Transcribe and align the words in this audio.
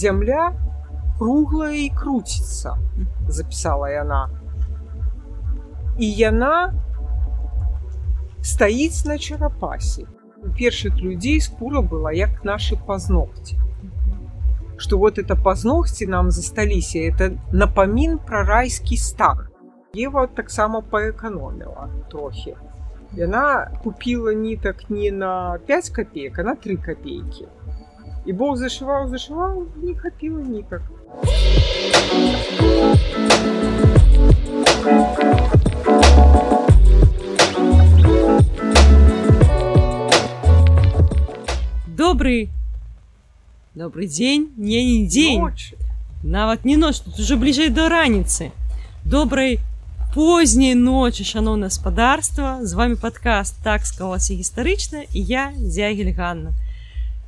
Зямля 0.00 0.52
круглая 1.18 1.76
і 1.84 1.88
круціцца, 1.88 2.76
запісала 3.28 3.90
яна. 3.90 4.28
І 5.98 6.10
яна 6.12 6.74
стаіць 8.42 9.04
на 9.04 9.18
чарапасе. 9.18 10.06
У 10.44 10.50
першых 10.54 11.00
людзей 11.00 11.40
скура 11.40 11.80
была 11.80 12.12
як 12.12 12.44
нашы 12.44 12.76
пазногці. 12.76 13.58
Што 14.76 14.98
вот 14.98 15.18
это 15.18 15.34
пазногці 15.42 16.06
нам 16.06 16.30
засталіся, 16.30 16.98
это 16.98 17.30
напамін 17.52 18.18
пра 18.18 18.44
райскі 18.44 18.96
стах. 18.96 19.50
Ева 19.96 20.26
таксама 20.26 20.82
паэканоміла 20.92 21.88
трохі. 22.10 22.54
Яна 23.16 23.70
купіла 23.82 24.32
нітак 24.32 24.90
не 24.90 25.10
на 25.10 25.58
5 25.66 25.90
копеек, 25.90 26.38
а 26.38 26.42
на 26.42 26.54
3 26.54 26.76
копейкі. 26.76 27.48
І 28.26 28.32
Бог 28.32 28.56
зашываў, 28.56 29.08
зашываў, 29.08 29.66
не 29.82 29.94
хапіла 29.94 30.40
нітак. 30.42 30.82
Добрый 41.96 42.50
добрый 43.74 44.06
дзень 44.06 44.52
не 44.56 44.84
не 44.84 45.06
дзень 45.06 45.40
Ночі. 45.40 45.76
нават 46.22 46.64
не 46.64 46.76
ноч 46.76 47.00
тут 47.00 47.18
уже 47.20 47.36
бліжэй 47.36 47.68
до 47.68 47.88
раніцы 47.88 48.50
добрай 49.04 49.60
позняй 50.14 50.74
ночы 50.74 51.24
шаноўна 51.28 51.68
гаспадарства 51.68 52.58
з 52.62 52.72
вами 52.72 52.96
подкаст 52.96 53.60
так 53.62 53.84
склалася 53.86 54.32
гістарычна 54.32 55.04
і 55.12 55.20
я 55.22 55.52
зягель 55.60 56.14
Ганна 56.16 56.56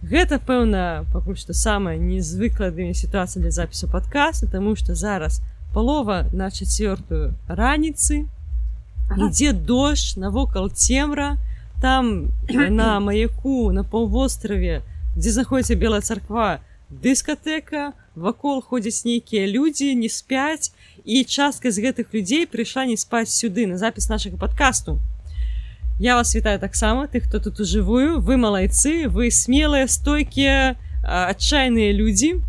Гэта 0.04 0.40
пэўна 0.40 1.06
пакуль 1.14 1.40
што 1.40 1.54
самая 1.56 1.98
незвыклая 1.98 2.72
для 2.72 2.84
мяне 2.84 2.94
сітуацыя 2.94 3.42
для 3.42 3.52
запісу 3.52 3.88
подкаста 3.88 4.48
тому 4.52 4.76
что 4.76 4.96
зараз 4.96 5.42
палова 5.74 6.28
на 6.34 6.52
чацвёртую 6.52 7.34
раніцы 7.48 8.28
Ага. 9.10 9.28
ідзе 9.28 9.54
дождж 9.54 10.18
навокал 10.20 10.70
цемра 10.70 11.38
там 11.82 12.32
на 12.80 13.00
маяку 13.00 13.72
на 13.72 13.84
паўвостраве 13.84 14.84
дзе 15.16 15.32
знаходіцца 15.32 15.76
белая 15.76 16.02
царква 16.02 16.60
дыскатэка 16.90 17.94
вакол 18.16 18.62
ходзяць 18.62 19.06
нейкія 19.06 19.48
людзі 19.48 19.96
не 19.96 20.10
спяць 20.10 20.72
і 21.06 21.24
частка 21.24 21.72
з 21.72 21.80
гэтых 21.80 22.14
людзей 22.14 22.46
прыйшла 22.46 22.86
не 22.86 22.98
спаць 22.98 23.32
сюды 23.32 23.68
на 23.68 23.78
запіс 23.78 24.10
нашага 24.10 24.38
подкасту 24.38 25.00
я 26.04 26.16
вас 26.16 26.36
вітаю 26.36 26.60
таксама 26.60 27.08
тых 27.08 27.24
хто 27.30 27.40
тут 27.40 27.60
ужывую 27.64 28.20
вы 28.20 28.36
малайцы 28.36 29.08
вы 29.08 29.32
смелыя 29.32 29.88
стойкія 29.88 30.76
адчайныя 31.08 31.94
людзі 31.96 32.44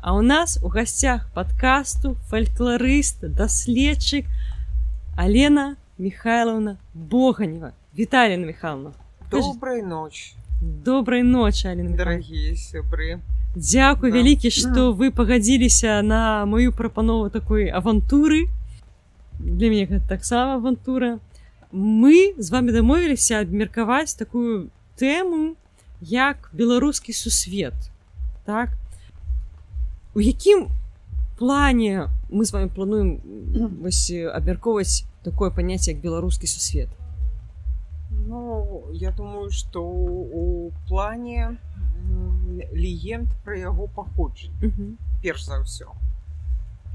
а 0.00 0.14
у 0.16 0.22
нас 0.22 0.58
у 0.62 0.68
гасцях 0.68 1.28
подкасту 1.34 2.16
фальклорыст 2.30 3.28
даследчык 3.28 4.24
алена 5.16 5.76
михайловна 5.98 6.76
боганева 6.94 7.72
віталіна 7.98 8.46
михайловна 8.46 8.92
Добрай 9.30 9.82
ночі, 9.82 10.34
добрай 10.62 11.22
ночи 11.22 11.68
алена 11.68 11.90
Михайловна. 11.90 12.04
дарагія 12.04 12.52
сябры. 12.56 13.18
Дзякуй 13.56 14.10
Да. 14.10 14.16
вялікі 14.16 14.50
што 14.50 14.92
вы 14.96 15.10
пагадзіліся 15.10 16.00
на 16.02 16.46
маю 16.46 16.72
прапанову 16.72 17.28
такой 17.28 17.68
авантуры 17.68 18.48
для 19.40 19.68
мяне 19.68 19.84
гэта 19.86 20.08
таксама 20.08 20.54
авантура 20.56 21.18
мы 21.72 22.34
з 22.38 22.50
вами 22.50 22.72
дамовіліся 22.72 23.40
абмеркаваць 23.40 24.14
такую 24.14 24.68
тэму 25.00 25.56
як 26.00 26.50
беларускі 26.52 27.12
сусвет 27.12 27.74
так? 28.44 28.68
У 30.14 30.20
якім 30.20 30.68
плане 31.38 32.08
мы 32.30 32.44
з 32.44 32.52
вами 32.52 32.68
плануем 32.68 33.20
вось 33.80 34.10
абмяркоўваць 34.10 35.04
такое 35.24 35.50
паняцце 35.50 35.92
як 35.92 36.00
беларускі 36.02 36.46
сусвет? 36.46 36.88
Ну, 38.10 38.84
я 38.92 39.10
думаю, 39.10 39.50
што 39.50 39.80
у 39.82 40.70
плане 40.88 41.56
легенд 42.72 43.28
пра 43.44 43.56
яго 43.56 43.88
паходжанне. 43.88 44.96
Перш 45.22 45.48
за 45.48 45.64
ўсё 45.64 45.88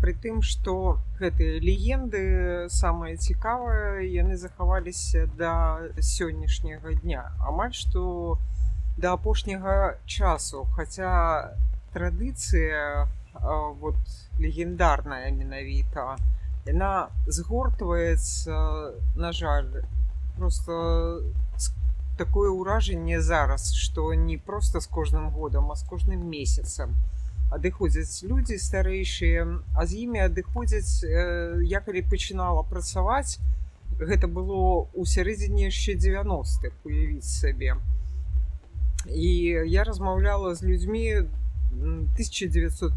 Пры 0.02 0.14
тым 0.14 0.42
што 0.46 1.00
гэтыя 1.20 1.60
легенды 1.60 2.70
самае 2.70 3.18
цікавае 3.18 4.06
яны 4.14 4.38
захаваліся 4.38 5.26
да 5.38 5.54
сённяшняга 5.98 6.94
дня. 7.02 7.32
Амаль 7.42 7.74
што 7.74 8.38
да 8.98 9.14
апошняга 9.18 9.98
часу. 10.06 10.66
Хаця 10.76 11.56
традыцыя 11.94 13.08
вот 13.82 13.98
легендарная 14.40 15.32
менавіта 15.32 16.18
яна 16.68 17.10
згортваецца 17.28 18.54
на 19.16 19.32
жаль 19.32 19.70
просто 20.38 21.22
такое 22.18 22.50
ўражанне 22.50 23.22
зараз 23.22 23.74
што 23.74 24.14
не 24.14 24.38
просто 24.38 24.82
з 24.82 24.88
кожным 24.88 25.30
годам 25.32 25.72
а 25.72 25.76
з 25.76 25.86
кожным 25.88 26.26
месяцам 26.30 26.96
адыходзяць 27.50 28.28
людзі 28.28 28.58
старэйшыя 28.60 29.46
а 29.76 29.86
з 29.88 30.04
імі 30.04 30.20
адыходзяць 30.28 31.04
э, 31.04 31.64
я 31.64 31.80
калі 31.80 32.04
пачынала 32.12 32.64
працаваць 32.68 33.40
гэта 34.00 34.28
было 34.28 34.92
ў 34.92 35.04
сярэдзіне 35.08 35.72
яшчэ 35.72 35.96
90-х 35.96 36.76
уявіць 36.86 37.26
сабе. 37.26 37.78
І 39.08 39.30
я 39.72 39.84
размаўляла 39.88 40.54
з 40.56 40.68
людзьмі 40.68 41.06
м, 41.16 42.12
1901 42.14 42.92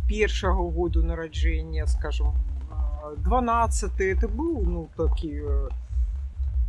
году 0.75 1.03
нараджэння 1.07 1.87
скажем 1.87 2.35
а, 2.71 3.15
12 3.17 4.01
это 4.01 4.27
быў 4.29 4.67
ну 4.67 4.89
такі 4.97 5.31
э, 5.31 5.69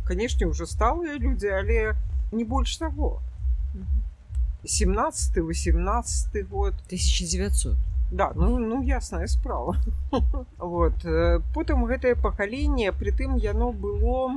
канешне 0.06 0.46
уже 0.46 0.66
сталыя 0.66 1.18
людзі 1.18 1.50
але 1.50 1.94
не 2.30 2.44
больш 2.44 2.76
таго. 2.78 3.18
17 3.74 4.01
18 4.62 6.48
год 6.48 6.74
1900 6.86 7.76
Да, 8.12 8.32
ну, 8.34 8.58
ну 8.58 8.82
ясная 8.82 9.26
справа. 9.26 9.76
вот. 10.58 10.92
э, 11.04 11.40
Потым 11.54 11.86
гэтае 11.86 12.14
пакаленне, 12.14 12.92
притым 12.92 13.36
яно 13.36 13.72
было 13.72 14.36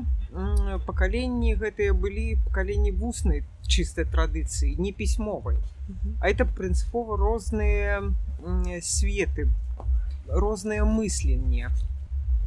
пакаленні 0.86 1.56
гэтыя 1.56 1.94
былі 1.94 2.38
пакаленні 2.48 2.92
вуснай 2.92 3.44
чыстай 3.68 4.06
традыцыі, 4.06 4.76
не 4.80 4.92
пісьмовай. 4.92 5.58
А 6.22 6.30
это 6.30 6.46
прынцыпова 6.46 7.18
розныя 7.18 8.02
светы, 8.82 9.52
розныя 10.28 10.86
мысленне. 10.86 11.70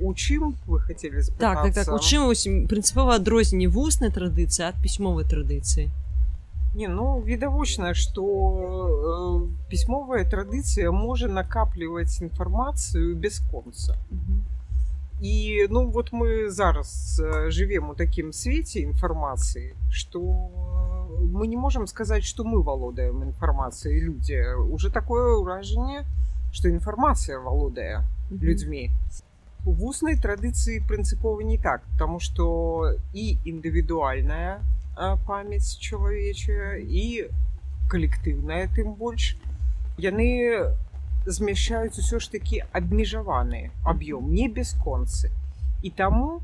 У 0.00 0.14
чым 0.14 0.54
вы 0.66 0.80
хацелі 0.80 1.22
Так, 1.38 1.62
так, 1.62 1.74
так. 1.74 1.94
У 1.94 1.98
чым 1.98 2.32
прынцыпова 2.68 3.16
адрозненне 3.16 3.68
вуснай 3.68 4.10
традыцыі 4.10 4.68
ад 4.68 4.76
пісьмовай 4.82 5.24
традыцыі? 5.24 5.90
Не, 6.78 6.86
ну 6.88 7.20
відавочна, 7.26 7.90
што 7.94 8.22
э, 8.22 9.46
пісьмовая 9.70 10.22
традыцыя 10.22 10.92
можа 10.94 11.26
накапліваць 11.26 12.22
інфармацыю 12.22 13.16
бясконца. 13.18 13.96
І 15.20 15.66
ну 15.70 15.90
вот 15.90 16.12
мы 16.12 16.50
зараз 16.50 17.18
э, 17.18 17.50
жывем 17.50 17.90
у 17.90 17.96
такім 17.98 18.30
свеце 18.32 18.86
інфармацыі, 18.86 19.74
што 19.90 20.22
мы 21.18 21.50
не 21.50 21.56
можам 21.56 21.90
сказаць, 21.90 22.22
што 22.22 22.46
мы 22.46 22.62
валодаем 22.62 23.26
інфармацыяй 23.26 23.98
людзі. 23.98 24.38
Уже 24.70 24.94
такое 24.94 25.34
ўражанне, 25.42 26.06
што 26.54 26.70
інфармацыя 26.70 27.42
валодае 27.42 28.06
людзьмі. 28.30 28.94
У 29.66 29.74
вуснай 29.74 30.14
традыцыі 30.14 30.86
прынцыпова 30.86 31.42
не 31.42 31.58
так, 31.58 31.82
таму 31.98 32.22
што 32.22 32.94
і 33.12 33.34
індывідуальная 33.42 34.62
памяць 35.26 35.78
чалавечая 35.78 36.78
і 36.82 37.28
калектыўная 37.92 38.66
тым 38.76 38.94
больш 39.00 39.34
яны 39.98 40.28
змяшчаюць 41.26 41.98
усё 42.02 42.18
ж 42.24 42.30
такі 42.34 42.62
абмежаваны 42.80 43.62
аб'ём 43.92 44.30
не 44.34 44.48
бясконцы 44.48 45.30
і 45.82 45.90
таму 45.90 46.40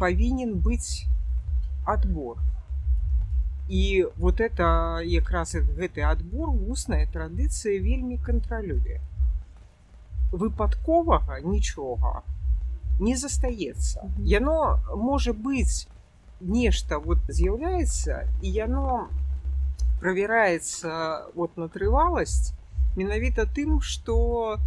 павінен 0.00 0.54
быць 0.58 1.06
адбор. 1.84 2.38
І 3.68 4.06
вот 4.16 4.40
это 4.40 5.00
якраз 5.04 5.54
гэты 5.54 6.02
адбор 6.02 6.50
вусная 6.50 7.06
традыцыя 7.06 7.78
вельмі 7.80 8.18
кантралюе. 8.18 9.00
Выпадковага 10.32 11.40
нічога 11.40 12.22
не 13.00 13.16
застаецца. 13.16 14.10
Яно 14.18 14.82
можа 14.96 15.32
быць 15.32 15.86
нешта 16.42 16.98
вот 16.98 17.18
з'яўляецца 17.28 18.26
і 18.42 18.48
яно 18.50 19.08
правяраецца 20.02 21.30
вот 21.34 21.56
на 21.56 21.68
трываласць 21.68 22.52
менавіта 22.96 23.46
тым 23.46 23.80
што 23.80 24.58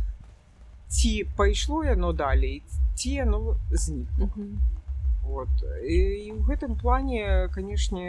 ці 0.88 1.28
пайшло 1.36 1.84
яно 1.84 2.14
далей 2.14 2.64
ці 2.96 3.12
яно 3.12 3.58
знік 3.72 4.08
Мгм. 4.18 4.60
вот. 5.24 5.50
І, 5.84 5.96
і 6.26 6.32
ў 6.32 6.40
гэтым 6.48 6.80
плане 6.80 7.50
канешне 7.54 8.08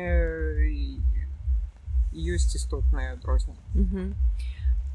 ёсць 2.14 2.54
істотнае 2.54 3.12
адрозненне 3.12 3.60
Мгм. 3.74 4.14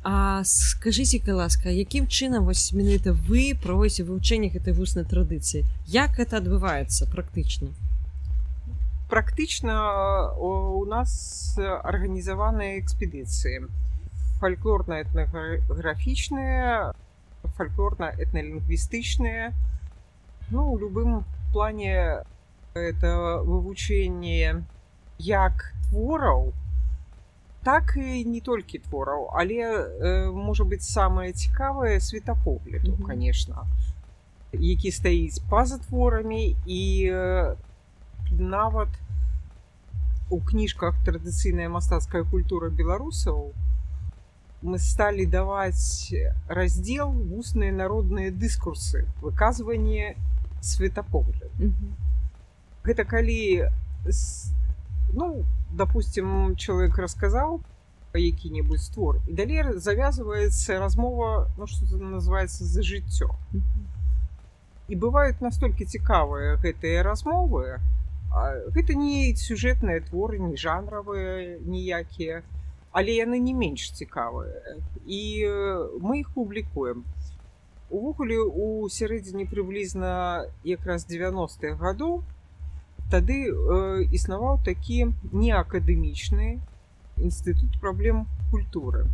А 0.03 0.41
скажыце 0.43 1.21
ласка 1.33 1.69
якім 1.69 2.07
чынам 2.07 2.45
вось 2.49 2.73
менавіта 2.73 3.13
вы 3.13 3.53
праводзіце 3.53 4.07
вывучэнне 4.07 4.49
гэтай 4.49 4.73
вуснай 4.73 5.05
традыцыі 5.05 5.65
як 5.85 6.17
это 6.17 6.37
адбываецца 6.41 7.05
практычна 7.11 7.69
практычна 9.11 10.31
у 10.39 10.87
нас 10.87 11.59
арганізаваныя 11.59 12.79
экспедыцыі 12.79 13.67
фальклорна-этнаграфічныя 14.39 16.95
фальклорна-этналінгвістычныя 17.57 19.51
ну 20.51 20.71
у 20.71 20.79
любым 20.79 21.25
плане 21.51 22.23
это 22.73 23.41
вывучэнне 23.43 24.63
як 25.19 25.73
твораў 25.89 26.53
так 27.63 27.97
і 27.97 28.25
не 28.25 28.41
толькі 28.41 28.79
твораў 28.79 29.29
але 29.35 29.61
э, 29.61 30.31
можа 30.31 30.63
быць 30.63 30.87
самае 30.87 31.33
цікавае 31.33 31.99
светапогляду 31.99 32.91
mm 32.91 32.97
-hmm. 32.97 33.05
конечно 33.05 33.67
які 34.53 34.91
стаіць 34.91 35.39
па-за 35.49 35.77
творамі 35.77 36.55
і 36.65 37.09
э, 37.11 37.55
нават 38.31 38.89
у 40.29 40.39
кніжках 40.39 40.95
традыцыйная 41.05 41.67
мастацкая 41.69 42.23
культура 42.23 42.69
беларусаў 42.69 43.51
мы 44.61 44.77
сталі 44.79 45.25
даваць 45.25 46.13
раздзел 46.47 47.11
вусныя 47.11 47.71
народныя 47.73 48.31
дыскурсы 48.31 49.07
выказванне 49.21 50.15
светапогляд 50.61 51.51
mm 51.59 51.73
-hmm. 51.73 51.91
гэта 52.83 53.05
калі 53.05 53.69
ну 55.13 55.45
допустим 55.71 56.55
человек 56.55 56.97
рассказал 56.97 57.61
які-небудзь 58.13 58.85
створ 58.85 59.19
і 59.27 59.33
далей 59.33 59.63
завязывается 59.63 60.79
размова 60.79 61.47
ну 61.57 61.67
что 61.67 61.85
называется 61.97 62.63
за 62.63 62.81
жыццё 62.81 63.29
і 64.87 64.95
бывают 64.95 65.41
настолькі 65.41 65.85
цікавыя 65.85 66.57
гэтыя 66.57 67.03
размовы 67.03 67.79
гэта 68.75 68.95
не 68.95 69.35
сюжэтныя 69.35 70.01
творы 70.07 70.39
не 70.39 70.55
жанравыя 70.55 71.59
ніякія 71.61 72.41
але 72.91 73.15
яны 73.15 73.39
не 73.39 73.53
менш 73.53 73.91
цікавыя 73.95 74.77
і 75.05 75.21
мы 75.99 76.19
их 76.21 76.31
публікуем 76.35 77.03
увогуле 77.91 78.39
у 78.39 78.87
сярэдзіне 78.89 79.45
прыблізна 79.51 80.11
якраз 80.63 81.05
90-х 81.11 81.75
гадоў 81.81 82.23
тады 83.11 83.37
э, 83.51 84.03
існаваў 84.15 84.61
такі 84.63 85.11
неакадэмічны 85.35 86.59
інстытут 87.19 87.75
праблем 87.81 88.25
культуры. 88.51 89.11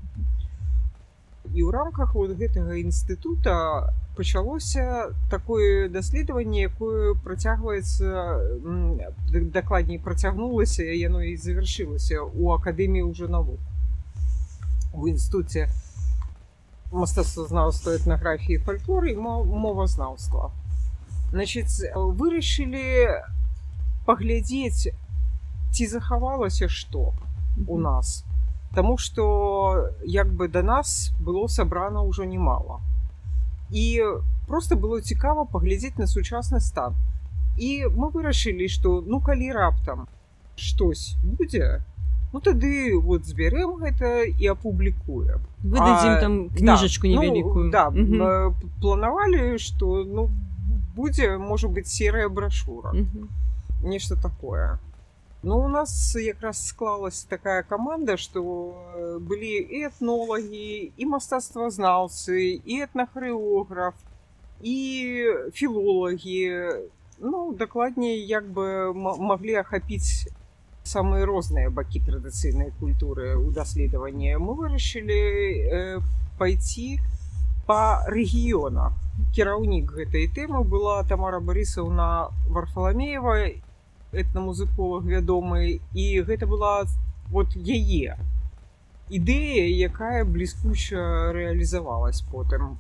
І 1.50 1.66
ў 1.66 1.70
рамках 1.74 2.14
вот 2.14 2.38
гэтага 2.38 2.78
інстытута 2.78 3.90
пачалося 4.18 5.14
такое 5.30 5.90
даследаванне 5.94 6.66
якое 6.66 7.14
працягваецца 7.14 8.42
дакладней 9.54 10.00
працягнулася 10.02 10.84
яно 10.84 11.22
і 11.22 11.38
завяршылася 11.38 12.26
у 12.26 12.50
акадэміі 12.58 13.06
ўжо 13.06 13.30
навук 13.30 13.62
у 14.98 15.06
інстыце 15.06 15.70
мастацтвазнаўства 16.92 17.94
этнаграфіі 18.00 18.58
фальклоры 18.66 19.14
мовазнаўства. 19.16 20.52
Значит 21.30 21.70
вырашылі 21.94 23.22
паглядзець 24.08 24.96
ці 25.76 25.88
захавалася 25.94 26.72
што 26.72 27.14
у 27.68 27.78
нас. 27.78 28.24
Таму 28.74 28.98
што 28.98 29.92
як 30.04 30.32
бы 30.34 30.48
да 30.48 30.64
нас 30.64 31.12
было 31.20 31.48
сабрана 31.48 32.02
ўжо 32.02 32.24
немало 32.26 32.82
і 33.72 34.04
просто 34.48 34.76
было 34.76 35.02
цікава 35.02 35.46
паглядзець 35.46 35.98
на 35.98 36.08
сучасны 36.08 36.60
стан. 36.60 36.96
І 37.58 37.88
мы 37.88 38.12
вырашылі 38.14 38.68
што 38.70 39.02
ну 39.02 39.20
калі 39.22 39.52
раптам 39.52 40.08
штось 40.56 41.16
будзе 41.24 41.82
ну 42.34 42.42
тады 42.42 42.94
вот 43.00 43.26
збярэм 43.26 43.80
гэта 43.82 44.28
і 44.28 44.46
апублікуем. 44.54 45.42
Выдадзім 45.64 46.14
там 46.22 46.34
кніжачку 46.50 47.08
да, 47.08 47.14
невялікую. 47.14 47.66
ну, 47.66 47.72
да 47.72 47.88
угу. 47.90 48.56
планавалі 48.82 49.58
што 49.58 50.04
ну 50.04 50.30
будзе 50.96 51.38
можа 51.38 51.68
быть 51.68 51.88
серыя 51.88 52.30
брашура 52.30 52.92
угу 52.94 53.28
нешта 53.82 54.16
такое 54.16 54.80
Ну 55.44 55.60
у 55.60 55.68
нас 55.68 56.16
якраз 56.16 56.68
склалась 56.68 57.24
такая 57.24 57.62
команда 57.64 58.18
что 58.18 58.42
э, 58.96 59.20
былі 59.20 59.62
і 59.70 59.86
этнолагі 59.86 60.92
і 60.98 61.06
мастацтвазнаўцы 61.06 62.58
і 62.66 62.74
этнахарэограф 62.82 63.94
і 64.62 64.78
філолагі 65.54 66.82
ну 67.20 67.54
дакладней 67.54 68.26
як 68.26 68.50
бы 68.50 68.94
маглі 68.98 69.62
ахапіць 69.62 70.26
самыя 70.82 71.30
розныя 71.30 71.70
бакі 71.70 72.02
традыцыйнай 72.02 72.74
культуры 72.82 73.38
ў 73.38 73.54
даследаванні 73.54 74.42
мы 74.42 74.58
вырашылі 74.58 75.22
э, 75.22 76.02
пайці 76.42 76.98
по 77.70 78.02
рэгіёнах 78.10 78.98
кіраўнік 79.38 79.94
гэтай 80.02 80.26
тэмы 80.34 80.66
была 80.66 81.06
тамара 81.06 81.38
барысаўна 81.38 82.34
варфаламеева 82.50 83.67
этнамузыковых 84.18 85.06
вядомы 85.06 85.80
і 85.94 86.08
гэта 86.22 86.48
была 86.48 86.84
вот 87.30 87.56
яе 87.56 88.18
ідэя 89.10 89.68
якая 89.88 90.26
бліскуча 90.26 91.32
рэалізавалась 91.32 92.22
потым. 92.32 92.78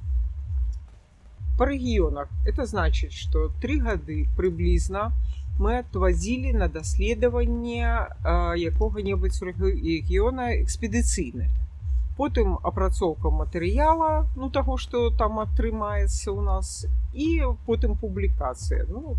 По 1.58 1.66
рэгіёнах 1.66 2.30
это 2.46 2.66
значит 2.66 3.14
что 3.14 3.50
три 3.62 3.80
гады 3.80 4.28
прыблізна 4.36 5.12
мы 5.60 5.80
отвазілі 5.80 6.54
на 6.54 6.68
даследаванне 6.68 8.12
якога-небудзь 8.24 9.42
рэгіёна 9.42 10.62
экспедыцыйны. 10.62 11.50
Потым 12.18 12.60
апрацоўка 12.64 13.30
матэрыяла 13.30 14.28
ну 14.36 14.50
таго 14.50 14.78
что 14.78 15.10
там 15.10 15.40
атрымаецца 15.40 16.32
у 16.32 16.42
нас 16.42 16.86
і 17.14 17.56
потым 17.66 17.98
публікацыя. 17.98 18.86
Ну 18.90 19.16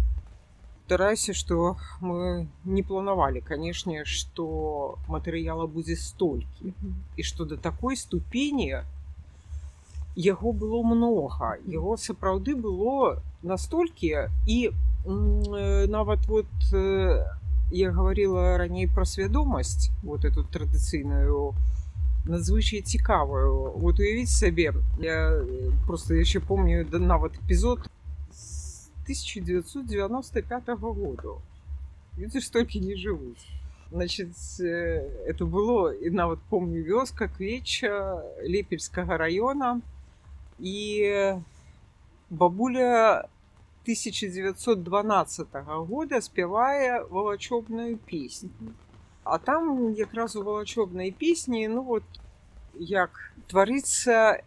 старайся 0.89 1.35
что 1.35 1.77
мы 2.01 2.49
не 2.65 2.83
планавалі 2.83 3.41
канешне 3.45 4.05
что 4.09 4.97
матэрыяла 5.05 5.67
будзе 5.69 5.97
столькі 6.01 6.73
і 7.17 7.23
что 7.23 7.45
до 7.45 7.59
такой 7.61 7.97
ступені 7.97 8.81
яго 10.17 10.53
было 10.53 10.83
много. 10.83 11.59
Его 11.69 11.99
сапраўды 12.01 12.57
было 12.57 13.21
настолькі 13.43 14.33
і 14.49 14.71
нават 15.05 16.25
вот 16.27 16.49
я 17.71 17.91
говорила 17.93 18.57
раней 18.57 18.89
про 18.89 19.05
свядомасць 19.05 19.93
вот 20.03 20.25
эту 20.25 20.43
традыцыйную 20.43 21.53
надзвычай 22.25 22.81
цікавую. 22.81 23.77
Вот 23.77 24.01
уявіць 24.01 24.33
сабе 24.33 24.73
я 24.99 25.45
просто 25.87 26.15
яшчэ 26.15 26.41
помню 26.41 26.89
да 26.89 26.99
нават 26.99 27.37
эпізод 27.45 27.85
1995 29.09 30.67
году. 30.79 31.41
Люди 32.19 32.39
столько 32.39 32.79
не 32.79 32.95
живут. 32.95 33.39
Значит, 33.91 34.37
э, 34.61 34.65
это 35.27 35.47
было, 35.47 35.95
и 35.95 36.11
на 36.11 36.27
вот 36.27 36.41
помню, 36.51 36.85
вёска, 36.85 37.29
Квеча, 37.29 38.23
Лепельского 38.43 39.17
района. 39.17 39.81
И 40.59 41.35
бабуля 42.29 43.31
1912 43.85 45.47
года 45.87 46.21
спевая 46.21 47.03
волочобную 47.05 47.97
песню. 47.97 48.51
А 49.25 49.39
там 49.39 49.97
как 49.97 50.13
раз 50.13 50.37
у 50.37 50.43
волочобной 50.43 51.13
песни, 51.13 51.67
ну 51.67 51.81
вот, 51.83 52.05
як 52.75 53.33
творится 53.47 54.43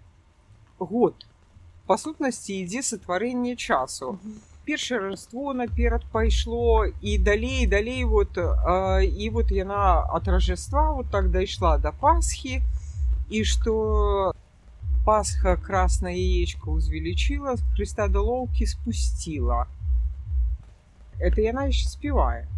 год. 0.77 1.15
По 1.87 1.97
сутнасці 1.97 2.53
ідзе 2.53 2.81
сотварэнне 2.81 3.55
часу. 3.55 4.05
Mm 4.11 4.17
-hmm 4.21 4.50
першае 4.70 5.00
раство 5.00 5.52
наперад 5.54 6.04
пайшло 6.12 6.86
і 7.00 7.18
далей 7.18 7.66
далей 7.66 8.04
вот 8.04 8.36
э, 8.36 9.04
і 9.04 9.30
вот 9.30 9.50
яна 9.50 10.02
ад 10.10 10.28
ражаства 10.28 10.92
вот 10.92 11.10
так 11.10 11.30
дайшла 11.30 11.78
до 11.78 11.92
пасхи 11.92 12.62
і 13.30 13.44
что 13.44 14.34
пасха 15.04 15.56
красное 15.56 16.14
яечко 16.14 16.70
узвелічила 16.70 17.56
христа 17.74 18.08
до 18.08 18.22
лоўки 18.22 18.66
спустила 18.66 19.68
это 21.20 21.40
яна 21.40 21.68
еще 21.68 21.88
спевае 21.88 22.48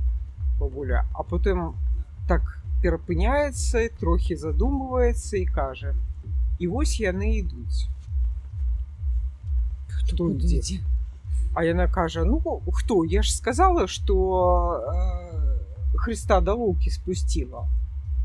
бабуля 0.59 1.05
а 1.13 1.23
потым 1.23 1.77
так 2.27 2.43
перапыняецца 2.83 3.89
трохі 4.01 4.37
задумываецца 4.37 5.37
і 5.37 5.47
кажа 5.47 5.95
і 6.59 6.73
вось 6.73 7.01
яны 7.01 7.37
ідуць 7.45 7.85
хто 9.93 10.31
ідзе 10.31 10.81
А 11.54 11.64
яна 11.64 11.88
кажа 11.88 12.24
ну 12.26 12.42
хто 12.72 13.04
я 13.06 13.22
ж 13.22 13.32
сказала 13.32 13.88
что 13.88 14.82
э, 14.82 15.98
Христа 15.98 16.42
да 16.42 16.54
луки 16.54 16.90
спустила 16.90 17.68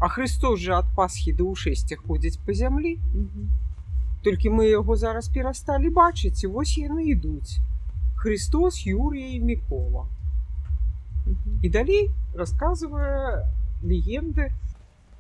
А 0.01 0.09
Христос 0.09 0.61
жа 0.63 0.79
ад 0.79 0.91
пасхі 0.95 1.33
да 1.35 1.45
ўшэсця 1.51 1.99
ходзіць 1.99 2.39
па 2.47 2.55
зямлі. 2.55 2.93
Толькі 4.23 4.55
мы 4.55 4.71
яго 4.71 4.95
зараз 4.95 5.27
перасталі 5.35 5.91
бачыць, 5.91 6.39
і 6.47 6.51
вось 6.55 6.79
яны 6.79 7.11
ідуць. 7.11 7.59
Христос, 8.23 8.87
Юрія 8.87 9.35
і 9.35 9.41
Мікола. 9.41 10.07
І 11.63 11.71
далей 11.71 12.11
расказвае 12.35 13.51
легенды 13.83 14.55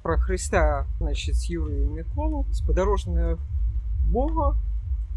про 0.02 0.18
Христа, 0.18 0.86
значит, 0.98 1.50
Юрію 1.50 1.90
Міколу, 1.90 2.46
спадарожныя 2.54 3.34
Бога 4.06 4.54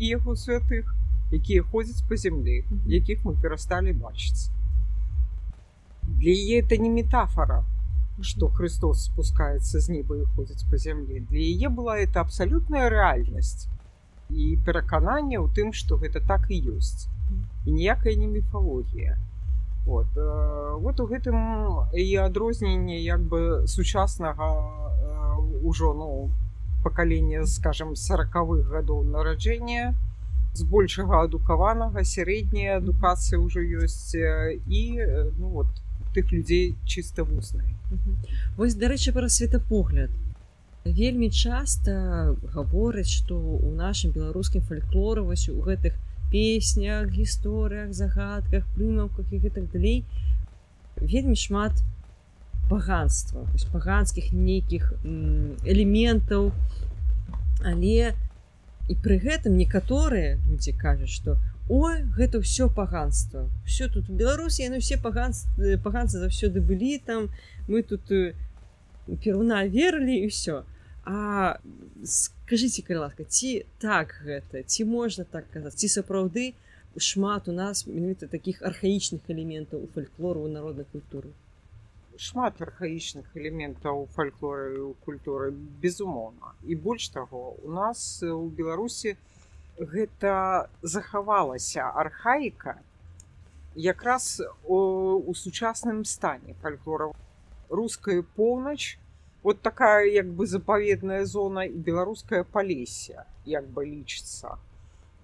і 0.02 0.10
яго 0.18 0.34
святых, 0.36 0.90
якія 1.32 1.64
ходзяць 1.64 2.04
па 2.10 2.18
зямлі, 2.18 2.64
якіх 2.86 3.26
мы 3.26 3.36
перасталі 3.42 3.94
бачыць. 3.94 4.52
Для 6.04 6.32
яе 6.32 6.60
это 6.62 6.78
не 6.78 6.90
метафора, 6.90 7.64
что 8.22 8.48
Христос 8.48 9.06
спускается 9.06 9.80
с 9.80 9.90
неба 9.90 10.18
и 10.18 10.26
ходит 10.36 10.66
по 10.70 10.78
земле. 10.78 11.22
Для 11.22 11.40
яе 11.40 11.70
была 11.70 11.98
это 11.98 12.22
абсолютная 12.22 12.90
реальность 12.90 13.70
і 14.30 14.58
перакананне 14.66 15.40
ў 15.40 15.48
тым, 15.56 15.74
што 15.74 15.98
гэта 15.98 16.20
так 16.20 16.48
і 16.50 16.78
ёсць. 16.78 17.08
І 17.66 17.72
ніякая 17.72 18.16
не 18.16 18.28
міфалогія. 18.28 19.18
Вот, 19.86 20.08
вот 20.16 21.00
у 21.00 21.08
гэтым 21.10 21.90
і 21.98 22.16
адрозненне 22.22 23.02
як 23.02 23.22
бы 23.22 23.66
сучаснага 23.66 24.46
ўжо 25.64 25.94
ну 25.94 26.30
пакалення 26.84 27.46
скажем 27.50 27.96
сороковых 27.96 28.70
гадоў 28.70 29.02
нараджэння 29.10 29.96
збольшага 30.54 31.24
адукаванага 31.28 32.04
сярэдняя 32.04 32.78
адукацыя 32.82 33.40
ўжо 33.40 33.64
ёсць 33.84 34.16
і 34.16 34.82
ну 35.38 35.48
вот 35.56 35.68
тых 36.14 36.32
людзей 36.32 36.76
чыста 36.86 37.24
вуснай. 37.24 37.72
Вось 38.58 38.76
дарэчы 38.76 39.14
пра 39.16 39.30
светапогляд. 39.30 40.12
Вельмі 40.84 41.30
часта 41.30 42.36
гавораць 42.56 43.12
што 43.12 43.38
у 43.38 43.70
нашым 43.76 44.12
беларускім 44.12 44.66
фальклоры 44.66 45.22
вось 45.22 45.48
у 45.48 45.62
гэтых 45.62 45.96
песнях 46.32 47.12
гісторыях 47.12 47.94
загадках 47.94 48.68
прымаўках 48.76 49.32
і 49.32 49.40
гэтак 49.46 49.72
далей 49.72 50.04
вельмі 50.96 51.36
шмат 51.36 51.84
паганства 52.70 53.46
паганскіх 53.72 54.32
нейкіх 54.34 54.94
элементаў. 55.04 56.52
Але 57.64 58.16
і 58.92 58.98
пры 59.04 59.18
гэтым 59.24 59.56
некаторыя 59.56 60.36
людзі 60.50 60.76
кажуць 60.76 61.14
што 61.16 61.38
ой 61.72 62.04
гэта 62.18 62.44
ўсё 62.44 62.68
паганства. 62.68 63.48
Все 63.64 63.88
тут 63.88 64.10
у 64.12 64.16
беларусі 64.20 64.68
яны 64.68 64.84
все 64.84 65.00
паганцы 65.00 65.48
паганцы 65.86 66.20
заўсёды 66.20 66.60
былі 66.60 67.00
там. 67.00 67.30
Мы 67.68 67.84
тут 67.88 68.12
перуна 69.24 69.64
верылі 69.66 70.18
і 70.26 70.28
все 70.28 70.64
а 71.04 71.58
скажитеце 72.06 72.84
калі 72.86 73.00
ласка 73.08 73.24
ці 73.24 73.66
так 73.80 74.20
гэта 74.26 74.64
ці 74.64 74.86
можна 74.86 75.24
так 75.24 75.48
казаць? 75.54 75.80
Ці 75.80 75.88
сапраўды 75.88 76.54
шмат 76.98 77.48
у 77.48 77.56
нас 77.56 77.88
менавіта 77.88 78.28
таких 78.28 78.62
архаічных 78.62 79.26
элементаў 79.28 79.88
у 79.88 79.88
фальклору 79.96 80.46
народнай 80.48 80.86
культуры 80.92 81.32
шмат 82.18 82.62
архаічных 82.62 83.36
элементаў 83.36 84.08
фальклоры 84.16 84.94
культуры 85.06 85.52
безумоўна. 85.52 86.56
І 86.64 86.76
больш 86.76 87.10
таго 87.10 87.56
у 87.64 87.72
нас 87.72 88.24
у 88.24 88.48
беларусі 88.50 89.18
гэта 89.78 90.70
захавалася 90.82 91.90
архаіка 91.90 92.80
якраз 93.76 94.42
у, 94.64 94.78
у 95.26 95.34
сучасным 95.34 96.04
стане 96.06 96.56
фальклора 96.62 97.12
руская 97.70 98.22
поўнач 98.22 99.00
вот 99.44 99.62
такая 99.62 100.06
як 100.06 100.28
бы 100.28 100.46
запаветная 100.46 101.26
зона 101.26 101.66
і 101.66 101.74
беларуская 101.74 102.44
палесе 102.44 103.26
як 103.46 103.66
бы 103.68 103.86
лічыцца. 103.86 104.60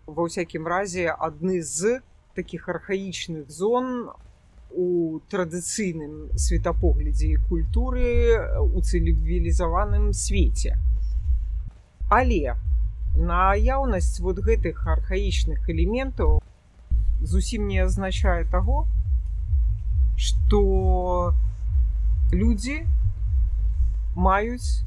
Ва 0.08 0.24
ўсякім 0.26 0.66
разе 0.66 1.12
адны 1.12 1.62
з 1.62 2.00
таких 2.34 2.70
архаічных 2.70 3.52
зон 3.52 4.10
у 4.72 5.20
традыцыйным 5.32 6.38
светапоглядзе 6.38 7.34
і 7.34 7.42
культуры 7.50 8.38
у 8.62 8.82
цывілізаваным 8.82 10.14
свеце. 10.14 10.78
Але 12.10 12.56
наяўнасць 13.18 14.20
вот 14.20 14.40
гэтых 14.40 14.86
архаічных 14.88 15.70
элементаў 15.70 16.40
зусім 17.22 17.68
не 17.68 17.80
азначае 17.84 18.46
таго 18.46 18.86
что 20.18 21.34
людзі 22.32 22.86
маюць 24.16 24.84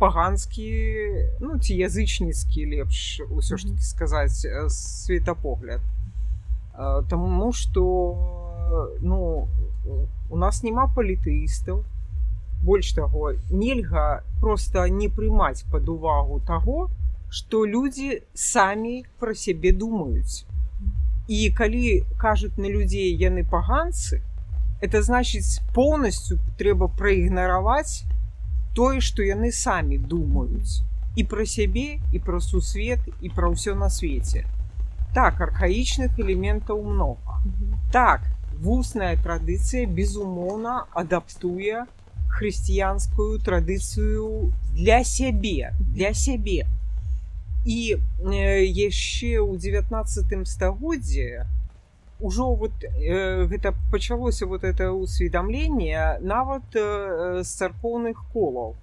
паганскі 0.00 0.70
ну 1.40 1.58
ці 1.58 1.76
язычніцкі 1.76 2.66
лепш 2.72 3.20
усё 3.28 3.56
ж 3.56 3.68
таки 3.68 3.82
сказаць 3.82 4.44
светапогляд. 4.68 5.80
Таму 7.08 7.52
что 7.52 8.45
ну 9.00 9.48
у 10.30 10.36
нас 10.36 10.62
няма 10.62 10.86
палітэістаў 10.96 11.82
больш 12.62 12.92
таго 12.92 13.32
нельга 13.50 14.22
просто 14.40 14.86
не 14.88 15.08
прымаць 15.08 15.64
под 15.70 15.88
увагу 15.88 16.40
таго 16.46 16.88
што 17.28 17.66
людзі 17.66 18.22
самі 18.34 19.04
пра 19.20 19.34
сябе 19.34 19.72
думаюць. 19.72 20.46
І 21.28 21.50
калі 21.50 22.04
кажуць 22.18 22.56
на 22.56 22.70
людзей 22.70 23.10
яны 23.18 23.42
паганцы, 23.44 24.22
это 24.80 25.02
значыць 25.02 25.58
поўнасцю 25.74 26.38
трэба 26.58 26.88
праігнараваць 26.88 28.06
тое, 28.76 29.00
што 29.00 29.26
яны 29.26 29.50
самі 29.52 29.98
думаюць 29.98 30.84
і 31.16 31.24
пра 31.24 31.46
сябе 31.48 31.98
і 32.12 32.20
пра 32.20 32.40
сусвет 32.44 33.00
і 33.20 33.32
пра 33.32 33.50
ўсё 33.50 33.74
на 33.74 33.88
свеце. 33.90 34.44
Так 35.16 35.40
архаічных 35.40 36.20
элементаў 36.20 36.82
многа. 36.84 37.40
Так, 37.90 38.28
вусная 38.60 39.16
традыцыя 39.16 39.86
безумоўна 39.86 40.86
адаптуе 40.92 41.84
хрысціянскую 42.36 43.38
традыцыю 43.40 44.52
для 44.72 45.04
сябе, 45.04 45.72
для 45.80 46.12
сябе 46.14 46.66
і 47.66 47.98
яшчэ 48.22 49.42
ў 49.42 49.58
19 49.58 50.48
стагоддзе 50.48 51.46
ужо 52.20 52.54
вот 52.54 52.72
э, 52.84 53.44
гэта 53.46 53.74
пачалося 53.90 54.46
вот 54.46 54.64
это 54.64 54.92
усведамленне 54.92 56.18
нават 56.20 56.62
э, 56.74 57.42
з 57.42 57.48
царкоўных 57.48 58.22
колаў 58.32 58.76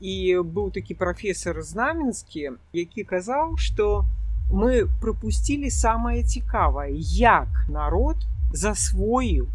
і 0.00 0.44
быў 0.44 0.70
такі 0.70 0.94
прафесор 0.94 1.62
знаменскі 1.62 2.60
які 2.72 3.02
казаў 3.02 3.56
что 3.56 4.04
мы 4.50 4.86
прапусцілі 5.00 5.70
самае 5.70 6.22
цікавае 6.22 6.94
як 6.94 7.48
народ 7.68 8.16
засвоіў 8.52 9.46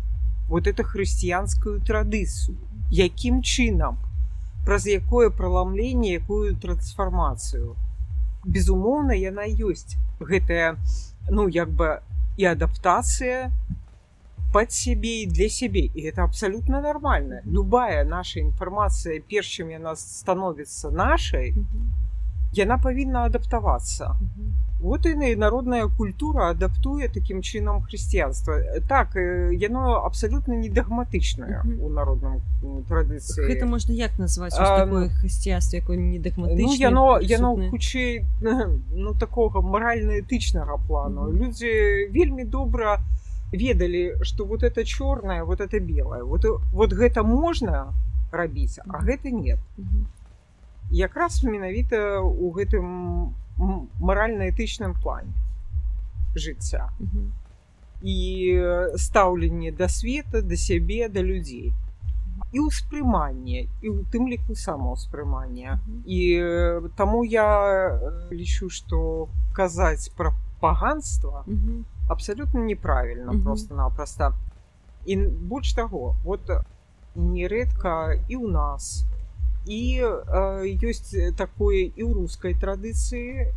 вот 0.50 0.68
это 0.68 0.84
хрысціянскую 0.84 1.80
традыцыю 1.82 2.58
якім 2.92 3.42
чынам 3.42 3.98
праз 4.66 4.88
якое 4.88 5.30
праламленне 5.30 6.14
якую 6.20 6.56
трансфармацыю 6.56 7.76
безумоўна 8.46 9.18
яна 9.18 9.48
ёсць 9.48 9.98
гэтая 10.20 10.76
ну 11.30 11.48
як 11.48 11.72
бы 11.72 12.00
і 12.38 12.46
адаптацыя 12.50 13.52
под 14.54 14.72
сябе 14.72 15.22
і 15.22 15.26
для 15.26 15.50
сябе. 15.50 15.90
І 15.96 16.10
это 16.10 16.24
абсалютна 16.24 16.82
нармальна. 16.82 17.42
Любая 17.46 18.06
наша 18.06 18.40
інфармацыя 18.40 19.20
першым 19.26 19.74
яна 19.74 19.96
становіцца 19.98 20.94
нашай 20.94 21.58
яна 22.54 22.78
павінна 22.78 23.26
адаптавацца 23.26 24.14
вот 24.84 25.06
і 25.06 25.36
народная 25.36 25.88
культура 25.88 26.50
адаптуе 26.52 27.08
такім 27.08 27.42
чынам 27.42 27.82
хрысціянства 27.82 28.60
так 28.88 29.16
яно 29.16 30.04
абсалютна 30.06 30.54
не 30.54 30.70
дагматычнае 30.70 31.64
у 31.80 31.90
народным 31.90 32.42
традыцыі 32.92 33.48
гэта 33.48 33.66
можна 33.66 33.96
як 33.96 34.20
назваць 34.20 34.54
хрысціянства 34.54 35.78
якое 35.78 35.98
не 35.98 36.20
ну, 36.38 36.74
яно 36.76 37.20
яно 37.22 37.56
хутчэй 37.70 38.26
ну 38.94 39.14
такога 39.14 39.62
маральна-этычнага 39.62 40.78
плану. 40.88 41.32
Людзі 41.32 41.70
вельмі 42.12 42.44
добра 42.44 43.00
ведалі 43.54 44.16
что 44.22 44.46
вот 44.46 44.64
это 44.64 44.86
чорное 44.86 45.44
вот 45.44 45.62
это 45.62 45.80
белое. 45.80 46.24
Вот 46.24 46.46
вот 46.72 46.94
гэта 46.94 47.24
можна 47.24 47.94
рабіць 48.32 48.80
а 48.88 49.00
гэта 49.04 49.32
нет. 49.32 49.60
Якраз 50.92 51.44
менавіта 51.44 52.20
у 52.22 52.52
гэтым 52.52 52.86
у 53.28 53.43
маральна-этычным 53.58 54.96
плане 55.02 55.34
жыцця 56.36 56.90
і 58.02 58.18
стаўленне 58.98 59.72
да 59.72 59.88
света 59.88 60.42
да 60.42 60.58
сябе 60.58 61.10
да 61.10 61.22
людзей 61.22 61.74
і 62.54 62.64
ўспрыманне 62.66 63.66
і 63.82 63.88
ў 63.90 64.06
тым 64.14 64.30
ліку 64.30 64.58
самаўспрымання 64.58 65.80
і 66.06 66.22
таму 66.98 67.24
я 67.24 67.48
лічу 68.32 68.70
што 68.70 69.30
казаць 69.54 70.10
пра 70.18 70.34
паганства 70.64 71.46
абсалютна 72.08 72.60
неправільна 72.60 73.34
просто-напросто. 73.44 74.34
І 75.06 75.18
больш 75.28 75.74
таго 75.74 76.16
вот 76.24 76.48
нерэдка 77.16 78.16
і 78.30 78.36
ў 78.40 78.48
нас 78.48 79.04
и 79.66 80.00
э, 80.00 80.12
ёсць 80.84 81.16
такое 81.38 81.92
і 81.92 82.02
ў 82.04 82.12
рускай 82.14 82.54
традыцыі 82.54 83.52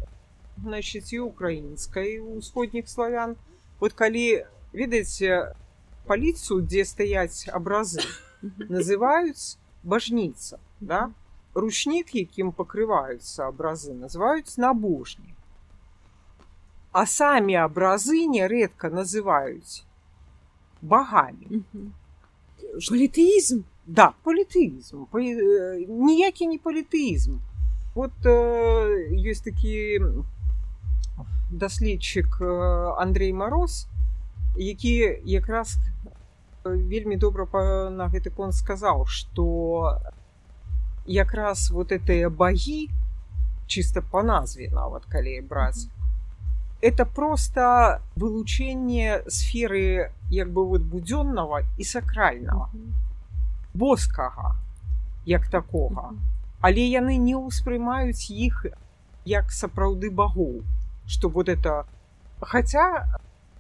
значит 0.63 1.13
і 1.13 1.21
украінскай 1.27 2.19
усходніх 2.19 2.89
славян. 2.89 3.37
Вот 3.81 3.93
калі 3.93 4.47
ведаеце 4.73 5.53
паліцу 6.07 6.61
дзе 6.63 6.85
стаяць 6.85 7.49
абразы 7.53 8.03
называюць 8.43 9.59
бажніца 9.83 10.59
да? 10.81 11.11
Ручнік 11.57 12.13
якім 12.15 12.53
пакрываюцца 12.53 13.49
абразы 13.49 13.97
называюць 13.97 14.57
набожнік 14.61 15.37
а 16.97 17.05
самі 17.05 17.57
абразы 17.61 18.25
нярэдка 18.33 18.89
называюць 18.89 19.85
багамі 20.81 21.61
палітэізм 22.89 23.65
да 23.87 24.13
палітэізм 24.25 25.07
ніякі 25.15 26.47
не 26.47 26.59
палітэізм 26.59 27.39
вот 27.95 28.13
э, 28.27 29.15
ёсць 29.15 29.45
такі 29.47 30.03
даследчык 31.51 32.41
Андрей 32.99 33.33
мороз 33.33 33.87
які 34.57 35.21
якраз 35.25 35.79
вельмі 36.65 37.17
добра 37.17 37.47
на 37.91 38.09
гэты 38.11 38.31
конт 38.31 38.55
сказаў 38.55 39.07
что 39.07 40.03
якраз 41.07 41.71
вот 41.71 41.93
этыя 41.93 42.31
багі 42.31 42.91
чисто 43.67 44.03
по 44.03 44.23
назве 44.23 44.69
нават 44.71 45.07
калі 45.07 45.41
браць 45.41 45.87
это 46.83 47.07
просто 47.07 48.03
вылучэнне 48.17 49.23
сферы 49.29 50.11
як 50.31 50.51
бы 50.51 50.67
вот 50.67 50.83
будзённага 50.83 51.63
і 51.79 51.85
сакрального 51.85 52.69
боскага 53.83 54.55
як 55.27 55.49
такога. 55.51 56.15
Але 56.61 56.87
яны 56.87 57.19
не 57.21 57.37
ўспрымаюць 57.37 58.31
іх 58.31 58.67
як 59.25 59.53
сапраўды 59.53 60.11
багоў 60.11 60.65
что 61.07 61.29
вот 61.29 61.49
это. 61.49 61.87
Хотя 62.41 63.07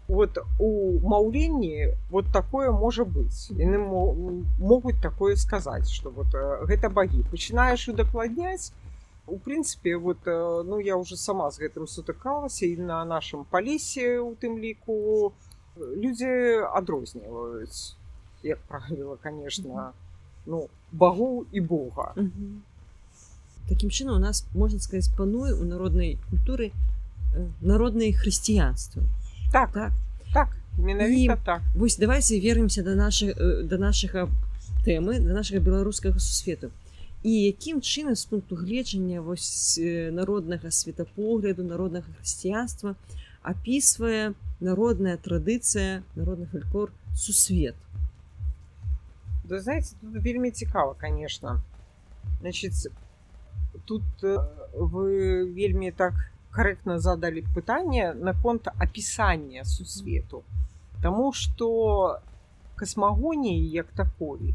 вот 0.08 0.38
у 0.58 0.98
маўленні 1.00 1.94
вот 2.10 2.26
такое 2.32 2.70
можа 2.70 3.04
быць. 3.04 3.50
Яны 3.50 3.78
могуць 3.78 5.00
такое 5.02 5.36
сказаць 5.36 5.90
что 5.90 6.10
вот 6.10 6.34
гэта 6.66 6.90
багі. 6.90 7.22
Пачынаеш 7.30 7.88
удакладняць 7.88 8.72
у 9.26 9.38
прынцыпе 9.38 9.96
вот 9.96 10.18
ну 10.26 10.78
я 10.78 10.96
уже 10.96 11.16
сама 11.16 11.50
з 11.50 11.58
гэтым 11.58 11.86
сутыкалася 11.90 12.66
і 12.66 12.76
на 12.76 13.04
нашым 13.04 13.44
палесе 13.44 14.20
у 14.20 14.34
тым 14.34 14.58
ліку 14.58 15.32
людзі 15.76 16.62
адрозніваюць 16.70 17.96
як 18.42 18.58
правіла 18.70 19.16
конечно 19.22 19.92
ну 20.46 20.68
багоў 20.92 21.46
і 21.52 21.60
бога. 21.60 22.14
Таким 23.68 23.90
чынам 23.90 24.16
у 24.16 24.22
нас 24.22 24.46
можна 24.54 24.78
сказаць 24.78 25.10
пануе 25.16 25.52
у 25.52 25.64
народнай 25.64 26.18
культуры 26.30 26.72
народнае 27.60 28.12
хрысціянства 28.12 29.02
так 29.52 29.72
так. 29.72 29.92
так 30.32 30.48
менавіта 30.78 31.36
так. 31.44 31.62
вось 31.74 31.96
давайте 31.96 32.40
вернемся 32.40 32.82
до 32.82 32.94
наших 32.94 33.36
до 33.66 33.78
нашага 33.78 34.28
тэмы 34.86 35.18
до 35.20 35.34
нашага 35.34 35.60
беларускага 35.60 36.18
сусвету. 36.18 36.70
І 37.22 37.32
якім 37.32 37.80
чынам 37.80 38.14
з 38.14 38.24
пункту 38.24 38.56
гледжання 38.56 39.20
вось 39.20 39.80
народнага 40.12 40.70
светапогляду 40.70 41.64
народнага 41.64 42.06
хрысціянства 42.18 42.94
опісвае 43.42 44.34
народная 44.60 45.16
традыцыя 45.16 46.02
народны 46.14 46.46
фальклор 46.46 46.92
сусвет 47.14 47.74
да 49.48 49.60
знаете 49.60 49.96
тут 50.00 50.22
вельмі 50.24 50.50
цікава 50.50 50.94
конечно. 50.94 51.62
Значит 52.40 52.72
тут 53.84 54.02
вы 54.74 55.44
вельмі 55.54 55.90
так 55.90 56.14
корректно 56.50 56.98
задали 56.98 57.44
пытание 57.54 58.12
наконт 58.14 58.68
описания 58.78 59.64
сусвету. 59.64 60.42
Тому 61.02 61.32
что 61.32 62.20
космогонии 62.76 63.58
як 63.58 63.86
такой 63.86 64.54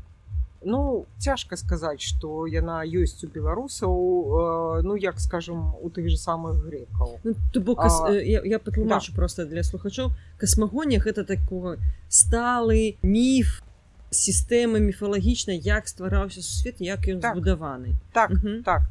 ну 0.63 1.05
цяжка 1.17 1.57
сказать 1.57 2.01
что 2.01 2.45
яна 2.45 2.85
ёсць 2.85 3.23
у 3.23 3.27
беларусаў 3.27 3.93
э, 3.93 4.81
ну 4.83 4.95
як 4.95 5.19
скажем 5.19 5.73
у 5.81 5.89
тых 5.89 6.09
же 6.09 6.17
самых 6.17 6.61
грекаў 6.63 7.19
ну, 7.23 7.33
бок, 7.55 7.79
а, 7.81 8.11
я, 8.11 8.41
я 8.45 8.59
патлумачу 8.59 9.11
да. 9.11 9.15
просто 9.15 9.45
для 9.45 9.63
слухачоў. 9.63 10.11
Космогониях 10.37 11.07
это 11.07 11.25
такой 11.25 11.79
сталы 12.09 12.97
міф 13.01 13.63
сістэма 14.11 14.79
міфалагічна 14.79 15.53
як 15.55 15.87
ствараўся 15.87 16.41
сусвет 16.43 16.81
як 16.83 17.07
ён 17.07 17.19
так. 17.19 17.35
збудаваны. 17.35 17.95
Так 18.13 18.31
так. 18.65 18.83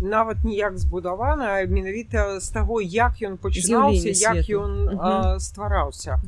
Нават 0.00 0.44
ніяк 0.44 0.78
збудавана 0.78 1.60
менавіта 1.68 2.40
з 2.40 2.48
таго 2.48 2.80
як 2.80 3.20
ён 3.20 3.36
пачынаўся 3.36 4.16
як 4.16 4.48
ён 4.48 5.36
ствараўся. 5.40 6.20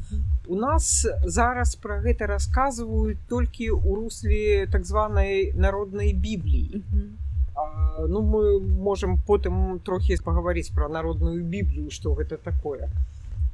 У 0.47 0.57
нас 0.57 1.09
зараз 1.25 1.75
пра 1.77 2.05
гэта 2.05 2.29
расказваюць 2.29 3.17
толькі 3.33 3.73
ў 3.73 3.97
русле 3.97 4.69
так 4.69 4.85
званай 4.85 5.53
народнай 5.57 6.13
бібліі. 6.13 6.85
Ну 8.09 8.21
мы 8.21 8.61
можемм 8.61 9.17
потым 9.25 9.81
трохі 9.81 10.21
пагаварыць 10.21 10.69
пра 10.77 10.89
народную 10.89 11.41
біблію 11.41 11.89
што 11.89 12.13
гэта 12.13 12.37
такое. 12.37 12.93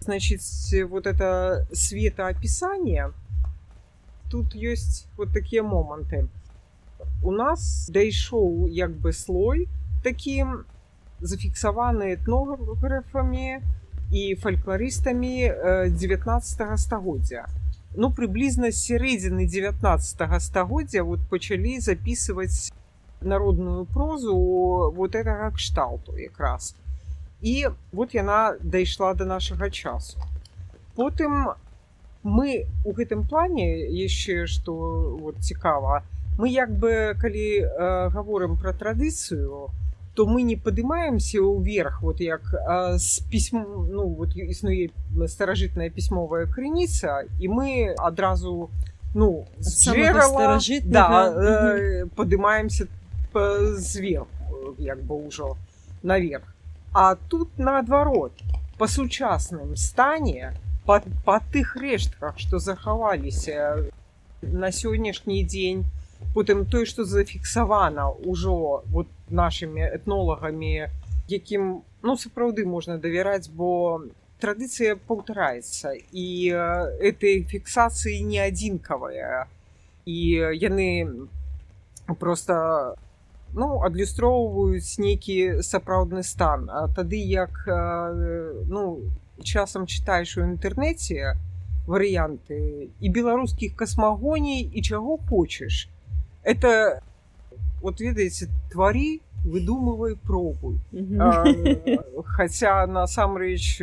Значит 0.00 0.42
вот 0.90 1.06
это 1.06 1.66
светаапісание 1.72 3.14
тут 4.30 4.54
ёсць 4.54 5.06
вот 5.16 5.32
такія 5.32 5.62
моманты 5.62 6.26
у 7.22 7.30
нас 7.30 7.90
дайшоў 7.92 8.68
як 8.68 8.96
бы 8.96 9.12
слой 9.12 9.68
таким 10.04 10.64
зафіксаваны 11.20 12.14
этнографамі 12.14 13.60
і 14.10 14.22
фальклорыстамі 14.42 15.34
19 15.92 16.80
стагоддзя 16.80 17.46
ну 17.96 18.12
прыблізна 18.12 18.72
сярэдзіны 18.72 19.46
19 19.46 20.42
стагоддзя 20.42 21.02
вот 21.02 21.20
пачалі 21.30 21.78
записываць 21.80 22.72
народную 23.20 23.84
прозу 23.86 24.36
вот 24.94 25.14
этого 25.14 25.50
кшталту 25.50 26.16
якраз 26.16 26.74
і 27.40 27.68
вот 27.92 28.14
яна 28.14 28.56
дайшла 28.60 29.14
до 29.14 29.24
нашага 29.24 29.70
часу. 29.70 30.18
Потым 30.96 31.54
мы 32.22 32.66
у 32.84 32.92
гэтым 32.92 33.28
плане 33.28 33.86
яшчэ 33.88 34.46
что 34.46 35.16
вот 35.20 35.38
цікава. 35.40 36.02
Мы 36.38 36.48
як 36.48 36.70
бы 36.70 37.14
калі 37.18 37.48
э, 37.60 38.08
гаворым 38.10 38.56
про 38.56 38.72
традыцыю 38.72 39.48
то 39.48 39.88
то 40.18 40.26
мы 40.26 40.42
не 40.42 40.56
падымаемся 40.56 41.38
ўверх 41.38 42.02
вот 42.02 42.18
як 42.20 42.42
а, 42.50 42.98
з 42.98 43.22
пісьм 43.30 43.62
ну 43.86 44.08
вот 44.18 44.34
існуе 44.34 44.90
старажытная 45.30 45.94
пісьмовая 45.94 46.50
крыніца 46.50 47.22
і 47.38 47.46
мы 47.46 47.94
адразу 47.94 48.66
ну 49.14 49.46
джерала, 49.62 50.58
да, 50.82 51.06
э, 51.30 52.06
падымаемся 52.18 52.88
зверху 53.78 54.74
як 54.78 54.98
бы 55.06 55.14
ўжо 55.22 55.54
наверх. 56.02 56.50
А 56.92 57.14
тут 57.14 57.56
наадварот. 57.56 58.32
По 58.76 58.88
сучасным 58.88 59.76
стане 59.76 60.58
по, 60.88 61.02
по 61.24 61.36
тых 61.52 61.76
рэштках 61.76 62.38
что 62.40 62.58
захаваліся 62.58 63.84
на 64.40 64.70
сённяшні 64.72 65.44
дзень 65.44 65.84
потым 66.34 66.64
той 66.64 66.86
што 66.88 67.04
зафіксавана 67.04 68.08
ўжо 68.24 68.82
вот 68.94 69.10
нашими 69.28 69.84
этнолагамі 69.84 70.88
якім 71.28 71.84
ну 72.02 72.16
сапраўды 72.16 72.64
можна 72.64 72.96
давяраць 72.96 73.52
бо 73.52 74.00
традыцыя 74.40 74.96
паўтараецца 74.96 75.92
і 75.92 76.26
этой 77.12 77.44
фіксацыі 77.52 78.24
не 78.24 78.40
адзінкавая 78.48 79.44
і 80.08 80.18
яны 80.56 80.88
просто 82.16 82.96
ну 83.52 83.80
адлюстроўваюць 83.84 84.98
нейкі 85.04 85.62
сапраўдны 85.62 86.22
стан. 86.22 86.68
А 86.70 86.88
тады 86.88 87.20
як 87.20 87.64
ну 87.68 88.84
часам 89.43 89.85
чытаеш 89.85 90.37
у 90.37 90.45
інтэрнэце 90.45 91.35
варыянты 91.87 92.89
і 92.99 93.09
беларускіх 93.09 93.75
касмагоній 93.75 94.61
і 94.61 94.81
чаго 94.81 95.17
хочаш 95.29 95.89
это 96.43 97.03
вот 97.81 97.99
ведаеце 97.99 98.47
твари 98.71 99.21
выдумывай 99.43 100.15
пробуй 100.15 100.79
хотя 102.25 102.87
насамрэч 102.87 103.81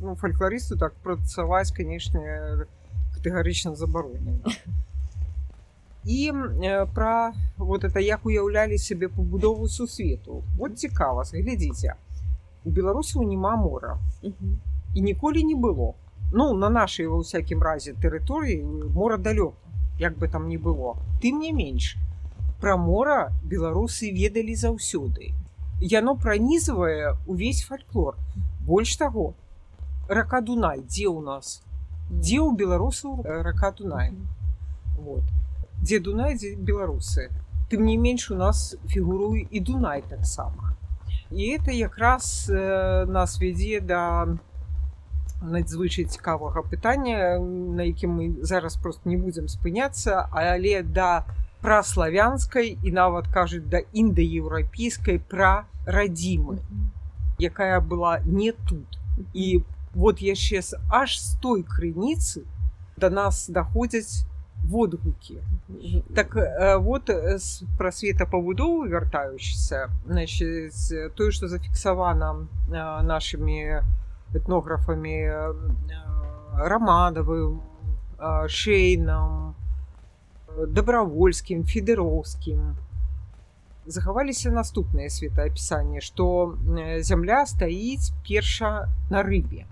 ну, 0.00 0.14
фальклорысту 0.14 0.78
так 0.78 0.94
працаваць 1.02 1.72
канешне 1.72 2.66
катэгарычна 3.14 3.74
забаронена 3.74 4.38
і 6.04 6.32
пра 6.94 7.34
вот 7.56 7.84
это 7.84 7.98
як 7.98 8.24
уяўлялі 8.24 8.78
сябе 8.78 9.08
пабудову 9.08 9.68
сусвету 9.68 10.44
вот 10.56 10.78
цікава 10.78 11.24
глядзіце 11.32 11.98
у 12.65 12.69
беларусаў 12.69 13.23
няма 13.23 13.55
мора. 13.55 13.97
І 14.21 15.01
ніколі 15.01 15.43
не 15.43 15.55
было. 15.55 15.93
Ну 16.31 16.53
на 16.53 16.69
нашай 16.69 17.05
ва 17.05 17.21
ўсякім 17.21 17.61
разе 17.61 17.93
тэрыторыі 17.93 18.89
мора 18.93 19.17
далёка 19.17 19.63
як 19.99 20.17
бы 20.17 20.27
там 20.27 20.47
не 20.47 20.57
было. 20.57 20.97
Тым 21.21 21.39
не 21.39 21.51
менш 21.51 21.95
пра 22.61 22.77
мора 22.77 23.31
беларусы 23.43 24.09
ведалі 24.11 24.55
заўсёды. 24.55 25.33
Яно 25.79 26.15
пранізвае 26.15 27.17
увесь 27.27 27.63
фальклор. 27.63 28.17
Больш 28.65 28.95
таго 28.97 29.33
рака 30.09 30.41
дунай 30.41 30.81
дзе 30.81 31.07
ў 31.07 31.21
нас? 31.21 31.61
Дзе 32.09 32.39
ў 32.41 32.55
беларусаў 32.55 33.23
рака 33.23 33.71
дунай. 33.71 34.13
Вот. 34.97 35.23
Дзе 35.81 35.99
дунай 35.99 36.37
дзе 36.37 36.55
беларусы. 36.55 37.29
Тым 37.69 37.85
не 37.85 37.97
менш 37.97 38.31
у 38.31 38.35
нас 38.35 38.75
фігуруе 38.87 39.45
і 39.49 39.59
дунай 39.59 40.01
таксама 40.01 40.73
і 41.35 41.57
это 41.57 41.71
якраз 41.71 42.49
э, 42.49 43.05
нас 43.05 43.39
вядзе 43.41 43.81
да 43.81 44.27
надзвычай 45.41 46.05
цікавага 46.05 46.63
пытання 46.63 47.39
на 47.39 47.83
якім 47.83 48.15
мы 48.19 48.25
зараз 48.45 48.77
просто 48.77 49.09
не 49.09 49.17
будзем 49.17 49.49
спыняцца 49.49 50.29
але 50.31 50.83
да 50.83 51.25
праславянскай 51.61 52.77
і 52.83 52.91
нават 52.91 53.27
кажуць 53.27 53.67
да 53.67 53.83
індаеўрапейскай 53.91 55.19
пра 55.19 55.65
радзімы 55.85 56.59
якая 57.39 57.79
была 57.81 58.19
не 58.25 58.51
тут. 58.51 58.99
І 59.33 59.61
вот 59.93 60.21
яшчэ 60.21 60.61
аж 60.89 61.21
з 61.21 61.37
той 61.39 61.63
крыніцы 61.63 62.45
до 62.97 63.09
нас 63.09 63.49
даходзяць 63.49 64.25
водгукі 64.63 65.37
так 66.15 66.35
э, 66.35 66.77
вот 66.77 67.09
э, 67.09 67.37
пра 67.77 67.91
светапабудову 67.91 68.85
вяртаючыся 68.87 69.89
тое 71.15 71.31
што 71.31 71.47
зафіксавана 71.47 72.47
э, 72.71 73.01
нашымі 73.03 73.83
этнографамі 74.33 75.17
рамадавым 76.57 77.61
шейнам 78.47 79.55
дабравольскім 80.57 81.63
федероўскім 81.63 82.75
захаваліся 83.85 84.51
наступныя 84.51 85.09
светаапісанні 85.09 86.01
што 86.01 86.55
зямля 87.03 87.45
стаіць 87.45 88.13
перша 88.27 88.87
на 89.09 89.23
рыбе. 89.27 89.67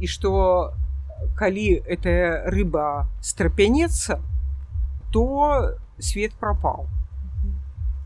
І 0.00 0.06
што 0.08 0.72
калі 1.36 1.82
эта 1.86 2.44
рыба 2.46 3.06
страпянецца 3.20 4.20
то 5.12 5.76
свет 5.98 6.32
прапаў 6.40 6.86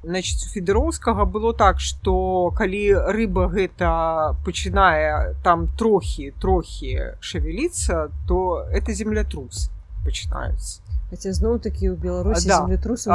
значит 0.05 0.42
у 0.44 0.48
федероўскага 0.53 1.24
было 1.24 1.55
так 1.55 1.81
что 1.81 2.53
калі 2.57 2.83
рыба 3.16 3.48
гэта 3.48 4.37
пачынае 4.44 5.35
там 5.42 5.68
трохі 5.79 6.33
трохі 6.40 7.18
шавеліцца 7.20 8.09
то 8.29 8.66
это 8.70 8.92
землятрус 8.92 9.70
пачынаюцца 10.05 10.85
Хаця 11.14 11.31
зноў 11.37 11.61
такі 11.62 11.92
ў 11.92 12.00
беларусі 12.00 12.48
да. 12.48 12.64
землятрусу 12.64 13.12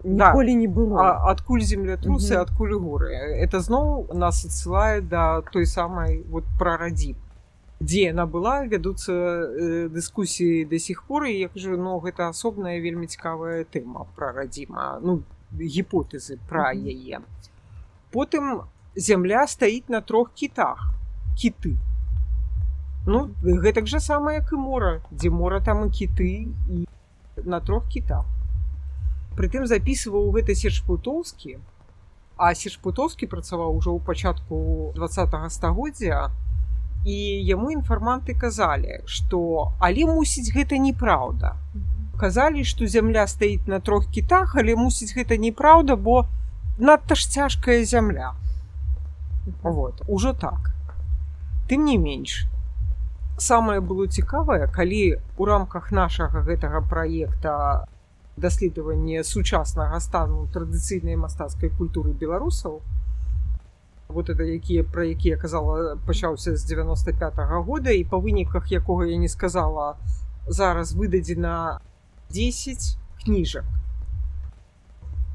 ніколі 0.00 0.52
да. 0.54 0.58
не 0.58 0.68
было. 0.70 1.28
Адкуль 1.28 1.60
землятрусы 1.60 2.38
адкуль 2.40 2.72
горы? 2.78 3.10
Это 3.36 3.60
зноў 3.60 4.08
нас 4.14 4.46
адсылае 4.46 5.02
да 5.02 5.42
той 5.52 5.66
самай 5.66 6.22
вот 6.30 6.46
прарадзі 6.56 7.18
дзе 7.84 8.08
яна 8.10 8.24
была 8.26 8.64
вядуцца 8.64 9.12
э, 9.12 9.88
дыскусіі 9.92 10.64
да 10.70 10.78
сих 10.80 11.04
пор 11.04 11.28
і 11.28 11.34
як 11.36 11.52
жа 11.60 11.76
ну 11.76 12.00
гэта 12.00 12.28
асобная 12.32 12.80
вельмі 12.80 13.06
цікавая 13.06 13.64
тэма 13.64 14.08
пра 14.16 14.32
радзіма 14.32 15.00
ну 15.04 15.20
гіпотэзы 15.52 16.38
пра 16.48 16.72
яе. 16.72 17.20
Потым 18.10 18.64
зямля 18.96 19.44
стаіць 19.46 19.92
на 19.92 20.00
трох 20.00 20.32
кітах 20.32 20.94
кіты. 21.36 21.76
Ну 23.06 23.28
гэтак 23.42 23.86
жа 23.86 24.00
самае 24.00 24.40
як 24.40 24.56
і 24.56 24.62
мора 24.64 24.94
дзе 25.12 25.30
мора 25.30 25.60
там 25.60 25.84
і 25.86 25.92
кіты 25.92 26.48
і 26.48 26.86
на 27.44 27.60
трох 27.60 27.86
кітах. 27.92 28.24
Прытым 29.36 29.68
записываў 29.68 30.32
гэта 30.32 30.54
сержпутоўскі 30.54 31.58
а 32.36 32.54
сержпутоўскі 32.54 33.26
працаваў 33.30 33.76
ужо 33.78 33.94
ў 33.94 34.00
пачатку 34.02 34.90
два 34.96 35.08
стагоддзя 35.50 36.30
і 37.04 37.16
яму 37.48 37.70
інфарманты 37.70 38.34
казалі 38.34 39.02
што 39.06 39.72
але 39.78 40.06
мусіць 40.08 40.52
гэта 40.56 40.78
неправда 40.78 41.56
казалі 42.18 42.64
што 42.64 42.86
зямля 42.86 43.26
стаіць 43.26 43.66
на 43.66 43.80
трох 43.80 44.08
кітах 44.10 44.56
але 44.56 44.76
мусіць 44.76 45.12
гэта 45.12 45.36
неправда 45.36 45.96
бо 45.96 46.24
надта 46.78 47.14
ж 47.14 47.30
цяжкая 47.30 47.84
зямля. 47.84 48.34
Вот 49.62 50.02
ужо 50.08 50.32
так. 50.32 50.72
Тым 51.68 51.84
не 51.84 51.96
менш 51.98 52.46
самае 53.38 53.80
было 53.80 54.06
цікавае 54.06 54.66
калі 54.70 55.18
у 55.38 55.44
рамках 55.44 55.90
нашага 55.92 56.42
гэтага 56.46 56.80
праекта 56.86 57.86
даследавання 58.36 59.24
сучаснага 59.24 59.98
стану 60.00 60.46
традыцыйнай 60.54 61.16
мастацкай 61.16 61.70
культуры 61.70 62.12
беларусаў 62.12 62.78
вот 64.14 64.30
это 64.30 64.42
якія 64.42 64.84
пра 64.84 65.04
якія 65.04 65.36
казала 65.36 65.98
пачаўся 66.06 66.56
з 66.56 66.64
95 66.64 67.34
-го 67.34 67.62
года 67.62 67.90
і 67.90 68.04
па 68.04 68.16
выніках 68.16 68.72
якога 68.72 69.06
я 69.06 69.18
не 69.18 69.28
сказала 69.28 69.96
зараз 70.48 70.94
выдадзена 70.94 71.78
10 72.30 72.98
кніжак 73.24 73.64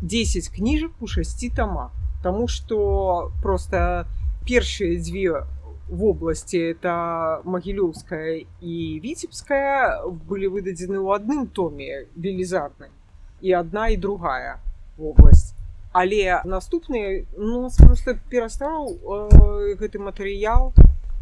10 0.01 0.49
кніжак 0.49 0.91
у 0.99 1.07
шасці 1.07 1.49
тома 1.49 1.91
Таму 2.23 2.47
что 2.47 3.31
просто 3.41 4.05
першыя 4.47 4.99
дзве 4.99 5.45
вобласці 5.89 6.57
это 6.57 7.41
магілёўская 7.45 8.45
і 8.61 8.75
віцебская 9.03 10.05
былі 10.05 10.47
выдадзены 10.53 11.01
ў 11.01 11.17
адным 11.17 11.47
томе 11.47 12.05
велізарны 12.15 12.93
і 13.41 13.53
адна 13.57 13.87
і 13.89 13.97
другая 13.97 14.61
вобласць 14.97 15.58
але 15.91 16.41
наступны 16.45 17.25
ну, 17.37 17.69
просто 17.77 18.17
перастаў 18.29 18.93
э, 18.93 19.75
гэты 19.79 19.99
матэрыял 19.99 20.73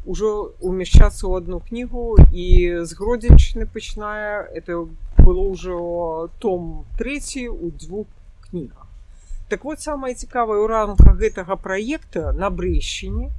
ужо 0.05 0.51
умяшчацца 0.59 1.27
ў 1.27 1.43
адну 1.43 1.59
кнігу 1.59 2.19
і 2.31 2.47
з 2.83 2.91
гродзенчыны 2.95 3.67
пачынае 3.67 4.47
это 4.55 4.87
было 5.19 5.43
ўжо 5.51 6.29
том 6.39 6.85
трэці 6.99 7.47
у 7.47 7.71
двух 7.71 8.07
кнігах 8.47 8.87
так 9.49 9.63
вот 9.63 9.79
самае 9.79 10.15
цікавае 10.15 10.59
ў 10.59 10.67
рамках 10.67 11.15
гэтага 11.15 11.55
праекта 11.55 12.31
на 12.31 12.51
брэшчыне 12.51 13.31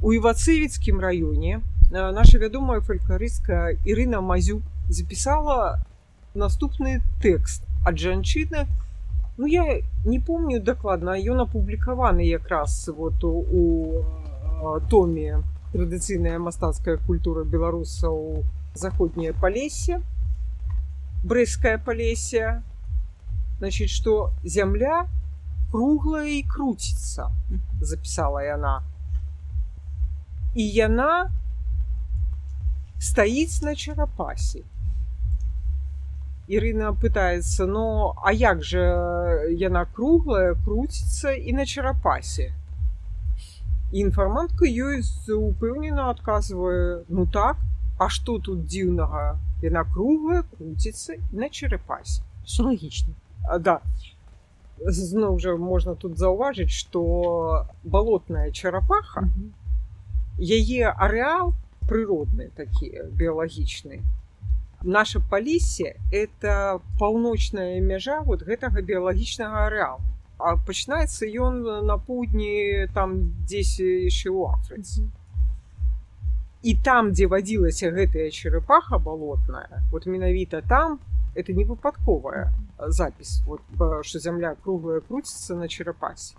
у 0.00 0.12
івацывіцкім 0.12 1.00
раёне 1.00 1.60
наша 1.90 2.38
вядомая 2.38 2.80
фальклорыстка 2.80 3.76
Ірына 3.84 4.20
Мазю 4.20 4.62
запісала 4.88 5.84
наступны 6.34 7.00
тэкст 7.22 7.62
ад 7.86 7.98
жанчыны. 7.98 8.66
Ну 9.36 9.46
я 9.46 9.82
не 10.04 10.20
помню 10.20 10.60
дакладна, 10.60 11.18
ён 11.18 11.40
апублікаваны 11.40 12.20
якраз 12.20 12.88
вот 12.88 13.24
у, 13.24 13.32
у 13.50 14.80
томе 14.90 15.42
традыцыйная 15.72 16.38
мастацкая 16.38 16.98
культура 16.98 17.42
беларусаў 17.42 18.44
заходняе 18.74 19.32
палесе 19.32 20.02
брэская 21.24 21.78
палесе 21.78 22.62
значит 23.58 23.90
что 23.90 24.30
зямля 24.44 25.08
круглая 25.72 26.38
і 26.38 26.42
круціцца 26.46 27.26
запісала 27.80 28.44
яна 28.46 28.82
і 30.54 30.62
яна 30.62 31.30
стаіць 33.02 33.62
на 33.66 33.74
чарапасе 33.74 34.62
Ірына 36.46 36.92
пытаецца 37.00 37.64
но 37.66 38.14
а 38.22 38.32
як 38.32 38.62
же 38.62 38.82
яна 39.60 39.84
круглая 39.96 40.52
круціцца 40.64 41.32
і 41.32 41.54
на 41.56 41.64
чарапасе 41.64 42.52
інфармантка 43.92 44.68
ёй 44.68 45.00
упэўнена 45.36 46.10
адказвае 46.10 47.04
ну 47.08 47.24
так 47.24 47.56
а 47.96 48.08
что 48.10 48.38
тут 48.38 48.66
дзіўнага? 48.66 49.38
Яна 49.62 49.84
круглая 49.88 50.42
круціцца 50.42 51.16
на 51.32 51.48
чарапасе 51.48 52.20
лагічна 52.58 53.14
да. 53.60 53.80
Зноў 54.84 55.38
жа 55.40 55.56
можна 55.56 55.94
тут 55.94 56.18
заўважыць 56.18 56.76
что 56.76 57.64
балотная 57.84 58.50
чарапаха 58.50 59.24
яе 60.36 60.92
арэал 60.92 61.54
прыродны 61.88 62.50
такі 62.60 62.92
біялагічны 63.16 64.02
наша 64.84 65.20
палісе 65.30 65.96
это 66.12 66.80
паўночная 66.98 67.80
мяжа 67.80 68.20
вот 68.20 68.44
гэтага 68.44 68.82
біялагічнага 68.82 69.66
арэалу 69.66 70.04
а 70.38 70.56
пачынаецца 70.68 71.24
ён 71.46 71.86
на 71.88 71.96
поўдні 71.96 72.86
там 72.94 73.32
дзесь 73.48 73.80
яшчэ 73.80 74.28
ў 74.28 74.52
афрыцы 74.52 75.08
і 76.62 76.76
там 76.84 77.12
дзе 77.16 77.26
вадзілася 77.32 77.90
гэтая 77.96 78.30
черепаха 78.30 78.98
балотная 78.98 79.82
вот 79.90 80.06
менавіта 80.06 80.60
там 80.60 81.00
это 81.34 81.52
не 81.52 81.64
выпадковая 81.64 82.52
запіс 82.78 83.42
вот 83.46 83.60
что 84.04 84.18
зямля 84.18 84.54
круглая 84.54 85.00
круціцца 85.00 85.54
на 85.54 85.68
черепасе 85.68 86.36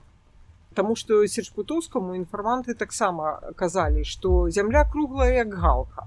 Таму 0.76 0.96
што 1.00 1.22
сечпутоўскаму 1.32 2.18
інфарманты 2.20 2.74
таксама 2.76 3.40
казалі, 3.56 4.04
што 4.04 4.50
зямля 4.52 4.84
круглая 4.84 5.32
як 5.32 5.54
галка. 5.56 6.04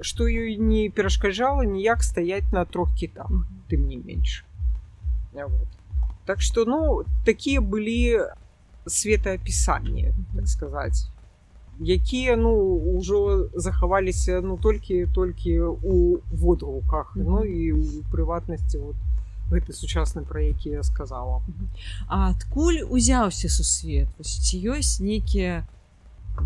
Што 0.00 0.24
ёй 0.24 0.56
не 0.56 0.88
перашкаджала 0.90 1.64
ніяк 1.64 2.02
стаяць 2.02 2.52
на 2.52 2.64
трох 2.64 2.94
кітах, 2.94 3.30
тым 3.70 3.88
не 3.88 3.96
менш. 3.96 4.44
Вот. 5.32 5.68
Так 6.26 6.40
что, 6.40 6.64
ну, 6.64 7.04
такие 7.24 7.60
были 7.60 8.20
светоописания, 8.86 10.14
так 10.34 10.48
сказать 10.48 11.08
якія 11.80 12.36
ну 12.36 12.80
ўжо 12.98 13.48
захаваліся 13.54 14.40
ну 14.40 14.56
толькі 14.56 15.06
толькі 15.14 15.60
у 15.60 16.18
водгуках 16.32 17.16
mm 17.16 17.22
-hmm. 17.22 17.28
ну 17.28 17.44
і 17.44 17.72
у 17.72 18.02
прыватнасці 18.12 18.78
вот 18.78 18.96
гэты 19.50 19.72
сучасны 19.72 20.22
пра 20.24 20.40
які 20.40 20.70
я 20.70 20.82
сказала 20.82 21.40
А 22.08 22.30
адкуль 22.30 22.80
узяўся 22.90 23.48
сусвет 23.48 24.08
ці 24.20 24.70
ёсць 24.70 25.02
нейкія 25.02 25.66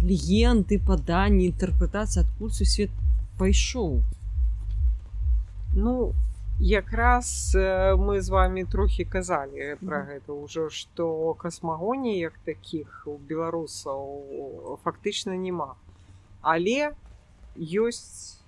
легенды 0.03 0.79
паданні 0.87 1.51
інтэрпрэтацыі 1.51 2.21
адкуль 2.21 2.51
сусвет 2.51 2.91
пайшоў 3.41 4.03
ну 5.75 6.13
якраз 6.61 7.57
мы 7.97 8.21
з 8.21 8.29
вами 8.29 8.65
трохі 8.65 9.05
казалі 9.05 9.77
пра 9.81 10.05
гэта 10.05 10.37
ўжо 10.37 10.69
што 10.69 11.33
касмагоні 11.41 12.19
як 12.19 12.37
такіх 12.45 13.09
у 13.09 13.17
беларусаў 13.17 14.77
фактычна 14.85 15.41
няма. 15.41 15.75
Але 16.43 16.93
ёсць 17.57 18.45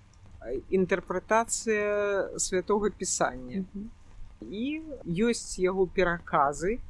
інтэрпрэтацыя 0.68 2.37
святого 2.37 2.90
пісання. 2.90 3.64
І 4.44 4.83
ёсць 5.07 5.57
яго 5.57 5.87
пераказы 5.87 6.81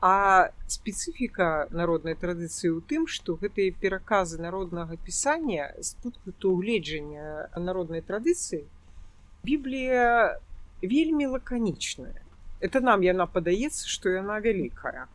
а 0.00 0.50
спецыфіка 0.70 1.68
народнай 1.74 2.14
традыцыі 2.14 2.70
ў 2.70 2.80
тым 2.86 3.06
што 3.10 3.34
гэтыя 3.42 3.74
пераказы 3.82 4.38
народнага 4.38 4.94
пісання 5.02 5.74
з 5.78 5.94
пункту 6.02 6.54
ўгледжання 6.54 7.50
народнай 7.58 8.02
традыцыі 8.02 8.66
Біблія 9.44 10.38
вельмі 10.82 11.26
лаканічная. 11.26 12.20
Это 12.60 12.80
нам 12.80 13.02
яна 13.02 13.26
падаецца, 13.26 13.86
што 13.86 14.10
яна 14.10 14.40
вялікая. 14.42 15.06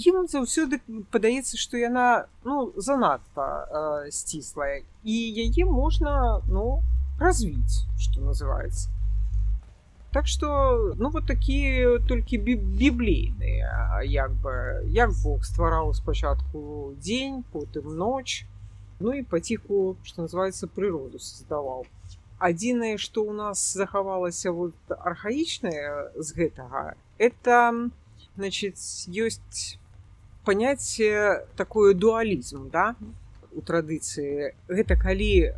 Ім 0.00 0.26
заўсёды 0.26 0.80
падаецца, 1.12 1.60
што 1.60 1.76
яна 1.76 2.26
ну, 2.44 2.72
занадта 2.76 3.46
э, 3.46 4.10
сціслая 4.10 4.82
і 5.04 5.14
яе 5.44 5.64
можна 5.68 6.40
ну, 6.48 6.82
развіць, 7.20 7.84
што 8.00 8.24
называецца. 8.24 8.88
Так 10.14 10.30
што 10.30 10.94
ну 10.96 11.10
вот 11.10 11.26
такія 11.26 11.98
толькі 12.06 12.38
біблейныя 12.38 14.02
як 14.06 14.30
бы. 14.38 14.86
Як 14.86 15.10
Бог 15.22 15.42
ствараў 15.42 15.90
спачатку 15.94 16.94
дзень, 17.02 17.42
потым 17.52 17.96
ноч, 17.98 18.46
ну 19.02 19.10
і 19.10 19.26
паціху, 19.26 19.96
што 20.06 20.22
называецца 20.22 20.70
прыроду 20.70 21.18
создаваў 21.18 21.82
адзінае 22.38 22.96
што 22.98 23.22
ў 23.24 23.32
нас 23.32 23.60
захавалася 23.72 24.52
вот 24.52 24.74
архаічнае 24.90 26.12
з 26.18 26.28
гэтага 26.34 26.94
это 27.18 27.58
значит 28.36 28.76
ёсць 29.08 29.78
паняцце 30.44 31.46
такое 31.56 31.94
дуалізм 31.94 32.68
да 32.74 32.94
у 33.54 33.62
традыцыі 33.62 34.52
гэта 34.68 34.98
калі 34.98 35.54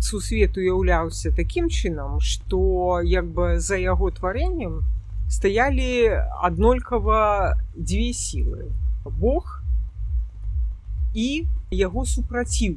сусвет 0.00 0.56
уяўляўся 0.56 1.32
такім 1.36 1.68
чынам 1.68 2.20
што 2.20 3.00
як 3.02 3.26
бы 3.26 3.60
за 3.60 3.76
яго 3.80 4.10
тварэннем 4.10 4.82
стаялі 5.28 6.18
аднолькава 6.42 7.56
дзве 7.76 8.12
сілы 8.12 8.70
Бог 9.06 9.62
і 11.14 11.46
яго 11.70 12.04
супраціў. 12.04 12.76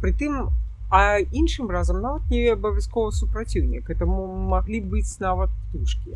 Притым 0.00 0.54
а 0.88 1.18
іншым 1.18 1.70
разам 1.70 2.00
нават 2.00 2.30
не 2.30 2.46
абавязкова 2.54 3.10
супраціўнік 3.10 3.90
это 3.90 4.06
маглі 4.06 4.80
быць 4.80 5.18
нават 5.18 5.50
птушки 5.66 6.14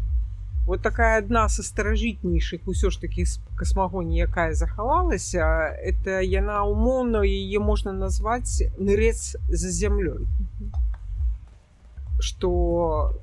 вот 0.70 0.82
такая 0.82 1.18
адна 1.18 1.48
са 1.50 1.66
старажытнейшых 1.66 2.70
усё 2.70 2.90
ж 2.94 3.00
такі 3.02 3.26
касмагоні 3.58 4.22
якая 4.22 4.54
захавалася 4.54 5.42
это 5.82 6.22
яна 6.22 6.62
умоўна 6.62 7.26
яе 7.26 7.58
можна 7.58 7.90
назваць 7.90 8.62
нырец 8.78 9.34
за 9.50 9.70
зямлёй 9.80 10.30
что 12.20 13.18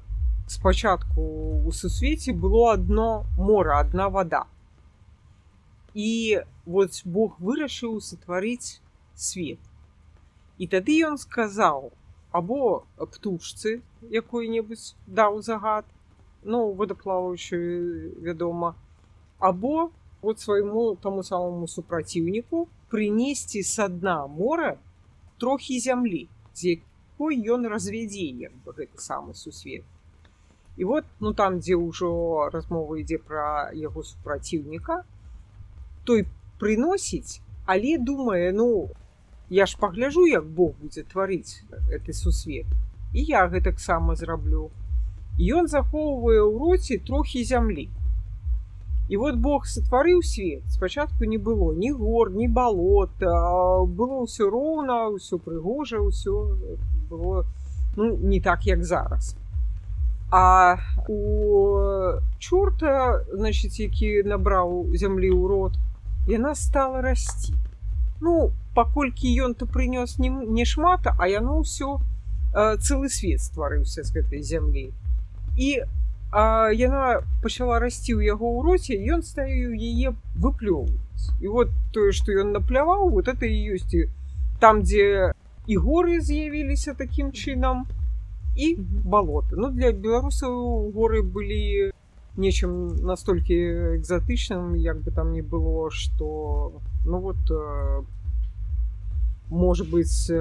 спачатку 0.48 1.22
у 1.64 1.72
сусвеце 1.72 2.34
было 2.34 2.74
одно 2.74 3.26
мора 3.38 3.80
одна 3.80 4.10
вода. 4.10 4.44
І 5.94 6.42
вот 6.66 7.02
Бог 7.06 7.40
вырашыў 7.40 8.02
сотварыць 8.02 8.82
свет. 9.16 9.60
І 10.58 10.68
тады 10.68 11.00
ён 11.08 11.18
сказаў 11.18 11.92
або 12.32 12.84
птушцы 13.00 13.82
якой-небудзь 14.12 14.96
даў 15.08 15.42
загад 15.42 15.86
ну 16.44 16.72
водаплаваючую 16.72 18.14
вядома 18.22 18.76
або 19.40 19.92
вот 20.22 20.40
свайму 20.40 20.96
таму 21.02 21.24
самому 21.24 21.68
супраціўніку 21.68 22.68
прынесці 22.90 23.64
са 23.64 23.88
дна 23.88 24.28
мора 24.28 24.78
трохі 25.38 25.80
зямлі 25.80 26.28
з 26.54 26.78
якой 26.78 27.38
ён 27.54 27.68
развядзе 27.68 28.26
як 28.50 28.54
бы 28.66 28.74
гэты 28.74 28.98
самы 28.98 29.34
сусвет. 29.34 29.84
І 30.78 30.84
вот 30.86 31.06
ну 31.20 31.34
там 31.34 31.60
дзе 31.60 31.76
ўжо 31.76 32.50
размова 32.54 32.98
ідзе 33.02 33.18
пра 33.18 33.74
яго 33.74 34.04
супраціўніка 34.04 35.04
той 36.06 36.26
прыносіць 36.62 37.42
але 37.66 37.98
думае 37.98 38.52
ну 38.54 38.90
я 39.50 39.66
ж 39.66 39.78
пагляжу 39.80 40.26
як 40.28 40.46
Бог 40.46 40.76
будзе 40.82 41.04
тварыць 41.04 41.62
гэты 41.90 42.14
сусвет 42.14 42.66
і 43.14 43.24
я 43.24 43.48
гэтаксама 43.48 44.16
зраблю 44.16 44.70
ён 45.38 45.70
захоўвае 45.70 46.42
ў 46.42 46.54
роце 46.58 46.98
трохі 46.98 47.44
зямлі 47.46 47.90
і 49.10 49.18
вот 49.18 49.36
Бог 49.36 49.66
сотварыў 49.66 50.22
свет. 50.22 50.64
Спачатку 50.68 51.24
не 51.24 51.38
было 51.38 51.74
ні 51.74 51.92
гор 51.92 52.32
ні 52.32 52.48
балот 52.48 53.16
было 53.20 54.28
ўсё 54.28 54.50
роўна 54.52 55.16
ўсё 55.16 55.40
прыгожа 55.40 56.04
ўсё 56.04 56.60
было 57.10 57.46
ну, 57.96 58.18
не 58.18 58.42
так 58.42 58.68
як 58.68 58.84
зараз. 58.84 59.36
А 60.30 60.78
у 61.08 62.20
чорта 62.40 63.24
значит 63.32 63.80
які 63.80 64.24
набраў 64.28 64.92
зямлі 64.92 65.32
ў 65.32 65.48
рот 65.48 65.74
яна 66.28 66.56
стала 66.56 67.00
расці 67.02 67.56
ну 68.20 68.52
паколькі 68.76 69.32
ён 69.40 69.56
то 69.56 69.66
прынёс 69.66 70.20
не, 70.20 70.28
не 70.28 70.66
шмат 70.66 71.08
а 71.08 71.28
яно 71.32 71.64
ўсё 71.64 72.04
э, 72.54 72.76
цэлы 72.76 73.08
свет 73.08 73.40
стварыўся 73.40 74.04
з 74.04 74.12
гэтай 74.12 74.44
зямлі 74.44 74.92
і 75.58 75.70
а, 76.32 76.70
яна 76.72 77.26
пачала 77.42 77.80
расці 77.80 78.14
ў 78.14 78.30
яго 78.30 78.46
ў 78.46 78.60
роце 78.64 78.96
ён 79.18 79.26
ставіў 79.26 79.74
яе 79.74 80.14
выплёўваць. 80.38 81.34
І 81.42 81.48
вот 81.50 81.74
тое 81.92 82.14
што 82.14 82.32
ён 82.32 82.54
напляваў 82.54 83.10
вот 83.10 83.28
это 83.28 83.46
і 83.50 83.58
ёсць. 83.76 84.08
Там 84.62 84.82
дзе 84.86 85.34
і 85.68 85.78
горы 85.78 86.22
з'явіліся 86.22 86.94
такім 86.94 87.32
чынам 87.32 87.86
і 88.56 88.76
балоты 89.06 89.58
ну 89.58 89.70
для 89.70 89.92
беларусаў 89.92 90.92
горы 90.96 91.22
былі 91.22 91.92
нечым 92.38 92.96
настолькі 93.06 93.58
экзатычным 93.98 94.74
як 94.76 95.02
бы 95.02 95.12
там 95.12 95.34
не 95.34 95.42
было 95.42 95.92
что 95.92 96.82
ну 97.06 97.20
вот 97.20 97.38
может 99.50 99.90
быть 99.90 100.32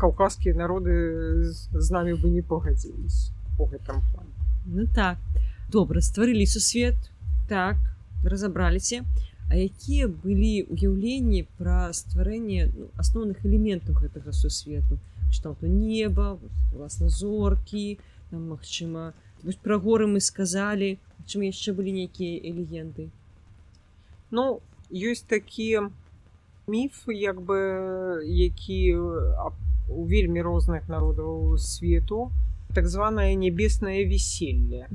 каўказскія 0.00 0.54
народы 0.54 1.44
з 1.44 1.90
намі 1.90 2.14
бы 2.14 2.30
не 2.30 2.42
пагадзілись 2.42 3.32
по 3.56 3.64
гэтым 3.64 4.02
плане 4.12 4.19
ну 4.64 4.86
так. 4.94 5.18
Добра 5.70 6.00
стварылі 6.00 6.46
сусвет 6.46 6.96
так 7.48 7.76
разабраліся 8.24 9.04
А 9.50 9.58
якія 9.58 10.06
былі 10.06 10.70
ўяўленні 10.70 11.42
пра 11.58 11.90
стварэнне 11.90 12.70
ну, 12.70 12.86
асноўных 13.02 13.42
элементаў 13.42 13.98
гэтага 13.98 14.30
сусвету 14.30 14.98
то 15.42 15.54
неба 15.66 16.38
власна 16.72 17.08
зоркі 17.08 17.98
там 18.30 18.46
магчыма 18.50 19.10
пра 19.62 19.78
горы 19.78 20.06
мы 20.06 20.20
сказалі 20.22 20.98
чым 21.26 21.42
яшчэ 21.46 21.74
былі 21.74 21.94
нейкія 21.98 22.54
легенды 22.54 23.10
ну 24.30 24.62
ёсць 24.90 25.26
такія 25.26 25.90
міф 26.70 27.02
як 27.10 27.42
бы 27.42 27.58
які 28.22 28.80
у 29.90 30.06
вельмі 30.06 30.46
розных 30.46 30.86
народаў 30.86 31.58
свету 31.58 32.30
так 32.74 32.86
званое 32.86 33.34
нябеснае 33.34 34.04
веселье. 34.04 34.88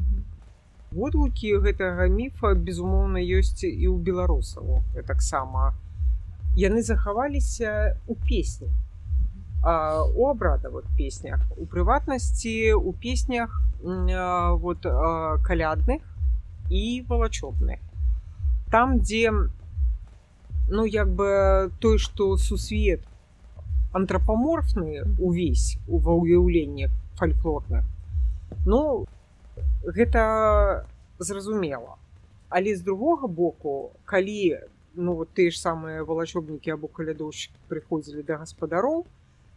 Водгукі 0.95 1.59
гэтага 1.59 2.07
міфа 2.07 2.53
безумоўна 2.55 3.19
ёсць 3.19 3.67
і 3.67 3.85
ў 3.91 3.99
беларусаў 3.99 4.81
таксама. 5.07 5.75
Яны 6.55 6.81
захаваліся 6.81 7.99
у 8.07 8.15
песні. 8.15 8.71
У 9.65 10.29
абрадавых 10.29 10.85
песнях 10.95 11.41
у 11.57 11.65
прыватнасці 11.65 12.73
у 12.77 12.93
песнях 12.93 13.61
вот 13.81 14.85
калядных 15.43 16.01
і 16.69 17.03
валачобных. 17.09 17.79
Там 18.71 18.99
дзе 19.01 19.31
ну 20.69 20.85
як 20.85 21.09
бы 21.09 21.71
той 21.79 21.97
что 21.97 22.37
сусвет 22.37 23.01
антропаморфны 23.93 25.03
увесь 25.19 25.77
ува 25.87 26.13
ўяўленнях 26.13 26.91
фальклорных 27.19 27.83
ну 28.65 29.05
гэта 29.85 30.85
зразумела. 31.19 31.97
Але 32.49 32.75
з 32.75 32.81
другога 32.81 33.27
боку 33.27 33.91
калі 34.05 34.59
ну 34.95 35.15
вот 35.15 35.29
тыя 35.35 35.51
ж 35.51 35.59
самыя 35.59 36.03
валачобнікі 36.07 36.71
або 36.71 36.87
калядоўшчыкі 36.87 37.57
прыходзілі 37.67 38.23
да 38.23 38.39
гаспадароў 38.39 39.05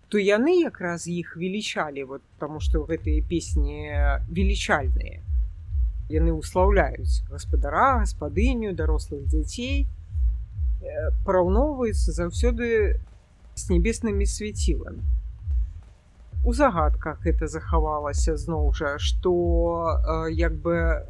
то 0.08 0.18
яны 0.18 0.64
якраз 0.64 1.06
іх 1.06 1.36
велічалі 1.36 2.04
вот 2.04 2.22
таму 2.38 2.60
што 2.60 2.82
гэтыя 2.88 3.22
песні 3.22 3.92
велічальныя. 4.28 5.22
Яны 6.08 6.32
услаўляюць 6.32 7.22
гаспадара 7.28 8.00
гаспадыню 8.02 8.72
дарослых 8.74 9.28
дзяцей 9.28 9.86
параўноўваюцца 11.24 12.12
заўсёды 12.12 12.98
з 13.54 13.62
нябеснымі 13.70 14.26
свяціламі 14.26 15.17
у 16.44 16.52
загадках 16.52 17.26
это 17.26 17.48
захавалася 17.48 18.36
зноў 18.36 18.72
жа 18.74 18.98
што 18.98 19.32
э, 19.98 20.32
як 20.32 20.54
бы 20.54 21.06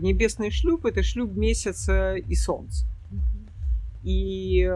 небесны 0.00 0.50
шлюб 0.50 0.86
это 0.86 1.02
шлюб 1.02 1.36
месяца 1.36 2.16
і 2.16 2.36
сонца 2.36 2.86
і 4.04 4.70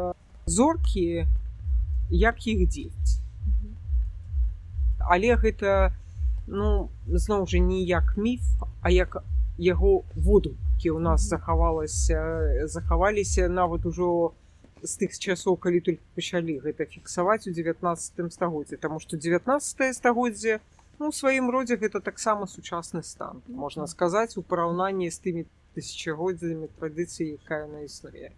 зоркі 0.47 1.27
як 2.11 2.47
іх 2.47 2.69
дзець 2.69 3.21
але 4.99 5.37
гэта 5.37 5.93
ну 6.47 6.91
зноў 7.07 7.47
жа 7.47 7.59
не 7.59 7.83
як 7.85 8.17
міф 8.17 8.43
а 8.83 8.91
як 8.91 9.23
яго 9.59 10.03
водумкі 10.17 10.91
у 10.91 10.99
нас 10.99 11.29
захавалася 11.29 12.21
захаваліся 12.67 13.49
нават 13.49 13.87
ужо 13.87 14.33
з 14.83 14.93
тых 15.01 15.17
часоў 15.19 15.57
калі 15.57 15.81
только 15.81 16.03
пачалі 16.17 16.59
гэта 16.65 16.87
фіксаваць 16.87 17.47
у 17.47 17.53
19 17.53 18.33
стагоддзе 18.33 18.77
тому 18.77 19.01
что 19.01 19.17
19 19.17 19.97
стагоддзе 19.97 20.61
ну 20.99 21.13
сваім 21.13 21.51
родзе 21.51 21.77
гэта 21.77 22.01
таксама 22.01 22.47
сучасны 22.47 23.03
стан 23.03 23.43
можна 23.49 23.87
сказаць 23.87 24.37
у 24.37 24.43
параўнанні 24.43 25.11
з 25.11 25.19
тымі 25.19 25.45
тысячагоддзямі 25.75 26.69
традыцыі 26.79 27.39
якая 27.39 27.67
на 27.71 27.87
існуе. 27.87 28.33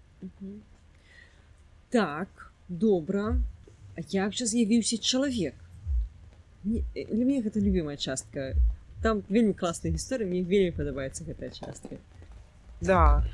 Так 1.90 2.52
добра. 2.68 3.40
А 3.96 4.00
як 4.08 4.32
жа 4.32 4.46
з'явіўся 4.48 4.96
чалавек? 4.98 5.54
Для 6.64 7.24
мяне 7.24 7.42
гэта 7.44 7.60
любимая 7.60 7.96
частка. 7.96 8.54
Там 9.02 9.24
вельмі 9.28 9.52
класная 9.52 9.92
гісторыя 9.92 10.28
мне 10.28 10.42
вельмі 10.42 10.72
падабаецца 10.76 11.24
гэтая 11.24 11.50
частка. 11.50 11.98
Да. 12.80 13.24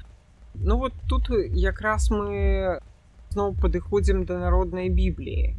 Ну 0.54 0.78
вот 0.78 0.94
тут 1.08 1.30
якраз 1.54 2.10
мы 2.10 2.80
зноў 3.32 3.54
падыходзім 3.62 4.24
да 4.28 4.38
народнай 4.40 4.88
бібліі 4.88 5.54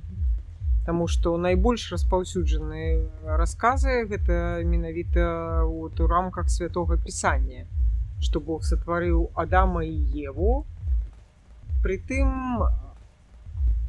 Таму 0.86 1.06
што 1.14 1.36
найбольш 1.38 1.84
распаўсюджаныя 1.94 3.36
расказы 3.38 4.06
гэта 4.10 4.64
менавіта 4.66 5.66
вот, 5.66 6.00
у 6.00 6.08
рамках 6.08 6.50
святого 6.50 6.98
пісання 6.98 7.68
што 8.20 8.42
Бог 8.42 8.66
сатварыў 8.68 9.30
Адама 9.36 9.84
і 9.86 9.96
Еву. 10.28 10.66
Прытым 11.84 12.64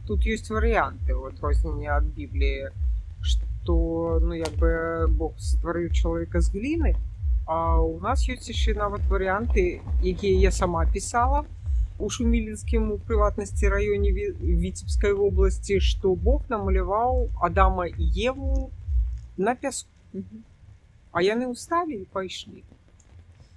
тут 0.07 0.29
ёсць 0.29 0.53
варыянты 0.53 1.17
адрознення 1.17 1.97
ад 1.97 2.11
бібліі 2.19 2.69
што 3.23 4.21
ну 4.23 4.37
як 4.37 4.53
бы 4.61 5.09
Бог 5.09 5.39
стварыў 5.39 5.89
чалавека 5.91 6.41
з 6.41 6.53
гліны 6.53 6.93
А 7.47 7.81
у 7.81 7.99
нас 7.99 8.29
ёсць 8.29 8.53
яшчэ 8.53 8.77
нават 8.79 9.09
варыянты 9.11 9.81
якія 10.03 10.37
я 10.39 10.53
сама 10.53 10.85
пісала 10.87 11.41
у 11.43 11.60
шумілінскім 12.09 12.93
у 12.93 12.99
прыватнасці 12.99 13.69
раёне 13.69 14.13
віцебскай 14.41 15.13
вобласці 15.13 15.81
што 15.85 16.15
Бог 16.15 16.47
намаляваў 16.49 17.29
Адама 17.43 17.87
і 17.87 18.07
Еву 18.17 18.71
на 19.37 19.55
пяску 19.55 19.91
А 21.13 21.23
яны 21.27 21.51
ўсталі 21.51 21.99
і 22.01 22.07
пайшлі 22.15 22.63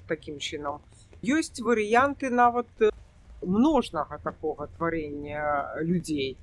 такім 0.10 0.42
чынам 0.42 0.82
ёсць 1.24 1.62
варыянты 1.64 2.30
нават 2.30 2.68
множнага 3.42 4.18
такога 4.18 4.68
тварення 4.78 5.72
людзей 5.82 6.36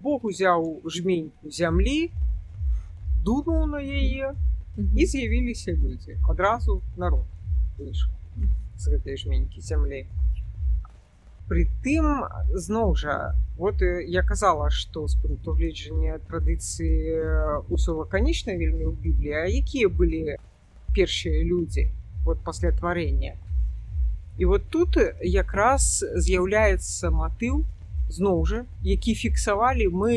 Бог 0.00 0.24
узяў 0.24 0.80
жменьку 0.86 1.50
зямлі 1.50 2.10
дунуў 3.26 3.66
на 3.74 3.80
яе 3.82 4.32
і 4.96 5.06
з'явіліся 5.06 5.72
людзі 5.72 6.16
адразу 6.28 6.80
народ 6.96 7.26
з 8.78 8.88
гэтай 8.88 9.16
жменькі 9.20 9.60
зямлі 9.60 10.06
прытым 11.52 12.24
зноў 12.56 12.94
жа 12.96 13.36
вот 13.60 13.82
я 13.84 14.22
казала 14.24 14.70
што 14.72 15.04
з 15.12 15.18
пункту 15.20 15.52
гледжання 15.58 16.16
традыцыі 16.30 17.68
ўсё 17.68 17.96
лаканічна 17.98 18.56
вельмі 18.56 18.88
ў 18.88 18.94
бібліі 18.96 19.36
а 19.36 19.44
якія 19.60 19.92
былі 19.92 20.40
першыя 20.96 21.44
людзі 21.44 21.84
вот 22.24 22.40
пасля 22.48 22.72
тварення 22.72 23.36
і 24.40 24.48
вот 24.48 24.64
тут 24.72 24.96
якраз 25.20 26.00
з'яўляецца 26.00 27.12
матыў 27.20 27.60
зноў 28.08 28.44
жа 28.48 28.64
які 28.80 29.12
фіксавалі 29.12 29.92
мы 29.92 30.16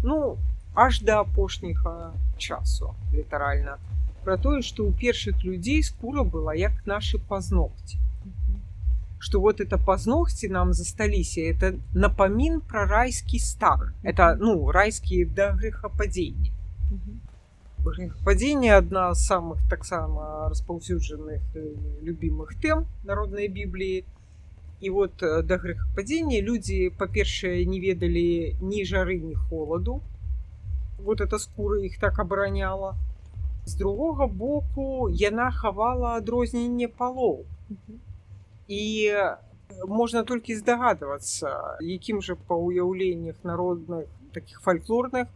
ну 0.00 0.40
аж 0.72 1.04
да 1.04 1.20
апошняга 1.28 2.14
часу 2.38 2.94
літаральна 3.12 3.76
про 4.24 4.40
тое 4.40 4.64
што 4.64 4.88
ў 4.88 4.96
першых 4.96 5.44
людзей 5.44 5.84
скура 5.84 6.24
была 6.24 6.56
як 6.56 6.72
нашы 6.88 7.20
пазногці 7.20 8.00
что 9.20 9.40
вот 9.40 9.60
это 9.60 9.78
позногти 9.78 10.46
нам 10.46 10.72
засталіся 10.72 11.40
это 11.40 11.74
напамін 11.94 12.60
про 12.60 12.86
райскі 12.86 13.38
стар. 13.38 13.92
Это 14.02 14.36
ну 14.40 14.72
райскія 14.72 15.26
да 15.26 15.52
грэхападзення 15.52 16.50
падзенне 18.24 18.72
адна 18.76 19.14
з 19.14 19.26
самых 19.26 19.60
таксама 19.68 20.48
распаўсюджаных 20.48 21.40
любимых 22.02 22.56
тэм 22.60 22.84
народнай 23.04 23.48
бібліі 23.48 24.04
і 24.80 24.90
вот 24.90 25.12
да 25.20 25.56
грэхападзення 25.56 26.40
людзі 26.40 26.90
па-першае 26.98 27.64
не 27.64 27.80
ведалі 27.80 28.56
ні 28.60 28.84
жары 28.84 29.20
ні 29.20 29.34
холаду 29.34 30.00
вот 30.98 31.20
эта 31.20 31.38
скура 31.38 31.80
іх 31.80 31.96
так 32.00 32.18
абараняла 32.18 32.96
з 33.64 33.74
другога 33.76 34.26
боку 34.26 35.08
яна 35.08 35.50
хавала 35.50 36.16
адрозненне 36.20 36.88
палоў 36.88 37.44
і 38.70 38.82
можна 39.86 40.22
толькі 40.22 40.56
здагадвацца 40.56 41.50
якім 41.82 42.22
жа 42.22 42.36
па 42.50 42.58
ўяўленнях 42.60 43.42
народных 43.42 44.06
таких 44.36 44.62
фальклорных 44.62 45.26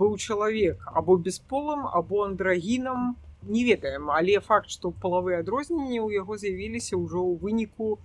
быў 0.00 0.16
чалавек 0.18 0.82
або 0.90 1.16
бесполым 1.28 1.86
або 1.86 2.24
андрагінам 2.26 3.14
не 3.42 3.62
ведаем 3.68 4.10
але 4.10 4.40
факт 4.40 4.74
што 4.74 4.90
палавыя 5.04 5.40
адрозненні 5.44 6.00
ў 6.02 6.18
яго 6.18 6.38
з'явіліся 6.42 6.98
ўжо 6.98 7.22
ў 7.22 7.38
выніку 7.44 7.98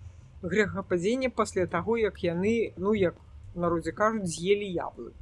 грэхападзення 0.45 1.33
пасля 1.41 1.65
таго 1.65 1.97
як 1.97 2.21
яны 2.25 2.73
ну 2.77 2.93
як 2.93 3.17
народзе 3.55 3.91
кажуць 3.97 4.29
з'елі 4.29 4.69
яблык 4.77 5.17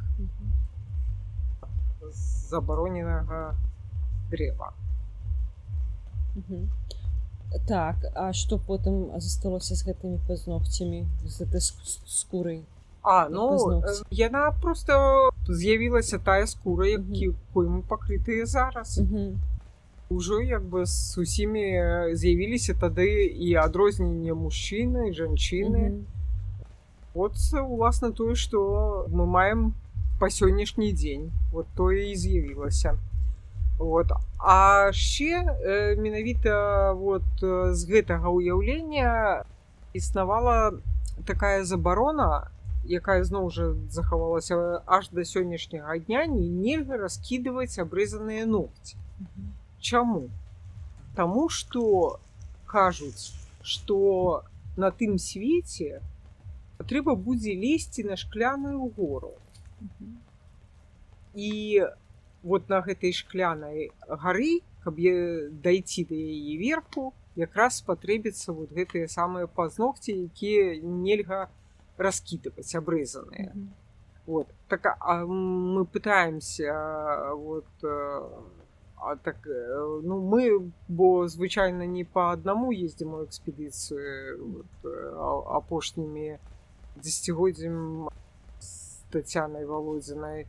забароненага 2.52 3.56
дрэва 4.32 4.74
так 7.68 7.96
а 8.16 8.32
што 8.34 8.58
потым 8.58 9.10
засталося 9.18 9.76
з 9.76 9.86
гэтымі 9.90 10.20
пазногцямі 10.28 11.06
з 11.26 11.34
гэтай 11.44 11.62
скурай 11.62 12.62
а 13.02 13.30
ну 13.30 13.82
яна 14.12 14.52
просто 14.62 15.32
з'явілася 15.48 16.20
тая 16.20 16.46
скура 16.46 16.88
які 16.88 17.34
пойму 17.54 17.82
пакрытыя 17.82 18.46
зараз. 18.46 19.02
Ужо 20.10 20.42
як 20.42 20.64
бы 20.66 20.86
з 20.86 21.18
усімі 21.18 21.66
з'явіліся 22.14 22.74
тады 22.74 23.30
і 23.30 23.54
адрозненне 23.54 24.34
мужчыны 24.34 25.14
жанчыны 25.14 26.06
вот 27.14 27.34
уласна 27.54 28.12
тое 28.12 28.36
што 28.36 29.06
мы 29.10 29.26
маем 29.26 29.74
па 30.20 30.30
сённяшні 30.30 30.94
дзень 30.94 31.32
вот 31.52 31.68
тое 31.78 32.12
і 32.12 32.16
з'явілася 32.16 32.98
вот. 33.80 34.12
А 34.38 34.92
ще 34.92 35.44
менавіта 35.98 36.94
вот 36.94 37.24
з 37.42 37.82
гэтага 37.88 38.30
ўяўлення 38.30 39.44
існавала 39.96 40.76
такая 41.26 41.64
забарона 41.64 42.52
якая 42.88 43.24
зноў 43.24 43.50
жа 43.52 43.76
захавалася 43.92 44.84
аж 44.86 45.10
да 45.12 45.24
сённяшняга 45.24 45.98
дня 46.00 46.26
не 46.28 46.48
нельга 46.48 46.98
раскідываць 46.98 47.80
абрызаныя 47.80 48.46
ногці. 48.46 48.96
Чаму? 49.80 50.30
Таму 51.16 51.50
што 51.50 52.20
кажуць 52.66 53.36
што 53.64 54.44
на 54.78 54.92
тым 54.92 55.20
свеце 55.20 56.00
трэба 56.88 57.16
будзе 57.16 57.56
лезці 57.56 58.04
на 58.08 58.16
шкляную 58.16 58.92
гору. 58.96 59.34
І 61.36 61.84
вот 62.44 62.70
на 62.70 62.82
гэтай 62.82 63.12
шклянай 63.12 63.92
гары 64.08 64.62
каб 64.84 64.96
дайти 65.64 66.06
да 66.06 66.16
яе 66.16 66.58
верху 66.58 67.14
якраз 67.36 67.80
спатрэбіцца 67.84 68.54
вот 68.54 68.72
гэтыя 68.72 69.08
самыя 69.08 69.48
пазногці 69.48 70.16
якія 70.28 70.80
нельга 70.82 71.50
раскідываць 71.98 72.76
абрэзаныя. 72.76 73.52
Mm 73.52 73.60
-hmm. 73.60 73.68
вот. 74.26 74.48
Так 74.68 74.86
а 75.00 75.26
мы 75.26 75.86
пытаемся 75.86 76.74
вот 77.36 77.68
А 79.02 79.16
так 79.16 79.48
э, 79.48 80.02
ну 80.04 80.20
мы 80.20 80.72
бо 80.90 81.28
звычайна 81.28 81.88
не 81.88 82.04
по 82.04 82.32
аднаму 82.32 82.72
ездзім 82.72 83.14
у 83.14 83.24
экспедыцыю 83.24 84.44
вот, 84.44 84.72
апошнімі 85.56 86.38
дзесяцігоддзям 87.00 88.10
з 88.60 88.70
тацянай 89.10 89.66
володзінай 89.66 90.48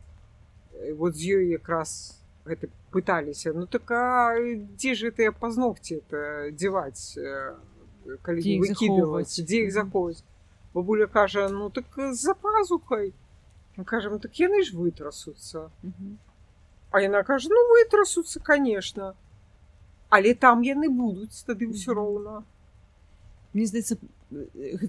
вот 0.97 1.17
з 1.17 1.37
ёй 1.37 1.53
якраз 1.53 2.21
гэта 2.45 2.69
пыталіся 2.91 3.53
ну 3.53 3.67
так 3.67 3.91
а 3.91 4.35
дзе 4.77 4.95
ж 4.95 5.11
гэтыя 5.11 5.33
пазногці 5.33 6.01
это 6.01 6.51
дзяваць 6.57 7.19
калі 8.25 8.41
выкідваць 8.65 9.35
дзе 9.37 9.67
іх 9.69 9.73
захоўваць 9.77 10.25
бабуля 10.75 11.07
кажа 11.07 11.49
ну 11.49 11.71
так 11.71 11.87
за 12.13 12.35
пазухай 12.35 13.13
кажам 13.85 14.19
так 14.21 14.35
яны 14.41 14.63
ж 14.65 14.77
вытрасуцца 14.77 15.71
а 16.91 17.01
яна 17.01 17.23
кажа 17.23 17.53
ну 17.53 17.61
вытрасуцца 17.75 18.41
конечно 18.41 19.15
але 20.09 20.35
там 20.35 20.63
яны 20.67 20.89
будуць 20.89 21.45
тады 21.47 21.71
ўсё 21.71 21.95
роўна 21.95 22.43
мне 23.53 23.67
здаецца 23.67 24.01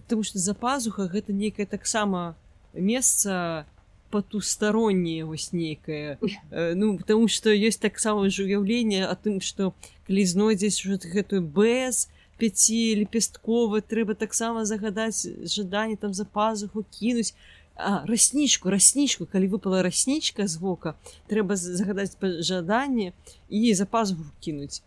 потому 0.08 0.24
что 0.24 0.39
за 0.39 0.54
пазуха 0.54 1.08
гэта 1.08 1.34
нейкае 1.34 1.66
таксама 1.66 2.36
месца 2.74 3.66
потустороннее 4.12 5.26
вось 5.26 5.51
нейкае 5.53 6.20
ну 6.51 6.97
потому 6.97 7.28
что 7.28 7.49
есть 7.49 7.82
таксама 7.82 8.30
ж 8.30 8.43
уяўленне 8.43 9.05
о 9.07 9.16
тым 9.16 9.39
что 9.41 9.74
калі 10.07 10.26
знойдзесь 10.26 10.84
гэтую 10.86 11.41
без 11.41 12.09
пяці 12.41 12.97
лепестковы 12.97 13.82
трэба 13.86 14.18
таксама 14.18 14.66
загадаць 14.66 15.30
жаданне 15.45 15.95
там 15.95 16.14
за 16.18 16.26
пазуху 16.26 16.84
кінуць 16.89 17.34
а, 17.78 18.01
раснічку 18.09 18.74
раснічку 18.74 19.28
калі 19.30 19.47
выпала 19.53 19.82
раснічка 19.86 20.47
з 20.49 20.57
вока 20.57 20.95
трэба 21.30 21.55
загадаць 21.55 22.18
жаданне 22.41 23.14
і 23.49 23.74
за 23.78 23.86
пазуху 23.86 24.26
кінуць 24.41 24.82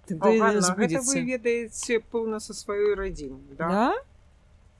ведаеце 1.22 2.02
пэўна 2.10 2.42
са 2.42 2.58
сваёй 2.58 2.98
радзім 2.98 3.38
да? 3.54 3.68
да? 3.70 3.88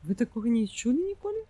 вы 0.03 0.18
такога 0.18 0.51
не 0.51 0.66
чулі 0.66 1.14
ніколі 1.14 1.47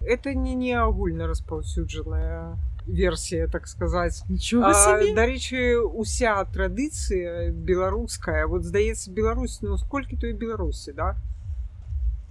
это 0.00 0.34
не 0.34 0.54
не 0.54 0.72
агульна 0.72 1.26
распаўсюджаная 1.26 2.56
версія 2.86 3.48
так 3.48 3.66
сказаць 3.66 4.22
дарэчы 4.28 5.80
уся 5.80 6.44
традыцыя 6.44 7.50
беларуская 7.50 8.46
вот 8.46 8.64
здаецца 8.64 9.10
Беларусь 9.10 9.60
ну 9.62 9.78
сколькі 9.78 10.16
той 10.16 10.32
беларусі 10.32 10.92
да? 10.92 11.16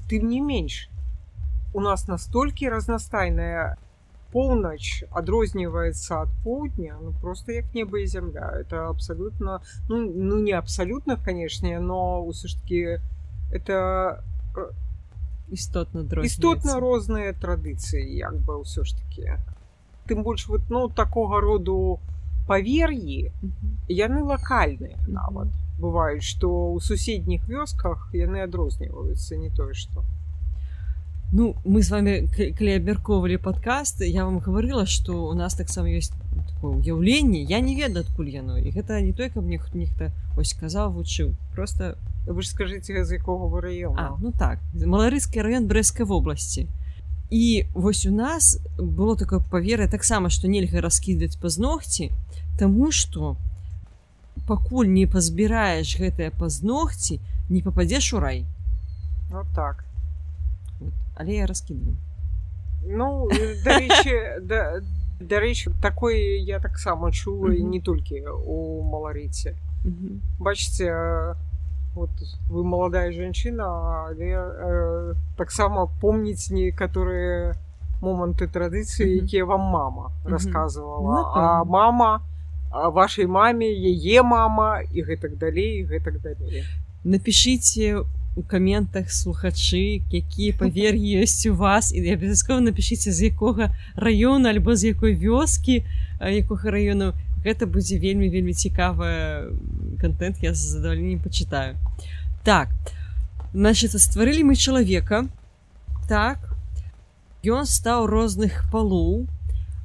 Тым 0.10 0.28
не 0.28 0.42
менш 0.42 0.90
у 1.74 1.82
нас 1.82 2.08
настолькі 2.08 2.70
разнастайная 2.70 3.78
поўнач 4.34 5.06
адрозніваецца 5.10 6.22
ад 6.26 6.30
поўдня 6.44 6.98
ну 7.02 7.14
просто 7.22 7.52
як 7.52 7.74
неба 7.74 8.00
і 8.00 8.08
зямля 8.08 8.54
это 8.62 8.90
абсалютна 8.90 9.62
ну, 9.90 10.02
ну 10.06 10.40
не 10.40 10.54
абсалютна 10.54 11.18
канешне 11.18 11.80
но 11.80 12.22
ўсё 12.26 12.48
ж 12.48 12.62
таки 12.62 12.82
это 13.54 14.22
істотна 15.58 16.06
істотна 16.30 16.80
розныя 16.84 17.34
традыцыі 17.46 18.04
як 18.20 18.40
бы 18.48 18.62
ўсё 18.62 18.84
ж 18.84 18.98
таки 19.00 19.38
тым 20.10 20.24
больш 20.24 20.48
вот 20.48 20.70
ну 20.70 20.90
такога 20.90 21.40
роду 21.42 22.00
павер'і 22.48 23.32
яны 23.88 24.24
лакальныя 24.24 24.98
нават. 25.08 25.48
Бываюць 25.80 26.24
што 26.24 26.50
ў 26.76 26.84
суседніх 26.86 27.48
вёсках 27.50 28.10
яны 28.14 28.44
адрозніваюцца 28.46 29.40
не 29.40 29.50
тое 29.50 29.74
што 29.74 30.04
Ну, 31.34 31.56
мы 31.66 31.82
с 31.82 31.90
вами, 31.90 32.30
калі 32.30 32.78
абмяркоўвалі 32.78 33.40
падкаст, 33.42 34.06
я 34.06 34.24
вам 34.26 34.38
гаварыла, 34.38 34.86
што 34.86 35.18
у 35.26 35.34
нас 35.34 35.58
таксама 35.58 35.90
ёсць 35.90 36.14
уяўленне, 36.62 37.42
я 37.42 37.60
не 37.60 37.74
ведаю 37.74 38.06
адкуль 38.06 38.30
яно 38.30 38.58
і 38.62 38.70
гэта 38.70 39.02
не 39.02 39.14
той, 39.18 39.34
каб 39.34 39.42
мне 39.44 39.58
нехта 39.74 40.12
ось 40.38 40.54
сказаў 40.54 40.94
вучыў 40.94 41.34
просто 41.56 41.98
вы 42.26 42.42
ж 42.42 42.54
скажыце 42.54 43.04
з 43.04 43.18
якога 43.18 43.50
вы 43.50 43.62
раёна 43.66 44.16
Ну 44.22 44.32
так 44.32 44.60
маларыскі 44.74 45.42
раён 45.42 45.68
брэскай 45.68 46.06
вобласці 46.06 46.68
і 47.30 47.66
вось 47.74 48.06
у 48.06 48.14
нас 48.14 48.62
было 48.78 49.18
такое 49.18 49.42
павер'е 49.42 49.88
таксама 49.88 50.30
што 50.30 50.48
нельга 50.48 50.82
раскідаць 50.82 51.36
пазногці 51.42 52.12
Таму 52.58 52.92
што 52.92 53.36
пакуль 54.48 54.88
не 54.88 55.06
пазбіраеш 55.10 55.98
гэтыя 55.98 56.30
пазногці 56.30 57.20
не 57.50 57.62
попадзеш 57.62 58.14
у 58.14 58.20
рай. 58.20 58.46
Вот 59.32 59.48
так 59.56 59.84
але 61.16 61.34
я 61.34 61.46
раскідаю 61.46 61.96
ну 62.86 63.30
дарэчы 65.20 65.72
такое 65.82 66.40
я 66.40 66.60
таксама 66.60 67.12
чула 67.12 67.50
mm 67.50 67.56
-hmm. 67.56 67.70
не 67.70 67.82
толькі 67.82 68.24
у 68.46 68.82
маларыце 68.84 69.56
mm 69.86 69.92
-hmm. 69.92 70.20
бачыце 70.40 71.36
вот 71.96 72.10
вы 72.50 72.64
маладая 72.64 73.12
жанчына 73.12 73.66
але 74.08 74.26
э, 74.26 75.16
таксама 75.38 75.88
помніць 76.02 76.52
некаторыя 76.52 77.56
моманты 78.02 78.48
традыцыі 78.48 79.06
mm 79.06 79.14
-hmm. 79.14 79.24
якія 79.24 79.46
вам 79.46 79.62
мама 79.62 80.12
рассказывала 80.26 81.22
mm 81.22 81.26
-hmm. 81.26 81.40
а 81.40 81.64
мама 81.64 82.22
а 82.70 82.90
вашай 82.90 83.28
маме 83.28 83.66
яе 83.66 84.24
мама 84.24 84.82
і 84.94 85.04
гэтак 85.04 85.38
далей 85.38 85.86
гэтак 85.86 86.22
далей 86.22 86.64
напишите 87.04 88.04
у 88.36 88.42
каментах 88.42 89.12
слухачы 89.12 90.02
якія 90.10 90.54
павер'і 90.60 91.22
ёсць 91.22 91.46
у 91.50 91.54
вас 91.56 91.94
і 91.94 92.02
абавязкова 92.02 92.66
напішыце 92.66 93.14
з 93.14 93.30
якога 93.30 93.70
раёна 93.96 94.50
альбо 94.50 94.74
з 94.76 94.94
якой 94.94 95.14
вёскі 95.14 95.86
якога 96.18 96.74
раёну 96.74 97.14
гэта 97.46 97.70
будзе 97.70 98.02
вельмі 98.02 98.30
вельмі 98.34 98.54
цікавы 98.58 99.54
контент 100.02 100.42
я 100.42 100.54
з 100.54 100.78
задавальненнем 100.78 101.22
пачытаю 101.22 101.78
так 102.44 102.74
значит 103.54 103.94
стварылі 103.94 104.50
мы 104.50 104.58
чалавека 104.58 105.30
так 106.10 106.42
ён 107.46 107.70
стаў 107.70 108.10
розных 108.10 108.66
палоў 108.74 109.30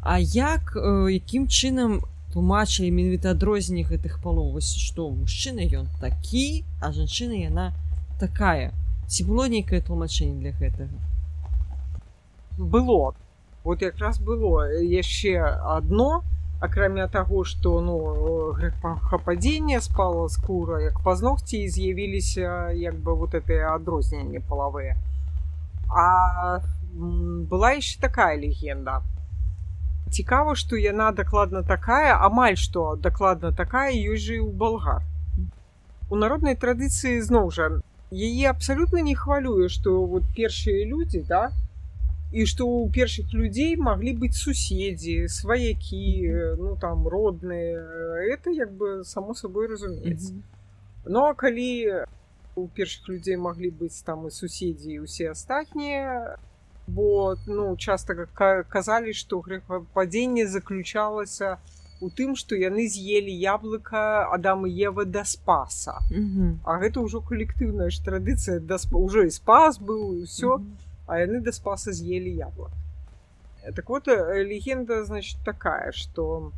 а 0.01 0.17
як 0.17 0.73
якім 1.13 1.53
чынам 1.53 2.01
тлумачылі 2.33 2.89
менавіта 2.97 3.37
адрозненне 3.37 3.85
гэтых 3.85 4.25
палоў 4.25 4.57
вось 4.57 4.73
што 4.73 5.13
мужчына 5.13 5.69
ён 5.69 5.93
такі 6.01 6.65
а 6.81 6.97
жанчына 6.97 7.45
яна 7.45 7.77
не 7.77 7.88
такая 8.21 8.73
ці 9.09 9.25
было 9.25 9.49
нейкае 9.49 9.81
тлумачэнне 9.81 10.41
для 10.41 10.53
гэтага 10.53 11.09
было. 12.59 13.15
Вот 13.65 13.83
якраз 13.83 14.19
было. 14.19 14.71
Яшчэ 14.81 15.39
одно 15.39 16.25
акрамя 16.61 17.07
таго 17.07 17.45
что 17.45 17.81
ну 17.81 18.57
хападзенне 18.83 19.81
спала 19.81 20.29
скура 20.29 20.83
як 20.83 21.01
пазногці 21.05 21.69
з'явіліся 21.69 22.71
як 22.75 22.97
бы 22.97 23.15
вот 23.15 23.35
это 23.35 23.75
адрозненне 23.75 24.41
палавыя. 24.41 24.97
А 25.89 26.61
была 26.93 27.73
яшчэ 27.73 28.01
такая 28.01 28.37
легенда. 28.37 29.03
Цікава 30.11 30.55
что 30.57 30.77
яна 30.77 31.13
дакладна 31.13 31.63
такая 31.63 32.17
амаль 32.17 32.57
что 32.57 32.97
дакладна 32.97 33.53
такая 33.53 33.93
ёсць 33.93 34.27
жа 34.27 34.43
у 34.43 34.51
болгар 34.51 35.03
у 36.11 36.17
народнай 36.17 36.57
традыцыі 36.57 37.21
зноў 37.21 37.51
жа 37.53 37.69
яе 38.13 38.51
абсалютна 38.51 39.03
не 39.03 39.15
хвалюе 39.15 39.69
што 39.69 40.05
вот 40.07 40.25
першыя 40.37 40.85
людзі 40.89 41.25
да 41.29 41.53
і 42.33 42.45
што 42.45 42.67
у 42.67 42.89
першых 42.93 43.33
людзей 43.33 43.77
маглі 43.77 44.13
быць 44.25 44.37
суседзі 44.37 45.29
сваякі 45.29 46.57
ну 46.59 46.77
там 46.81 47.09
родныя 47.09 47.81
это 48.33 48.51
як 48.51 48.73
бы 48.73 49.05
само 49.05 49.35
сабой 49.35 49.69
разумеецца 49.69 50.33
mm 50.33 50.39
-hmm. 50.39 51.07
ну 51.07 51.21
а 51.25 51.35
калі 51.35 52.05
у 52.55 52.69
першых 52.69 53.09
людзей 53.09 53.37
маглі 53.37 53.71
быць 53.71 54.05
там 54.05 54.27
і 54.27 54.31
суседзі 54.31 54.93
і 54.93 55.01
усе 55.01 55.31
астатнія 55.31 56.37
бо 56.87 57.37
ну 57.47 57.77
часта 57.77 58.15
казалі 58.69 59.13
што 59.13 59.41
грэхападзенне 59.41 60.47
заключалася 60.47 61.57
у 61.57 61.78
у 62.01 62.11
тым 62.11 62.35
што 62.39 62.55
яны 62.55 62.87
з'елі 62.89 63.33
яблыка 63.35 64.31
адам 64.35 64.67
і 64.67 64.73
ева 64.89 65.05
да 65.05 65.25
спаса 65.25 65.99
mm 66.11 66.27
-hmm. 66.27 66.51
а 66.65 66.79
гэта 66.79 67.01
ўжо 67.03 67.21
калектыўная 67.21 67.91
ж 67.91 68.03
традыцыя 68.05 68.61
да 68.61 68.77
ўжо 68.93 69.23
і 69.23 69.31
спас 69.31 69.81
быў 69.81 70.23
ўсё 70.23 70.59
mm 70.59 70.63
-hmm. 70.63 70.77
а 71.07 71.19
яны 71.19 71.41
да 71.41 71.53
спаса 71.53 71.93
з'елі 71.93 72.37
яблык 72.37 72.73
так 73.75 73.89
вот 73.89 74.09
э, 74.09 74.43
легенда 74.45 75.05
значит 75.05 75.39
такая 75.45 75.93
что 75.93 76.53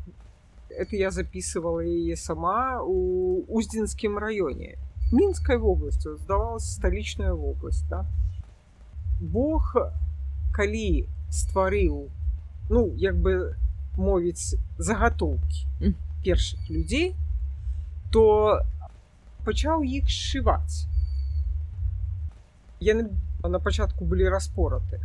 это 0.70 0.96
я 0.96 1.10
записывала 1.10 1.80
яе 1.80 2.16
сама 2.16 2.82
у 2.82 3.44
уздзінскім 3.48 4.18
раёне 4.18 4.76
мінскай 5.12 5.56
вобласцю 5.56 6.16
здавалась 6.16 6.72
сталічная 6.74 7.32
вобласць 7.32 7.82
да? 7.90 8.06
Бог 9.20 9.74
калі 10.52 11.08
стварыў 11.30 12.08
ну 12.68 12.94
як 12.96 13.16
бы 13.16 13.56
мовіць 14.00 14.56
загатоўкі 14.78 15.94
першых 16.24 16.68
людзей 16.68 17.14
то 18.12 18.24
пачаў 19.46 19.84
іх 19.86 20.10
сшываць. 20.10 20.86
Яны 22.80 23.06
на 23.54 23.60
пачатку 23.60 24.04
былі 24.04 24.28
распораты. 24.34 25.00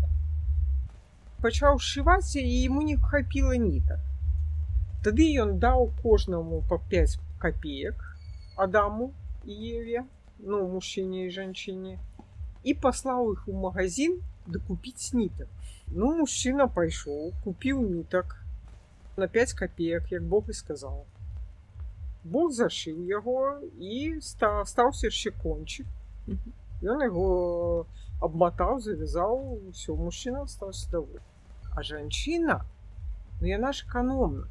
Пачаў 1.44 1.80
сшываць 1.80 2.36
і 2.42 2.44
ему 2.44 2.82
не 2.82 2.98
хапіла 2.98 3.60
нітак. 3.62 4.02
Тады 5.06 5.28
ён 5.44 5.58
даў 5.62 5.92
кожнаму 6.02 6.64
па 6.70 6.80
5 6.94 7.20
копеек 7.42 8.02
адаму 8.58 9.12
і 9.46 9.54
еве 9.54 10.06
ну 10.40 10.64
мужчыне 10.72 11.28
і 11.28 11.34
жанчыне 11.36 12.00
і 12.64 12.74
паслаў 12.86 13.34
іх 13.34 13.44
у 13.48 13.54
магазин 13.68 14.18
дакупіць 14.48 15.14
нітак. 15.14 15.48
Ну 15.88 16.16
мужчына 16.18 16.66
пайшоў 16.80 17.32
купіў 17.44 17.86
нітак 17.86 18.34
на 19.18 19.28
5 19.28 19.54
копеек 19.54 20.12
як 20.12 20.24
Бог 20.24 20.50
і 20.50 20.54
сказаў 20.54 21.06
Бог 22.24 22.52
зашыў 22.52 23.06
яго 23.06 23.62
і 23.78 24.18
ста, 24.18 24.66
стаўся 24.66 25.08
яшчэ 25.08 25.32
кончик. 25.44 25.86
Ён 26.82 27.04
яго 27.06 27.86
абматаў 28.22 28.80
завязаў 28.82 29.38
ўсё 29.72 29.96
мужчына 30.00 30.46
стаўся 30.48 30.90
даволі 30.92 31.22
а 31.76 31.84
жанчына 31.84 32.62
ну 33.42 33.48
яна 33.48 33.72
ж 33.76 33.86
эканомна 33.88 34.48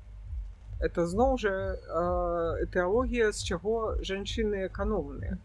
это 0.81 1.07
зноў 1.09 1.39
жа 1.41 1.51
э, 1.51 2.67
этэалогія 2.67 3.33
з 3.33 3.41
чаго 3.49 3.97
жанчыны 4.05 4.67
эканомныя 4.69 5.39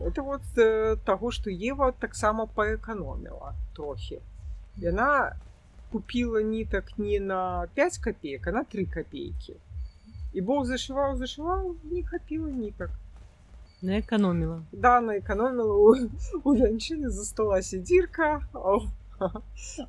это 0.00 0.22
вот 0.22 0.42
э, 0.58 0.96
таго 1.06 1.30
што 1.30 1.50
ева 1.50 1.92
таксама 1.92 2.46
паэканоміла 2.58 3.54
трохі 3.78 4.18
яна 4.82 5.38
купила 5.92 6.42
нітак 6.42 6.98
не 6.98 7.20
на 7.20 7.66
5 7.74 7.98
копеек 7.98 8.46
а 8.46 8.52
на 8.52 8.64
3 8.64 8.86
копейкі 8.86 9.56
і 10.32 10.40
бог 10.40 10.66
зашываў 10.68 11.16
зашываў 11.16 11.74
не 11.90 12.02
хапіла 12.02 12.50
нітак 12.50 12.90
наэканоміла 13.82 14.60
да 14.72 15.00
наэканоміла 15.00 15.74
у, 15.74 15.94
у 16.44 16.56
жанчыны 16.56 17.10
засталася 17.10 17.78
дзірка 17.78 18.40
а, 18.52 18.78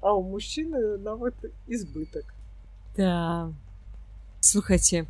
а 0.02 0.14
у 0.14 0.24
мужчыны 0.32 0.98
нават 0.98 1.36
избытак 1.68 2.34
да. 2.98 3.54
Слухайце 4.40 5.06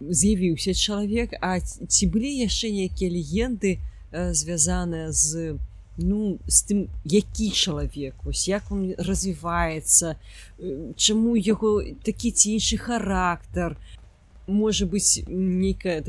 з'явіўся 0.00 0.74
чалавек 0.74 1.32
а 1.40 1.58
ці 1.60 2.04
былі 2.12 2.30
яшчэ 2.42 2.70
нейкія 2.70 3.10
легенды 3.10 3.78
э, 4.12 4.32
звязаныя 4.34 5.12
з 5.12 5.56
ну 5.98 6.38
з 6.46 6.58
тым 6.68 6.80
які 7.04 7.50
чалавек 7.50 8.14
вось 8.24 8.48
як 8.48 8.70
он 8.70 8.94
развіваецца 8.98 10.16
чаму 10.96 11.36
яго 11.36 11.82
такі 12.04 12.32
ці 12.32 12.56
іншы 12.56 12.76
характар 12.76 13.76
можа 14.46 14.86
быць 14.86 15.24
нейкая 15.28 16.02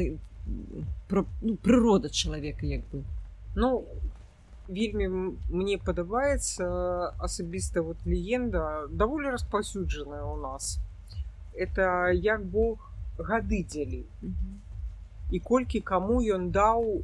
про 1.07 1.25
ну, 1.41 1.55
прырода 1.55 2.09
чалавека 2.09 2.65
як 2.65 2.83
бы 2.91 3.03
ну 3.55 3.85
вельмі 4.67 5.07
мне 5.49 5.77
падабаецца 5.77 6.67
асабіста 7.23 7.81
вот 7.81 8.03
легенда 8.05 8.87
даволі 8.91 9.31
распаўсюджаная 9.31 10.23
у 10.23 10.35
нас. 10.37 10.79
Это 11.55 12.11
як 12.11 12.45
Бог 12.45 12.91
гады 13.17 13.63
дзелі 13.63 14.05
і 15.31 15.39
колькі 15.39 15.79
каму 15.81 16.21
ён 16.21 16.51
даў 16.51 17.01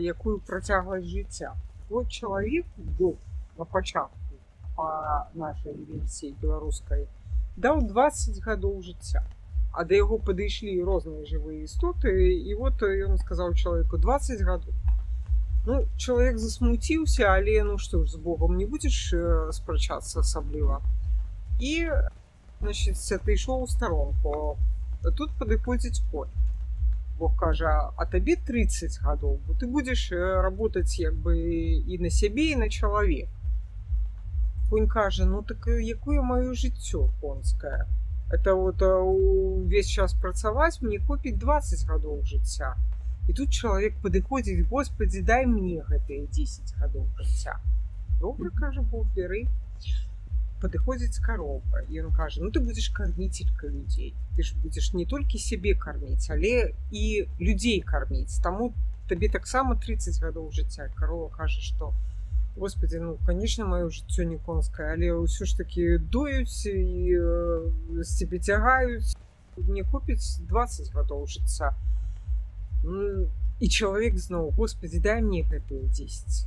якую 0.00 0.40
працягласць 0.40 1.04
жыцця 1.04 1.52
вот 1.94 2.08
чалавек 2.08 2.66
Бог 2.76 3.14
на 3.56 3.64
пачатку 3.64 4.18
по 4.76 4.86
нашай 5.34 5.74
версіі 5.88 6.34
беларускай 6.42 7.06
даў 7.56 7.82
20 7.86 8.40
гадоў 8.42 8.80
жыцця 8.82 9.22
а 9.70 9.84
да 9.90 10.00
яго 10.00 10.18
падышлі 10.18 10.74
розныя 10.88 11.22
жывыя 11.30 11.62
істоты 11.68 12.14
і 12.34 12.54
вот 12.58 12.82
ён 12.82 13.14
сказаў 13.22 13.54
чалавеку 13.54 14.02
20 14.06 14.42
гадоў 14.48 14.74
ну 15.68 15.78
чалавек 15.96 16.42
засмуціўся 16.42 17.30
але 17.30 17.62
ну 17.62 17.78
што 17.78 18.02
ж 18.02 18.16
з 18.16 18.22
Богом 18.26 18.58
не 18.58 18.66
будзеш 18.66 18.98
спрачацца 19.60 20.26
асабліва 20.26 20.82
і 21.60 21.74
значит 22.60 22.98
ты 22.98 23.38
ішоў 23.38 23.62
у 23.68 23.70
старонку 23.70 24.58
тут 25.14 25.30
падыходзіць 25.38 26.02
конь 26.10 26.34
Бог 27.18 27.36
кажа 27.38 27.92
а 27.96 28.06
табе 28.10 28.34
30 28.36 28.98
гадоў 29.06 29.38
бо 29.46 29.54
ты 29.54 29.66
будзеш 29.70 30.10
работаць 30.46 30.98
як 30.98 31.14
бы 31.14 31.34
і 31.38 31.98
на 32.02 32.10
сябе 32.10 32.50
і 32.52 32.56
на 32.62 32.68
чалавек 32.68 33.28
конь 34.70 34.88
кажа 34.88 35.26
ну 35.26 35.42
так 35.42 35.68
якое 35.68 36.22
маё 36.22 36.54
жыццё 36.62 37.08
конскае 37.20 37.86
это 38.30 38.54
вот 38.54 38.82
увесь 38.82 39.86
час 39.86 40.14
працаваць 40.14 40.82
мне 40.82 40.98
купіць 40.98 41.38
20 41.38 41.86
гадоў 41.88 42.22
жыцця 42.32 42.74
і 43.28 43.32
тут 43.32 43.50
чалавек 43.50 43.94
падыходзіць 44.02 44.66
Господі 44.70 45.22
дай 45.22 45.46
мне 45.46 45.84
гэтыя 45.90 46.26
10 46.26 46.74
гадоў 46.80 47.06
жыцця 47.20 47.60
добра 48.20 48.50
кажа 48.58 48.82
Бог 48.82 49.06
бяры 49.14 49.46
падыходзіць 50.63 51.23
карова 51.23 51.81
і 51.87 52.03
ён 52.03 52.11
кажа 52.15 52.43
ну 52.43 52.51
ты 52.51 52.59
будзеш 52.59 52.89
карміцелька 52.95 53.71
людзей 53.71 54.13
ты 54.35 54.43
ж 54.43 54.59
будзеш 54.63 54.91
не 54.93 55.05
толькі 55.05 55.39
сябе 55.39 55.73
карміць 55.73 56.29
але 56.35 56.73
і 56.91 57.03
людзей 57.39 57.79
карміць 57.81 58.39
таму 58.43 58.73
табе 59.07 59.29
таксама 59.29 59.75
30 59.75 60.19
гадоў 60.21 60.51
жыцця 60.51 60.89
карова 60.99 61.29
кажа 61.35 61.61
што 61.61 61.93
Господи 62.59 62.99
ну 62.99 63.17
конечно 63.25 63.65
маё 63.65 63.87
жыццё 63.87 64.27
не 64.27 64.37
конскае 64.37 64.91
але 64.93 65.13
ўсё 65.15 65.47
ж 65.47 65.57
таки 65.57 65.97
дуюць 65.97 66.67
і 66.67 67.15
з 68.03 68.03
э, 68.03 68.15
цябе 68.19 68.39
цягаюць 68.39 69.15
не 69.55 69.83
купіць 69.83 70.43
20 70.43 70.91
гадоў 70.91 71.23
жыцця 71.27 71.71
і 73.59 73.67
чалавек 73.67 74.19
зноў 74.19 74.51
Господи 74.59 74.99
дай 74.99 75.23
мне 75.23 75.47
гэтыя 75.47 75.87
10 75.87 76.45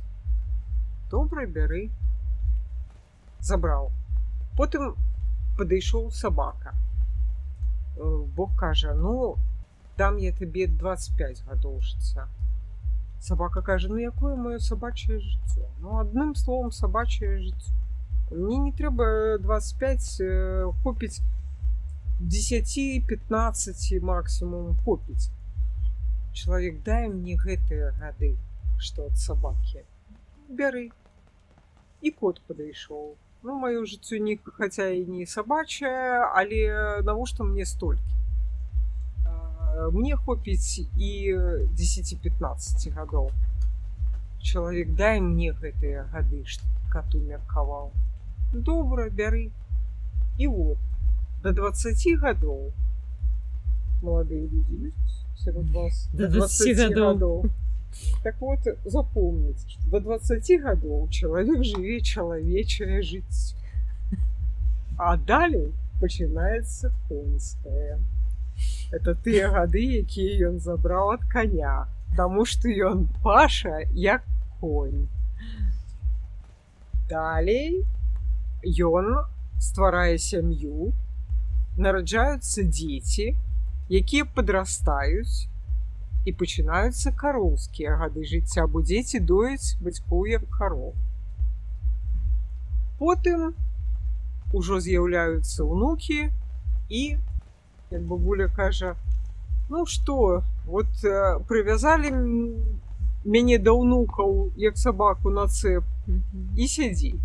добра 1.09 1.49
бяры 1.49 1.89
забраў 3.41 3.91
Потым 4.58 4.96
падышоў 5.58 6.10
сабака. 6.10 6.74
Э, 7.96 8.24
Бог 8.36 8.56
кажа 8.58 8.94
ну 8.94 9.36
дам 9.96 10.18
я 10.18 10.32
табе 10.32 10.66
25 10.66 11.44
гадоў 11.46 11.80
жыцця 11.80 12.28
сабака 13.20 13.62
кажа 13.62 13.88
ну 13.88 13.96
якое 13.96 14.36
маё 14.36 14.58
сабачае 14.58 15.18
жыццё? 15.18 15.66
Ну 15.80 15.98
адным 15.98 16.34
словом 16.34 16.70
сабачае 16.70 17.38
жыццё 17.42 17.74
мне 18.30 18.58
не 18.58 18.72
трэба 18.72 19.38
25 19.40 20.20
купіць 20.82 21.20
10-15 22.20 24.00
максимум 24.02 24.76
купіць 24.84 25.30
чалавек 26.32 26.82
дай 26.82 27.08
мне 27.08 27.36
гэтыя 27.36 27.92
гады 27.98 28.36
што 28.78 29.06
ад 29.10 29.18
сабакі. 29.18 29.82
Бяры 30.48 30.90
і 32.02 32.10
кот 32.10 32.40
падышоў 32.46 33.16
ну 33.42 33.58
маё 33.58 33.84
жыццё 33.84 34.18
не 34.18 34.38
хаця 34.58 34.88
і 34.90 35.04
не 35.06 35.26
сабачае 35.26 36.24
але 36.34 37.02
навошта 37.02 37.44
мне 37.44 37.66
столькі 37.66 38.18
мне 39.92 40.16
хопіць 40.16 40.82
і 40.96 41.10
10-15 41.78 42.90
гадоў 42.98 43.30
чалавек 44.42 44.94
дай 44.94 45.20
мне 45.20 45.52
гэтыя 45.52 46.06
гады 46.12 46.42
кату 46.90 47.20
меркаваў 47.20 47.90
добра 48.52 49.10
бяры. 49.10 49.50
І 50.38 50.46
вот 50.46 50.78
до 51.42 51.52
20 51.52 52.20
гадоў 52.22 52.72
маладыя 54.02 54.46
людзі 54.46 54.92
сярод 55.42 55.70
вас 55.74 56.08
до 56.12 56.28
20 56.28 56.94
гадоў 56.94 57.44
Так 58.22 58.40
вот, 58.40 58.60
запомните, 58.84 59.68
что 59.68 59.90
до 59.90 60.00
20 60.00 60.62
годов 60.62 61.10
человек 61.10 61.64
живет 61.64 62.02
человечее 62.02 63.02
жить. 63.02 63.54
А 64.98 65.16
далее 65.16 65.72
начинается 66.00 66.92
конское. 67.08 68.00
Это 68.90 69.14
те 69.14 69.48
годы, 69.48 70.02
якія 70.02 70.48
ён 70.50 70.58
забраў 70.58 71.14
ад 71.14 71.22
коня, 71.30 71.86
Таму 72.16 72.44
што 72.44 72.68
ён 72.68 73.06
паша 73.22 73.84
як 73.94 74.24
конь. 74.60 75.06
Далей 77.08 77.84
ён 78.64 79.22
стварае 79.62 80.18
сям'ю, 80.18 80.90
нараджаюцца 81.78 82.64
дзеці, 82.66 83.36
якія 84.00 84.26
падрастаюць 84.34 85.46
і 86.28 86.32
пачынаюцца 86.40 87.12
кароўскія 87.22 87.96
гады 88.02 88.24
жыцця, 88.28 88.66
бо 88.66 88.82
дзеці 88.84 89.20
дояць 89.30 89.76
бацькоў 89.80 90.26
як 90.32 90.44
кароў. 90.58 90.92
Потым 93.00 93.54
ужо 94.52 94.80
з'яўляюцца 94.84 95.64
ўнукі 95.64 96.28
і 96.88 97.02
як 97.90 98.02
бабуля 98.04 98.48
кажа, 98.48 98.96
ну 99.70 99.86
што, 99.86 100.44
вот 100.66 100.88
э, 101.04 101.40
прывязалі 101.48 102.12
мяне 103.24 103.58
да 103.58 103.72
ўнукаў 103.76 104.52
як 104.56 104.78
сабаку 104.78 105.30
на 105.30 105.48
цэп 105.48 105.84
і 106.56 106.68
сядзі 106.68 107.16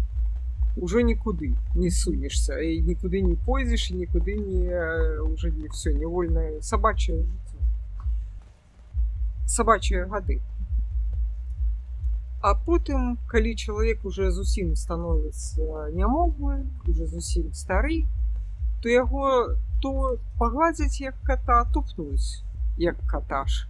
уже 0.75 1.03
нікуды 1.03 1.53
не 1.75 1.91
сунешся 1.91 2.57
і 2.59 2.81
нікуды 2.81 3.21
не 3.21 3.35
пойдзеш 3.35 3.91
і 3.91 3.99
нікуды 4.01 4.35
не 4.35 4.73
уже 5.21 5.51
не 5.51 5.69
все 5.69 5.93
невольнае 5.93 6.61
сабачае 6.61 7.23
сабачыя 9.55 10.07
гады. 10.15 10.41
А 12.43 12.55
потым, 12.55 13.17
калі 13.31 13.55
чалавек 13.55 14.03
уже 14.05 14.31
зусім 14.31 14.75
становіцца 14.75 15.87
нямоглы, 15.95 16.65
уже 16.87 17.07
зусім 17.07 17.53
стары, 17.53 18.03
то 18.83 18.89
яго 18.89 19.55
то 19.81 20.17
пагладзяць 20.39 21.01
як 21.01 21.15
кота 21.27 21.63
тупнуць 21.73 22.43
як 22.77 22.99
каташ 23.07 23.63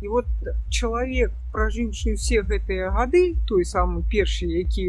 і 0.00 0.08
вот 0.08 0.28
чалавек 0.72 1.32
пражыўшы 1.54 2.14
ўсе 2.16 2.40
гэтыя 2.50 2.88
гады 2.96 3.22
той 3.48 3.64
самы 3.70 4.00
першы 4.14 4.48
які 4.48 4.84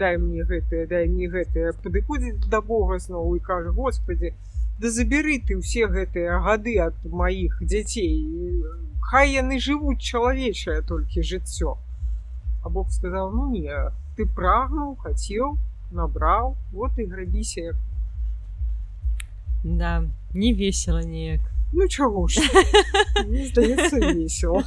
дай 0.00 0.16
мне 0.20 0.44
гэтае 0.50 0.84
дай 0.92 1.08
мне 1.08 1.28
гэтае 1.34 1.72
падыходзіць 1.84 2.48
да 2.54 2.60
Бога 2.60 2.98
зноў 3.06 3.36
і 3.36 3.44
кажа 3.48 3.72
Господі 3.76 4.32
да 4.80 4.92
забяры 4.92 5.36
ты 5.48 5.60
ўсе 5.60 5.88
гэтыя 5.96 6.40
гады 6.48 6.76
ад 6.88 6.96
маіх 7.04 7.60
дзяцей 7.60 8.12
хай 9.13 9.33
яны 9.33 9.59
жывуць 9.59 10.01
чалавечае 10.01 10.81
толькі 10.81 11.23
жыццё 11.23 11.77
А 12.63 12.69
Бог 12.69 12.91
сказаў 12.91 13.31
ну 13.31 13.51
не 13.51 13.75
ты 14.17 14.25
прагнуў 14.25 14.95
хацеў 15.03 15.57
набраў 15.91 16.55
вот 16.71 16.99
і 16.99 17.05
грабіся 17.05 17.77
да 19.63 20.03
не 20.33 20.53
весело 20.53 20.99
неяк 20.99 21.41
Ну 21.71 21.87
чаго 21.87 22.27
ж 22.27 22.41
здаецца 23.49 23.99
весело. 24.13 24.63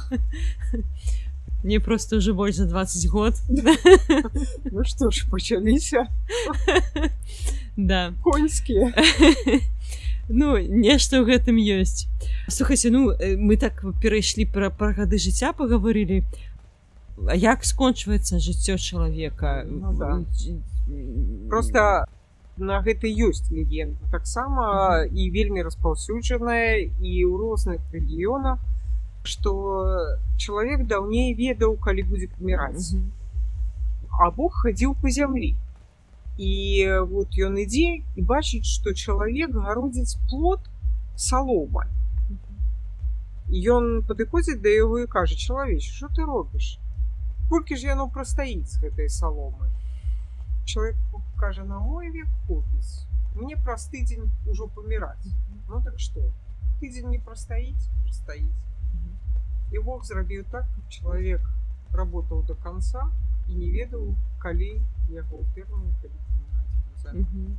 Мне 1.63 1.79
просто 1.79 2.17
уже 2.17 2.33
больш 2.33 2.55
за 2.55 2.65
20 2.65 3.09
год. 3.09 3.33
Ну 4.71 4.83
што 4.83 5.11
ж 5.11 5.27
пачаліся 5.29 6.07
Да 7.77 8.13
коньскія. 8.23 8.93
Ну 10.28 10.58
нешта 10.60 11.20
ў 11.20 11.24
гэтым 11.24 11.56
ёсць. 11.56 12.04
Слухайце, 12.52 12.92
ну 12.92 13.16
мы 13.16 13.56
так 13.56 13.80
перайшлі 14.02 14.44
пра 14.44 14.68
пра 14.68 14.92
гады 14.92 15.16
жыцця 15.16 15.56
пагаварылі. 15.56 16.24
Як 17.34 17.64
скончваецца 17.64 18.38
жыццё 18.38 18.76
чалавека 18.76 19.64
ну, 19.66 19.92
да. 19.98 20.22
просто 21.48 22.06
на 22.58 22.80
гэта 22.82 23.06
ёсць 23.06 23.50
легенда 23.50 23.98
таксама 24.10 25.04
і 25.06 25.30
вельмі 25.30 25.62
распаўсюджаная 25.62 26.86
і 26.86 27.12
ў 27.26 27.32
розных 27.38 27.80
рэгіёнах 27.90 28.58
что 29.22 29.54
чалавек 30.38 30.86
даўней 30.86 31.34
ведаў 31.34 31.76
калі 31.82 32.02
будзе 32.10 32.30
паміраць 32.34 32.94
а 34.18 34.30
Бог 34.30 34.62
хадзіў 34.62 34.94
по 35.02 35.10
зямлі 35.10 35.54
і 36.38 36.86
вот 37.10 37.34
ён 37.34 37.58
ідзе 37.58 38.06
і 38.14 38.22
бачыць 38.22 38.66
что 38.70 38.94
чалавек 38.94 39.50
гародзіць 39.50 40.22
плод 40.30 40.70
салома 41.18 41.82
ён 43.74 43.88
падыходзіць 44.06 44.62
да 44.62 44.70
яго 44.70 45.00
і 45.02 45.10
кажа 45.10 45.34
чалавеч 45.34 45.82
что 45.90 46.06
ты 46.14 46.22
робіш 46.28 46.78
колькі 47.50 47.74
ж 47.74 47.90
яно 47.90 48.06
прастаіць 48.14 48.70
з 48.70 48.78
гэтай 48.84 49.10
саломы 49.10 49.66
человек 50.62 50.96
кажа 51.42 51.66
на 51.66 51.82
мой 51.82 52.14
век 52.14 52.30
хопіць 52.46 53.02
мне 53.34 53.58
праз 53.66 53.90
тыдзень 53.90 54.30
ужо 54.46 54.70
паміраць 54.78 55.34
ну 55.66 55.82
так 55.82 55.98
что 55.98 56.22
тыдзень 56.78 57.10
не 57.10 57.18
прастаіць 57.18 57.90
прастаіць 58.06 58.68
і 59.74 59.82
Бог 59.90 60.06
зрабіў 60.06 60.46
так 60.54 60.70
чалавек 60.88 61.42
работаў 61.92 62.46
до 62.46 62.54
конца 62.54 63.10
і 63.48 63.58
не 63.58 63.74
ведаў 63.74 64.14
калі 64.38 64.70
яго 65.18 65.42
перную 67.02 67.56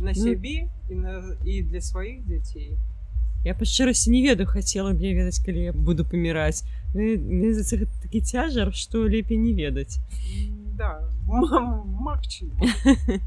на 0.00 0.14
сябе 0.14 0.68
і 0.88 0.94
на 0.94 1.36
і 1.44 1.62
для 1.62 1.80
сваіх 1.80 2.22
дзяцей 2.26 2.76
я 3.44 3.54
па 3.54 3.64
шчырасці 3.64 4.10
не 4.10 4.22
ведаю 4.22 4.46
хацела 4.46 4.92
б 4.94 5.02
я 5.02 5.14
ведаць 5.14 5.42
калі 5.44 5.70
я 5.70 5.72
буду 5.72 6.04
паміраць 6.04 6.64
такі 6.94 8.20
цяжар 8.20 8.74
што 8.74 9.06
лепей 9.08 9.38
не 9.38 9.52
ведаць 9.52 9.98
да 10.78 11.02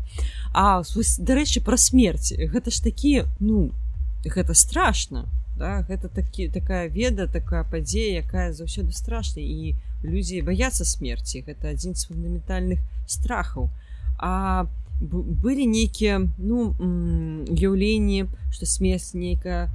А 0.54 0.82
дарэчы 0.82 1.62
пра 1.62 1.78
смерць 1.78 2.34
гэта 2.34 2.72
ж 2.72 2.84
такі 2.84 3.12
ну 3.40 3.72
гэта 4.26 4.54
страшно 4.54 5.28
да? 5.58 5.86
гэта 5.88 6.10
такі 6.10 6.50
такая 6.50 6.88
веда 6.88 7.28
такая 7.28 7.64
падзея 7.64 8.24
якая 8.26 8.50
заўсёды 8.54 8.92
страшная 8.92 9.46
і 9.46 9.76
людзі 10.04 10.42
баяцца 10.42 10.86
смерці. 10.86 11.44
Гэта 11.46 11.74
адзін 11.76 11.96
з 11.96 12.10
фундаментальных 12.10 12.80
страхаў. 13.06 13.70
А 14.18 14.66
былі 15.02 15.66
нейкія 15.66 16.22
ну 16.38 16.72
уяўленні 16.78 18.26
што 18.54 18.66
смерць 18.70 19.14
нейкая 19.18 19.70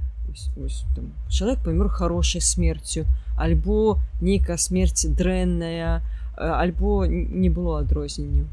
чалавек 1.29 1.59
памёр 1.65 1.89
хорошай 1.89 2.41
смерцю 2.41 3.03
альбо 3.35 3.99
нейкая 4.21 4.57
смерць 4.57 5.03
дрэнная 5.03 5.99
а 6.37 6.61
альбо 6.61 7.05
не 7.07 7.49
было 7.49 7.79
адрозненню 7.79 8.47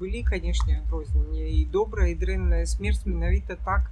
былі 0.00 0.22
канешне 0.22 0.80
адрозненне 0.80 1.50
і 1.60 1.64
добрая 1.76 2.08
і 2.12 2.18
дрэнная 2.18 2.64
смерць 2.66 3.04
менавіта 3.04 3.56
так 3.64 3.90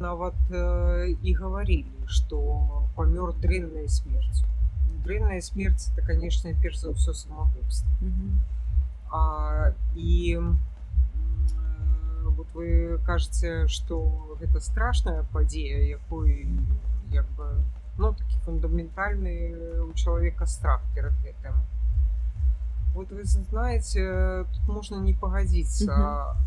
нават 0.00 0.34
э, 0.50 1.16
і 1.22 1.34
гаварілі 1.34 2.06
што 2.06 2.38
памёр 2.96 3.32
дрэнная 3.40 3.88
смерць 3.88 4.44
дрэнная 5.06 5.40
смерць 5.40 5.88
это 5.92 6.04
канешне 6.06 6.54
перш 6.60 6.84
за 6.84 6.92
ўсё 6.92 7.14
самагубства 7.14 7.88
mm 8.02 8.12
-hmm. 8.12 8.52
і 9.96 10.38
вот 12.30 12.46
вы 12.54 12.98
кажаце 13.06 13.68
што 13.68 14.36
гэта 14.40 14.60
страшная 14.60 15.24
падзея 15.32 15.82
якой 15.84 16.48
як 17.10 17.26
бы 17.38 17.50
ну 17.98 18.12
такі 18.12 18.38
фундаментальны 18.44 19.36
у 19.84 19.92
чалавека 19.94 20.46
страх 20.46 20.82
перад 20.94 21.14
гэтым 21.22 21.54
Вот 22.94 23.10
вы 23.10 23.24
знаете, 23.24 24.46
тут 24.52 24.68
можно 24.68 25.00
не 25.00 25.14
погодиться, 25.14 25.92
угу. 25.92 26.38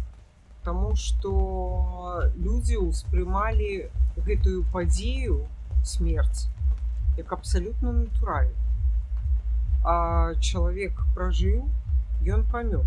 потому 0.60 0.96
что 0.96 2.22
люди 2.38 2.76
успрымали 2.76 3.92
гэтую 4.16 4.64
падзею 4.72 5.46
смерць 5.84 6.48
як 7.18 7.34
абсалютна 7.34 7.92
натуральна. 7.92 8.56
А 9.84 10.36
чалавек 10.36 11.02
пражыў, 11.16 11.68
ён 12.24 12.46
памёр. 12.52 12.86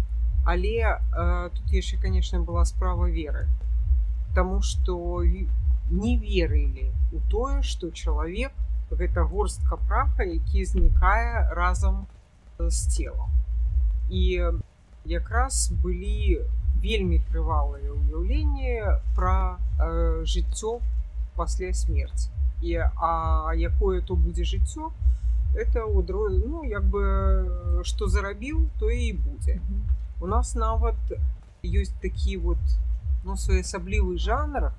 Але 0.51 0.77
э, 0.83 1.51
тут 1.55 1.73
яшчэ, 1.73 1.99
конечно, 2.03 2.41
была 2.41 2.65
справа 2.65 3.11
веры, 3.11 3.47
Таму 4.35 4.63
што 4.63 5.23
не 5.91 6.17
верылі 6.17 6.91
у 7.13 7.21
тое, 7.31 7.63
што 7.63 7.91
чалавек 7.91 8.53
гэта 8.91 9.25
горстка 9.25 9.77
праха, 9.77 10.23
які 10.23 10.65
знікае 10.65 11.51
разам 11.55 12.07
з 12.59 12.87
целом 12.95 13.31
і 14.11 14.43
якраз 15.05 15.71
былі 15.83 16.43
вельмі 16.83 17.21
трывалыя 17.31 17.95
ўяўленні 17.95 18.99
пра 19.17 19.59
э, 19.79 20.25
жыццё 20.27 20.81
пасля 21.37 21.73
смерці 21.73 22.29
і 22.61 22.75
а 22.97 23.53
якое 23.57 24.01
то 24.03 24.17
будзе 24.17 24.45
жыццё 24.45 24.91
это 25.55 25.85
удро 25.87 26.29
ну 26.29 26.65
як 26.65 26.85
бы 26.85 27.85
што 27.85 28.09
зарабіў 28.09 28.67
то 28.81 28.91
і 28.91 29.13
будзе 29.13 29.61
у 30.22 30.28
нас 30.28 30.56
нават 30.56 30.96
ёсць 31.66 31.94
такі 32.02 32.38
вот 32.48 32.76
ну 33.24 33.38
своеасаблівы 33.38 34.18
жанр 34.18 34.72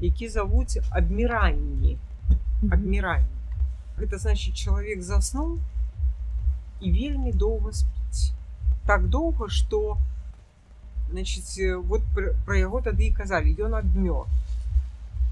які 0.00 0.28
завуць 0.28 0.80
адміранні 0.90 1.96
адміранні 2.70 3.34
гэта 3.98 4.18
значит 4.18 4.54
чалавек 4.54 5.02
заснуў 5.02 5.58
і 6.80 6.92
вельмі 6.92 7.32
доўга 7.44 7.72
спіць 7.72 8.32
так 8.86 9.08
доўга 9.08 9.48
что 9.48 9.98
значит 11.10 11.44
вот 11.92 12.02
про 12.44 12.56
яго 12.56 12.80
тады 12.80 13.08
і 13.08 13.16
казалі 13.22 13.56
ён 13.68 13.78
адмёр 13.80 14.26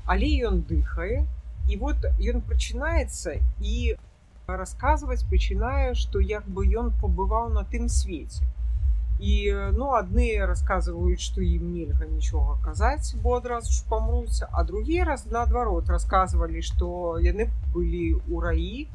але 0.07 0.33
ён 0.49 0.63
дыхае 0.71 1.27
і 1.69 1.77
вот 1.83 2.09
ён 2.19 2.41
прачынаецца 2.49 3.37
і 3.61 3.77
расказваць 4.47 5.23
пачынае 5.31 5.95
что 5.95 6.21
як 6.21 6.49
бы 6.49 6.67
ён 6.83 6.91
пабываў 7.03 7.53
на 7.59 7.65
тым 7.75 7.89
свеце 7.89 8.43
І 9.20 9.54
ну 9.74 9.92
адны 9.98 10.28
расказваюць 10.46 11.22
что 11.22 11.42
ім 11.42 11.74
нельга 11.74 12.06
нічога 12.06 12.58
казаць 12.64 13.16
бо 13.24 13.38
адразу 13.38 13.74
ж 13.74 13.84
памруць 13.90 14.46
а 14.52 14.64
другі 14.64 15.04
раз 15.10 15.26
наадварот 15.26 15.90
расказвалі 15.90 16.62
что 16.62 17.18
яны 17.18 17.50
былі 17.74 18.22
у 18.30 18.42
раі 18.42 18.88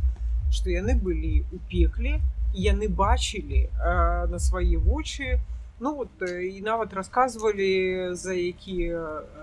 что 0.50 0.70
яны 0.70 0.94
былі 0.94 1.42
у 1.52 1.58
пекле 1.70 2.20
яны 2.54 2.88
бачылі 2.88 3.66
э, 3.66 4.26
на 4.26 4.38
свае 4.38 4.78
вочы 4.78 5.40
ну 5.80 5.96
вот 5.96 6.22
і 6.22 6.60
нават 6.62 6.94
рассказывалі 6.94 8.14
за 8.14 8.34
якія 8.34 9.02
э, 9.02 9.42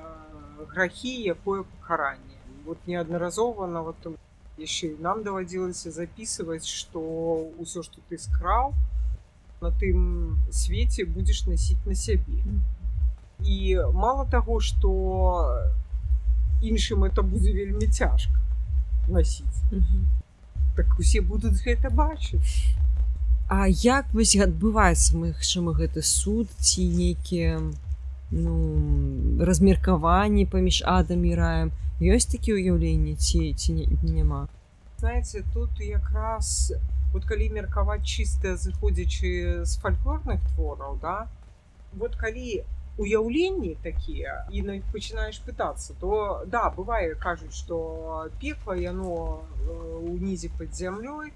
грахі 0.68 1.22
якое 1.24 1.64
пакаранне. 1.64 2.36
Вот 2.66 2.78
неаднаразова 2.88 3.68
нават 3.68 3.96
яшчэ 4.60 4.96
нам 5.00 5.24
даводзілася 5.24 5.92
записываць 5.92 6.68
что 6.68 7.02
ўсё 7.60 7.84
что 7.84 8.04
ты 8.10 8.18
скраў 8.18 8.76
на 9.62 9.72
тым 9.72 10.38
свеце 10.51 11.05
будзеш 11.05 11.45
насіць 11.47 11.84
на 11.86 11.95
сябе. 11.95 12.43
І 13.43 13.80
мало 13.93 14.26
того 14.26 14.60
что 14.60 14.91
іншым 16.62 17.03
это 17.03 17.24
будзе 17.24 17.53
вельмі 17.53 17.88
цяжка 17.88 18.39
насіць. 19.07 19.64
Так 20.76 20.99
усе 20.99 21.22
будуць 21.22 21.60
гэта 21.64 21.89
бачыць. 21.89 22.76
А 23.49 23.68
як 23.68 24.14
вось 24.14 24.36
адбываецца 24.36 25.18
магчыма 25.18 25.74
гэты 25.74 26.03
суд 26.05 26.47
ці 26.62 26.86
нейкія 26.86 27.60
ну, 28.32 28.55
размеркаванні 29.41 30.45
паміж 30.45 30.84
адам 30.86 31.26
і 31.26 31.34
раем? 31.36 31.72
Ёсць 31.99 32.30
такі 32.32 32.55
ўяўленні 32.55 33.16
ці 33.18 33.53
ці 33.57 33.74
не, 33.74 33.86
няма? 34.03 34.47
Знаете 34.99 35.43
тут 35.53 35.82
якраз 35.82 36.72
вот 37.14 37.26
калі 37.26 37.49
меркаваць 37.49 38.05
чыста 38.05 38.55
зыходзячы 38.55 39.66
з 39.66 39.80
фальклорных 39.82 40.41
твораў 40.53 40.99
да 41.01 41.28
вот 41.93 42.16
калі 42.16 42.64
уяўленні 42.99 43.76
такія 43.84 44.45
і 44.51 44.62
пачынаеш 44.93 45.39
пытацца 45.47 45.95
то 45.99 46.43
да 46.45 46.70
бывае 46.70 47.16
кажуць 47.16 47.55
што 47.55 48.30
пекла 48.41 48.76
яно 48.76 49.41
унізе 50.03 50.51
пад 50.60 50.76
зямлёй 50.76 51.32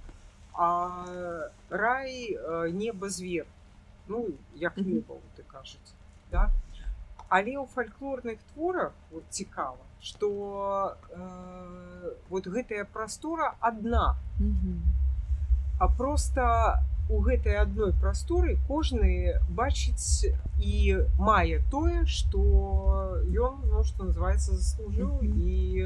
а 0.54 1.48
рай 1.70 2.38
неба 2.72 3.10
звер. 3.10 3.48
Ну 4.08 4.28
як 4.56 4.78
неба 4.78 5.16
ты 5.36 5.44
кажуць 5.48 5.96
да. 6.32 6.52
Але 7.30 7.58
ў 7.58 7.66
фальклорных 7.66 8.38
творах 8.54 8.94
вот 9.12 9.24
цікава 9.30 9.82
что 10.04 10.98
э, 11.10 12.14
вот 12.30 12.46
гэтая 12.46 12.84
прастора 12.84 13.56
одна 13.62 14.18
а 15.84 15.88
просто 15.90 16.80
у 17.10 17.20
гэтай 17.20 17.58
адной 17.60 17.92
прасторы 18.00 18.56
кожны 18.68 19.36
бачыць 19.52 20.32
і 20.64 21.04
мае 21.20 21.60
тое 21.74 22.06
что 22.08 23.20
ён 23.28 23.58
ну 23.68 23.84
что 23.84 24.08
называется 24.08 24.56
заслужыў 24.56 25.20
і 25.28 25.84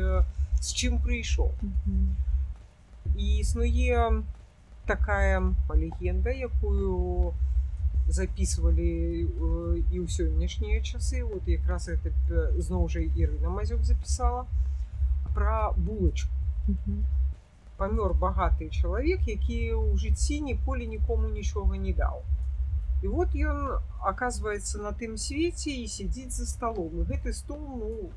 з 0.61 0.69
чым 0.69 1.01
прыйшоў. 1.01 1.49
І 3.17 3.25
існуе 3.41 4.21
такая 4.85 5.41
легенда 5.73 6.29
якую 6.29 7.33
записывалі 8.05 8.93
і 9.81 9.97
ў 9.97 10.05
сённяшнія 10.05 10.85
часы. 10.85 11.25
Вот 11.25 11.49
якраз 11.49 11.89
это 11.89 12.53
зноў 12.61 12.85
жа 12.85 13.01
Ірына 13.01 13.49
мазюк 13.49 13.81
запісала 13.81 14.45
про 15.33 15.73
булочку 15.73 16.29
памёр 17.77 18.13
багаты 18.13 18.69
чалавек 18.69 19.27
які 19.27 19.57
ў 19.77 19.97
жыцці 20.01 20.41
ніколі 20.49 20.87
нікому 20.87 21.29
нічога 21.29 21.77
не 21.77 21.93
даў 21.93 22.23
і 23.01 23.07
вот 23.07 23.35
ён 23.35 23.77
оказывается 24.01 24.81
на 24.81 24.91
тым 24.91 25.17
свеце 25.17 25.69
і 25.69 25.85
сядзіць 25.87 26.33
за 26.33 26.45
столом. 26.49 27.01
І 27.01 27.05
гэты 27.05 27.33
стол 27.33 27.61
ну 27.61 28.09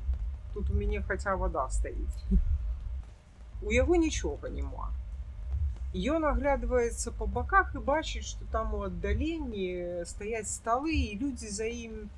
тут 0.53 0.69
у 0.69 0.73
мяне 0.73 1.01
хаця 1.01 1.35
вода 1.35 1.67
стаіць 1.69 2.25
у 3.61 3.71
яго 3.71 3.95
нічога 3.95 4.49
няма 4.49 4.89
ён 5.93 6.25
аглядваецца 6.25 7.11
по 7.19 7.27
баках 7.27 7.75
і 7.75 7.83
бачыць 7.85 8.25
что 8.25 8.45
там 8.51 8.73
у 8.73 8.81
аддаленні 8.87 10.03
стаяць 10.09 10.49
сталы 10.49 10.95
і 10.97 11.17
людзі 11.21 11.53
за 11.53 11.69
ім 11.69 12.09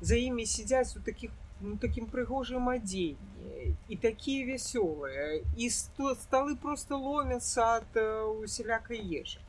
за 0.00 0.14
імі 0.14 0.46
сядзяць 0.46 0.96
у 0.96 1.00
таких 1.00 1.34
ну, 1.60 1.76
таким 1.76 2.06
прыгожым 2.06 2.68
адзенні 2.68 3.74
і 3.88 3.96
такія 3.96 4.46
вясёлыя 4.50 5.42
і 5.56 5.70
сталы 5.70 6.56
просто 6.56 6.96
ломятся 6.96 7.80
ад 7.80 7.98
усялякай 8.42 9.00
ежы 9.22 9.40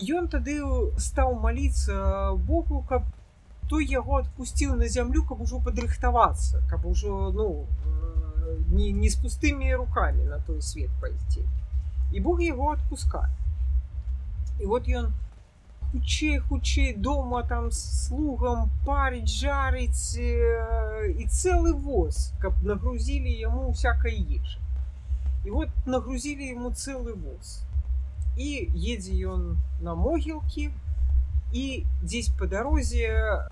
Ён 0.00 0.28
тады 0.32 0.54
стаў 1.02 1.34
маліцца 1.42 2.32
Богу 2.48 2.84
каб 2.88 3.04
той 3.68 3.84
яго 3.84 4.22
адпусціў 4.22 4.76
на 4.78 4.88
зямлю 4.88 5.24
каб 5.28 5.42
ужо 5.42 5.60
падрыхтавацца 5.66 6.62
каб 6.70 6.86
ужо 6.86 7.30
ну 7.34 7.66
не, 8.70 8.92
не 8.92 9.10
з 9.10 9.16
пустымі 9.16 9.74
руками 9.74 10.24
на 10.24 10.38
той 10.38 10.62
свет 10.62 10.90
пайсці. 11.00 11.44
І 12.12 12.20
Бог 12.20 12.40
яго 12.42 12.72
адпускае. 12.72 13.30
І 14.60 14.66
вот 14.66 14.88
ён 14.88 15.06
у 15.06 15.29
хутчэй 15.91 16.39
хутчэй 16.39 16.93
дома 16.93 17.43
там 17.43 17.71
слугам 17.71 18.69
парыць 18.85 19.31
жарыць 19.31 20.17
э, 20.19 21.13
і 21.15 21.27
цэлы 21.27 21.73
воз 21.73 22.33
каб 22.41 22.59
нагрузілі 22.61 23.31
яму 23.31 23.71
всякой 23.71 24.19
ежы 24.19 24.59
і 25.45 25.51
вот 25.55 25.69
нагрузілі 25.85 26.51
ему 26.51 26.71
цэлы 26.71 27.13
воз 27.15 27.61
і 28.35 28.67
едзе 28.75 29.15
ён 29.31 29.55
на 29.79 29.95
могілкі 29.95 30.71
і 31.55 31.85
дзесь 32.01 32.29
по 32.39 32.47
дарозе 32.47 33.47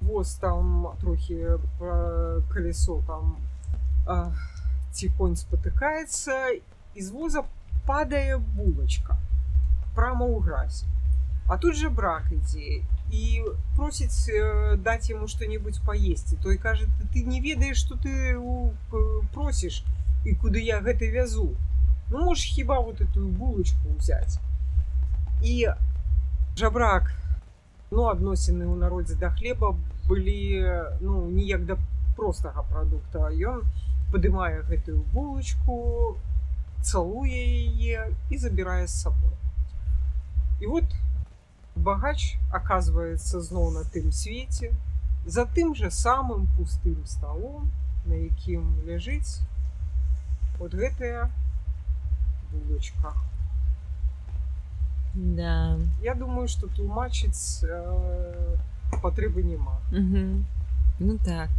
воз 0.00 0.34
там 0.34 0.92
трохі 1.00 1.56
колесо 2.52 3.00
там 3.06 3.36
ці 4.92 5.08
конь 5.16 5.36
спотыкаецца 5.36 6.60
і 6.94 7.00
з 7.00 7.08
воза 7.12 7.44
падае 7.86 8.36
булочка 8.36 9.16
прямо 9.96 10.28
ў 10.28 10.44
гразь 10.44 10.84
А 11.51 11.57
тут 11.57 11.75
же 11.75 11.89
брак 11.89 12.31
ідзе 12.31 12.79
і 13.11 13.43
просіць 13.75 14.31
э, 14.31 14.77
даць 14.79 15.09
яму 15.11 15.27
что-нибудь 15.27 15.81
паесці 15.83 16.37
той 16.39 16.55
кажа 16.57 16.87
ты 17.11 17.23
не 17.27 17.41
ведаеш 17.43 17.75
что 17.75 17.97
ты 17.99 18.39
просіш 19.33 19.83
і 20.23 20.35
куды 20.35 20.63
я 20.63 20.79
гэта 20.79 21.11
вязу. 21.11 21.49
Ну 22.09 22.23
можешь 22.23 22.55
хіба 22.55 22.79
вот 22.79 23.01
эту 23.01 23.27
булочку 23.27 23.91
взять 23.99 24.39
і 25.43 25.75
жабрак 26.55 27.11
ну 27.91 28.07
адносіны 28.07 28.63
ў 28.71 28.79
народзе 28.79 29.19
да 29.19 29.35
хлеба 29.35 29.75
былі 30.07 30.63
ну 31.03 31.27
ніяк 31.27 31.67
да 31.67 31.75
простага 32.15 32.63
прадукта 32.63 33.27
ён 33.27 33.67
падымае 34.15 34.63
гэтую 34.71 35.03
булочку 35.11 36.15
цалуе 36.79 37.43
яе 37.43 38.07
і 38.31 38.37
забірае 38.37 38.87
з 38.87 39.01
сабой 39.03 39.35
і 40.63 40.67
вот 40.67 40.87
у 40.87 41.10
багач 41.75 42.37
оказывается 42.51 43.41
зноў 43.41 43.71
на 43.71 43.83
тым 43.83 44.11
свеце 44.11 44.73
за 45.25 45.45
тым 45.45 45.75
же 45.75 45.91
самым 45.91 46.47
пустым 46.57 47.05
столом 47.05 47.71
на 48.05 48.13
якім 48.13 48.81
ляжыць 48.85 49.39
вот 50.59 50.73
гэтая 50.73 51.29
булочка. 52.51 53.13
Да. 55.13 55.77
Я 56.01 56.15
думаю 56.15 56.47
что 56.47 56.67
тлумачыць 56.67 57.63
э, 57.63 58.55
патрэбы 59.01 59.43
няма. 59.43 59.79
Ну 60.99 61.17
так 61.17 61.49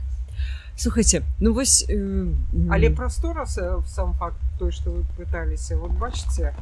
слухайте 0.76 1.22
ну 1.40 1.52
вось 1.52 1.84
э, 1.88 2.26
але 2.70 2.90
прастора 2.90 3.46
сам 3.46 4.14
факт 4.14 4.36
той 4.58 4.72
что 4.72 4.90
вы 4.90 5.04
пыталіся 5.16 5.76
вот 5.76 5.92
бачыце 5.92 6.54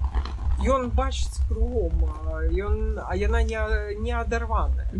ён 0.66 0.90
бачыць 0.90 1.40
кругом 1.48 2.10
ён 2.50 2.98
а 3.06 3.16
яна 3.16 3.42
не 3.42 3.58
не 4.00 4.12
адарваная 4.12 4.90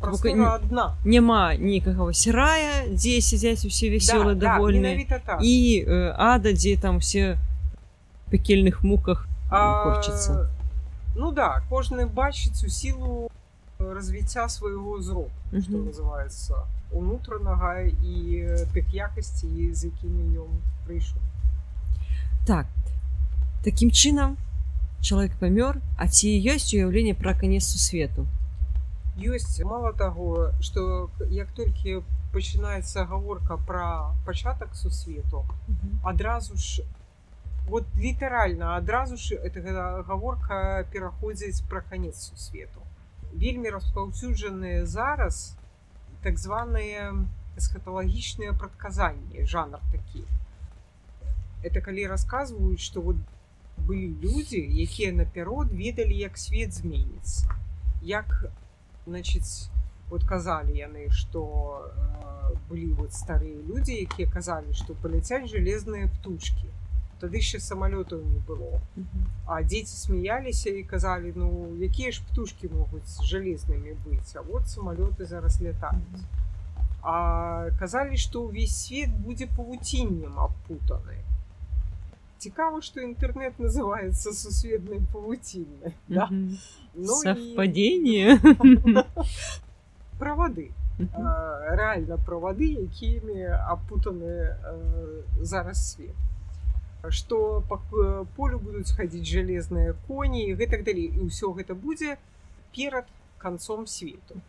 одна. 0.00 0.94
няма 1.04 1.54
нікага 1.54 2.12
сірая 2.12 2.86
дзе 2.92 3.20
сядзяць 3.20 3.64
усе 3.64 3.88
весёлы 3.88 4.34
да, 4.34 4.54
давольны 4.54 5.06
да, 5.08 5.18
так. 5.18 5.38
і 5.42 5.84
э, 5.86 6.14
ада 6.16 6.52
дзе 6.52 6.76
там 6.76 7.00
все 7.00 7.38
пекельных 8.30 8.84
муках 8.84 9.26
хочется 9.50 10.50
ну 11.16 11.32
да 11.32 11.62
кожны 11.68 12.06
бачыць 12.06 12.62
у 12.64 12.68
сілу 12.68 13.30
развіцця 13.94 14.48
свайго 14.48 15.00
зроку 15.02 15.30
что 15.62 15.78
называется 15.78 16.66
унутранага 16.92 17.84
і 17.84 18.16
тых 18.72 18.92
якасці 18.92 19.72
з 19.72 19.92
якімі 19.92 20.40
ён 20.40 20.60
прыйшоў. 20.86 21.20
Так. 22.46 22.66
Таким 23.64 23.90
чынам 23.90 24.36
чалавек 25.00 25.36
памёр 25.40 25.80
а 25.98 26.08
ці 26.08 26.28
ёсць 26.28 26.72
уяўленне 26.74 27.14
пра 27.14 27.34
канец 27.34 27.64
сусвету? 27.64 28.26
Ёсць. 29.18 29.60
Мало 29.64 29.92
таго 29.92 30.52
что 30.60 31.10
як 31.30 31.52
толькі 31.52 32.00
пачынаецца 32.32 33.04
гаворка 33.04 33.56
пра 33.68 34.14
пачатак 34.26 34.74
сусвету 34.74 35.44
адразу 36.04 36.56
ж 36.56 36.84
вот 37.68 37.84
літаральна 37.96 38.76
адразу 38.76 39.16
ж 39.16 39.34
это 39.34 40.02
гаворка 40.08 40.84
пераходзіць 40.92 41.62
пра 41.70 41.80
канец 41.80 42.16
сусвету 42.30 42.87
вельмі 43.38 43.70
распаўсюджаныя 43.74 44.84
зараз 44.86 45.56
так 46.22 46.38
званыя 46.38 47.14
эсхаталагічныя 47.58 48.52
прадказанні 48.58 49.46
жанр 49.46 49.82
такі. 49.92 50.24
Это 51.62 51.80
калі 51.80 52.06
расказваюць 52.06 52.82
что 52.82 53.02
вот 53.02 53.16
былі 53.86 54.08
людзі 54.22 54.60
якія 54.84 55.12
наперод 55.12 55.72
ведалі 55.72 56.18
як 56.18 56.38
свет 56.38 56.74
зменіцца. 56.74 57.50
Як 58.02 58.46
значыць 59.06 59.70
вот 60.10 60.24
казалі 60.24 60.74
яны 60.78 61.10
что 61.10 61.42
э, 61.86 62.54
былі 62.68 62.92
вот 62.98 63.12
старыя 63.12 63.62
людзі 63.70 63.94
якія 64.06 64.30
казалі 64.30 64.74
что 64.74 64.94
паляцяць 64.94 65.50
жалезныя 65.50 66.08
птушки 66.08 66.70
тады 67.20 67.38
яшчэ 67.42 67.58
самалётаў 67.60 68.22
не 68.22 68.40
было. 68.48 68.80
А 69.46 69.62
дзеці 69.62 69.96
смяяліся 69.96 70.70
і 70.70 70.82
казалі 70.82 71.32
ну 71.36 71.74
якія 71.82 72.12
ж 72.12 72.22
птушки 72.30 72.68
могуць 72.68 73.22
жалезнымі 73.22 73.96
быць 74.06 74.36
а 74.36 74.42
вот 74.42 74.68
самалёты 74.68 75.26
зараз 75.26 75.60
лятаюць 75.62 76.26
а 77.02 77.70
казалі 77.78 78.16
что 78.16 78.42
ўвесь 78.46 78.76
свет 78.86 79.10
будзе 79.10 79.46
павуціннем 79.46 80.38
апутаны 80.38 81.22
цікава 82.38 82.82
что 82.82 83.00
інтэрнет 83.00 83.58
называется 83.58 84.32
сусветнай 84.32 85.00
павуцінай 85.12 85.94
да? 86.08 86.28
ну, 86.30 87.14
совпадение. 87.22 88.38
Правады 90.18 90.70
рэальна 90.98 92.18
правады 92.26 92.66
якімі 92.66 93.46
апутаны 93.70 94.58
зараз 95.40 95.94
свет 95.94 96.16
што 97.10 97.62
па 97.68 97.78
полю 98.36 98.58
будуць 98.58 98.92
хадзіць 98.98 99.26
жалезныя 99.30 99.94
коні 100.08 100.44
і 100.48 100.54
гэтак 100.58 100.84
далей 100.88 101.08
і 101.08 101.30
ўсё 101.30 101.54
гэта 101.54 101.78
будзе 101.78 102.18
перад 102.74 103.06
канцом 103.38 103.86
свету 103.86 104.40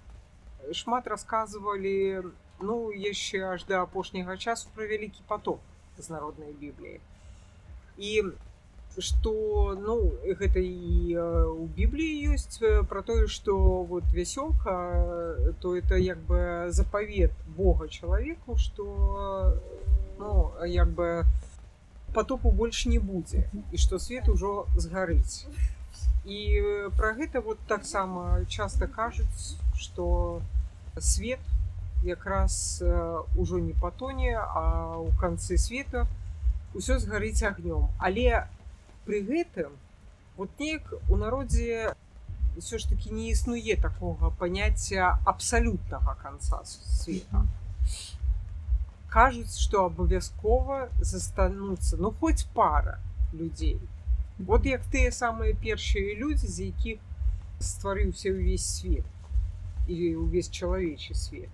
шмат 0.74 1.08
рассказывалі 1.08 2.34
ну 2.62 2.92
яшчэ 2.92 3.46
аж 3.54 3.66
да 3.70 3.82
апошняга 3.86 4.38
часу 4.38 4.70
пра 4.76 4.90
вялікі 4.90 5.22
поток 5.28 5.62
з 5.98 6.10
народнай 6.10 6.52
бібліі 6.52 7.00
і 7.98 8.34
что 8.98 9.78
ну 9.80 10.12
гэта 10.26 10.60
і 10.60 11.16
у 11.54 11.66
бібліі 11.78 12.34
ёсць 12.34 12.60
про 12.90 13.02
тое 13.02 13.28
что 13.28 13.84
вот 13.84 14.04
вясёлка 14.14 14.74
то 15.62 15.76
это 15.78 15.96
як 15.96 16.18
бы 16.26 16.66
запавет 16.70 17.32
бога 17.56 17.88
чалавеку 17.88 18.58
что 18.58 19.54
ну 20.18 20.52
як 20.66 20.90
бы 20.90 21.24
потопу 22.14 22.52
больш 22.52 22.86
не 22.86 23.00
будзе 23.00 23.50
і 23.72 23.78
что 23.78 24.00
свет 24.00 24.30
ужо 24.30 24.68
згарыць. 24.76 25.46
І 26.26 26.62
про 26.98 27.14
гэта 27.14 27.42
вот 27.42 27.60
таксама 27.68 28.46
часто 28.46 28.88
кажуць 28.88 29.58
что 29.76 30.42
свет 31.00 31.40
якраз 32.04 32.84
ужо 33.36 33.60
не 33.60 33.74
патоне 33.74 34.38
а 34.38 34.98
у 34.98 35.12
канцы 35.20 35.58
света 35.58 36.08
ўсё 36.74 37.00
згарыць 37.00 37.44
агнём. 37.44 37.90
Але 38.00 38.48
пры 39.06 39.22
гэтым 39.22 39.72
вот 40.38 40.50
неяк 40.60 40.94
у 41.10 41.16
народзе 41.18 41.96
ўсё 42.58 42.78
ж 42.78 42.90
таки 42.90 43.10
не 43.10 43.32
існуе 43.32 43.76
такога 43.76 44.30
паняцця 44.30 45.20
абсалютнага 45.26 46.16
канца 46.22 46.62
света 46.66 47.48
кажуць 49.10 49.58
что 49.58 49.86
абавязкова 49.92 50.90
застануцца 51.02 51.98
ну 51.98 52.12
хоць 52.24 52.46
пара 52.58 53.00
людзей 53.34 53.80
вот 54.40 54.66
як 54.66 54.84
тыя 54.96 55.12
самыя 55.12 55.54
першыя 55.68 56.16
людзі 56.16 56.48
з 56.48 56.72
якіх 56.72 57.00
стварыўся 57.60 58.32
ўвесь 58.32 58.68
свет 58.80 59.06
і 59.90 60.16
увесь 60.16 60.50
чалавечы 60.50 61.14
свет. 61.14 61.50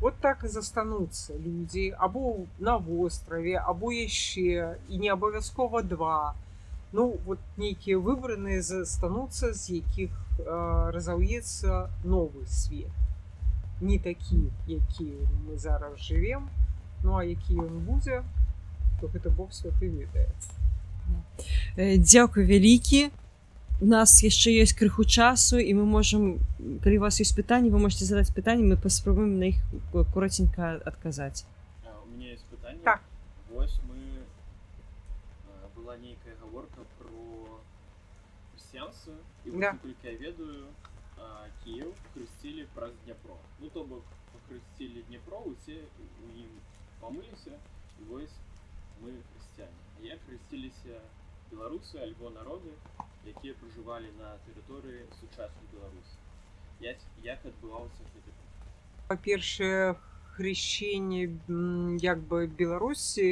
Вот 0.00 0.14
так 0.20 0.44
і 0.44 0.48
застануцца 0.48 1.34
людзі 1.38 1.94
або 1.98 2.46
на 2.58 2.76
востраве 2.76 3.54
або 3.56 3.92
яшчэ 3.92 4.76
і 4.88 4.98
не 4.98 5.08
абавязкова 5.08 5.82
два. 5.82 6.34
Ну 6.92 7.18
вот 7.26 7.38
нейкія 7.56 7.98
выбраныя 7.98 8.62
застануцца 8.62 9.52
з 9.54 9.78
якіх 9.78 10.10
э, 10.38 10.90
разаўецца 10.90 11.90
новы 12.04 12.46
свет. 12.46 12.90
Не 13.80 13.98
такі 13.98 14.50
які 14.66 15.12
мы 15.46 15.58
зараз 15.58 15.98
жывем 16.02 16.50
ну 17.04 17.18
а 17.20 17.24
які 17.24 17.60
ён 17.60 17.84
будзе 17.84 18.24
то 19.00 19.08
гэта 19.12 19.30
бог 19.30 19.52
святы 19.52 19.88
ведае. 19.92 20.28
Дзякуй 21.76 22.44
вялікі. 22.48 23.10
У 23.82 23.86
нас 23.90 24.22
яшчэ 24.22 24.54
ёсць 24.62 24.72
крыху 24.78 25.04
часу 25.04 25.58
і 25.58 25.74
мы 25.74 25.84
можемм 25.84 26.38
калі 26.80 26.98
у 26.98 27.04
вас 27.04 27.20
ёсць 27.20 27.34
пытанні 27.36 27.74
вы 27.74 27.82
можете 27.82 28.06
задаць 28.06 28.32
пытанне 28.32 28.64
мы 28.64 28.76
паспрабуем 28.80 29.38
на 29.38 29.50
іх 29.50 29.58
коротенька 30.14 30.80
адказаць. 30.86 31.44
Так. 32.84 33.02
Вось 33.50 33.80
мы 33.88 33.98
была 35.76 35.96
нейкая 35.98 36.34
гаворка 36.40 36.86
про 36.98 37.60
хрысціянства 38.54 39.14
і 39.44 39.50
да. 39.60 39.74
толькі 39.82 40.08
я 40.08 40.16
ведаю 40.16 40.70
Кіев 41.64 41.92
хрысцілі 42.14 42.66
праз 42.74 42.92
Дняпро 43.04 43.36
ну 43.60 43.68
то 43.68 43.84
бок 43.84 44.04
хрысцілі 44.48 45.02
Дняпро 45.08 45.38
усе 45.50 45.82
у 46.22 46.30
ім 46.30 46.48
памыліся 47.04 47.60
і 48.00 48.08
вось 48.08 48.36
мы 49.02 49.12
хрысціяне 49.12 50.08
як 50.08 50.20
хрысціліся 50.24 51.00
беларусы 51.52 52.00
альбо 52.00 52.30
народы 52.32 52.72
якія 53.28 53.52
пражывалі 53.60 54.08
на 54.20 54.30
тэрыторыі 54.46 55.04
сучаснай 55.20 55.68
беларусі 55.74 56.16
як, 56.80 56.96
як 57.22 57.44
адбывалася 57.44 58.04
па-першае 59.12 59.94
хрышчэнне 60.36 61.28
як 62.00 62.24
бы 62.30 62.46
беларусі 62.62 63.28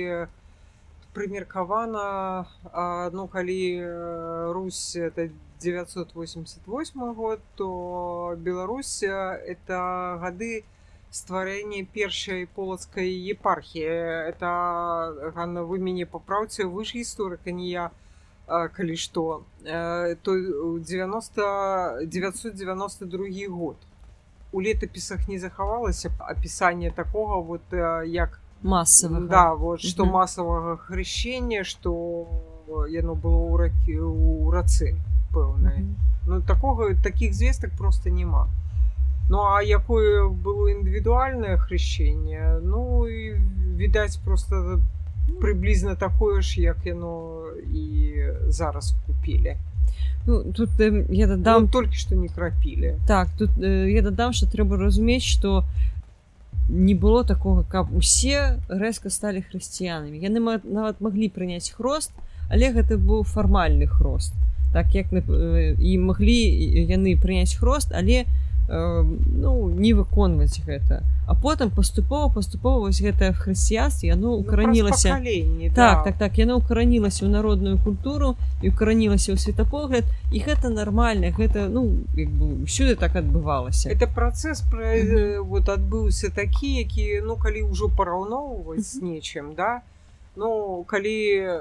прымеркавана 1.16 2.04
ну 3.16 3.24
калі 3.28 3.60
русь 4.58 4.96
это 4.96 5.30
988 5.64 7.14
год 7.14 7.40
то 7.56 8.36
беларуся 8.36 9.32
это 9.54 10.18
гады 10.20 10.64
стварэння 11.12 11.84
першай 11.92 12.46
полацкай 12.46 13.12
епархіі. 13.32 13.84
Это 14.32 15.32
ганна 15.36 15.62
вы 15.62 15.78
мяне 15.78 16.06
папраўце 16.06 16.64
вы 16.64 16.84
ж 16.84 16.96
гісторыка 16.98 17.52
не 17.52 17.68
я 17.70 17.90
калі 18.48 18.96
што. 18.96 19.44
То 19.62 20.32
90 20.80 22.06
992 22.06 23.48
год. 23.48 23.76
У 24.52 24.60
летапісах 24.60 25.28
не 25.28 25.38
захавалася 25.38 26.10
апісанне 26.18 26.90
такога 26.90 27.40
вот 27.40 27.62
як 28.04 28.40
масава 28.62 29.20
да 29.20 29.54
вот 29.54 29.80
что 29.80 30.04
масавага 30.04 30.76
хрышення 30.76 31.64
что 31.64 32.28
яно 32.88 33.14
было 33.14 33.42
ў 33.50 33.56
ракі 33.58 33.98
у 33.98 34.50
рацэ 34.50 34.94
пэўнае 35.34 35.82
ну 36.26 36.40
такога 36.42 36.94
таких 36.94 37.34
звестак 37.34 37.72
просто 37.76 38.10
няма 38.10 38.48
ну 39.28 39.38
а 39.40 39.62
якое 39.62 40.28
было 40.28 40.68
індывідуальнае 40.68 41.56
хрышение 41.56 42.60
ну 42.62 43.06
і 43.06 43.34
відаць 43.76 44.16
просто 44.16 44.80
прыблізна 45.40 45.96
такое 45.96 46.42
ж 46.42 46.60
як 46.60 46.76
яно 46.84 47.46
і 47.72 48.14
зараз 48.48 48.94
купілі 49.06 49.56
ну, 50.26 50.52
тут 50.52 50.70
э, 50.78 51.06
я 51.10 51.26
дадам 51.26 51.62
ну, 51.62 51.68
толькі 51.68 51.96
што 51.96 52.14
не 52.14 52.28
крапілі 52.28 52.96
так 53.06 53.28
тут 53.38 53.50
э, 53.58 53.88
я 53.90 54.02
дадам 54.02 54.32
что 54.32 54.46
трэба 54.46 54.76
разумець 54.76 55.22
что 55.22 55.64
не 56.68 56.94
было 56.94 57.24
такого 57.24 57.62
каб 57.62 57.94
усе 57.94 58.58
рэзка 58.68 59.10
сталі 59.10 59.42
хрысціянамі 59.42 60.18
яны 60.18 60.60
нават 60.64 61.00
маглі 61.00 61.28
прыняць 61.28 61.70
хрост 61.70 62.12
але 62.50 62.72
гэта 62.72 62.98
быў 63.00 63.24
фармальны 63.24 63.86
хрост. 63.86 64.34
Так 64.72 64.94
як 64.94 65.12
э, 65.12 65.74
і 65.78 65.98
маглі 65.98 66.40
яны 66.84 67.16
прыняць 67.16 67.56
хрост 67.56 67.92
але 67.92 68.24
не 68.24 68.41
ну 68.68 69.68
не 69.68 69.92
выконваць 69.92 70.62
гэта 70.66 71.02
а 71.26 71.34
потым 71.34 71.70
паступова 71.70 72.32
паступова 72.32 72.86
вось 72.86 73.02
гэтае 73.02 73.32
хрысціянство 73.32 74.06
яно 74.06 74.34
укаранілася 74.34 75.18
ну, 75.18 75.70
так 75.74 75.74
да. 75.74 76.02
так 76.04 76.18
так 76.18 76.38
яно 76.38 76.56
укаранілася 76.56 77.26
ў 77.26 77.30
народную 77.30 77.78
культуру 77.78 78.36
і 78.62 78.70
укаранілася 78.70 79.34
ў 79.34 79.38
светапогляд 79.38 80.04
і 80.30 80.38
гэта 80.38 80.70
нармальна 80.70 81.34
гэта 81.34 81.66
ну 81.68 82.06
бы, 82.14 82.66
ўсюды 82.66 82.94
так 82.94 83.18
адбывалася 83.18 83.90
это 83.90 84.06
працэс 84.06 84.62
пра 84.70 84.94
mm 84.94 85.10
-hmm. 85.10 85.42
вот 85.42 85.68
адбыўся 85.68 86.30
такі 86.30 86.86
які 86.86 87.20
ну 87.26 87.36
калі 87.36 87.62
ўжо 87.62 87.90
параўноўваць 87.90 88.78
mm 88.78 88.98
-hmm. 88.98 89.00
з 89.00 89.02
нечым 89.02 89.54
да 89.54 89.82
ну 90.36 90.84
калі 90.86 91.60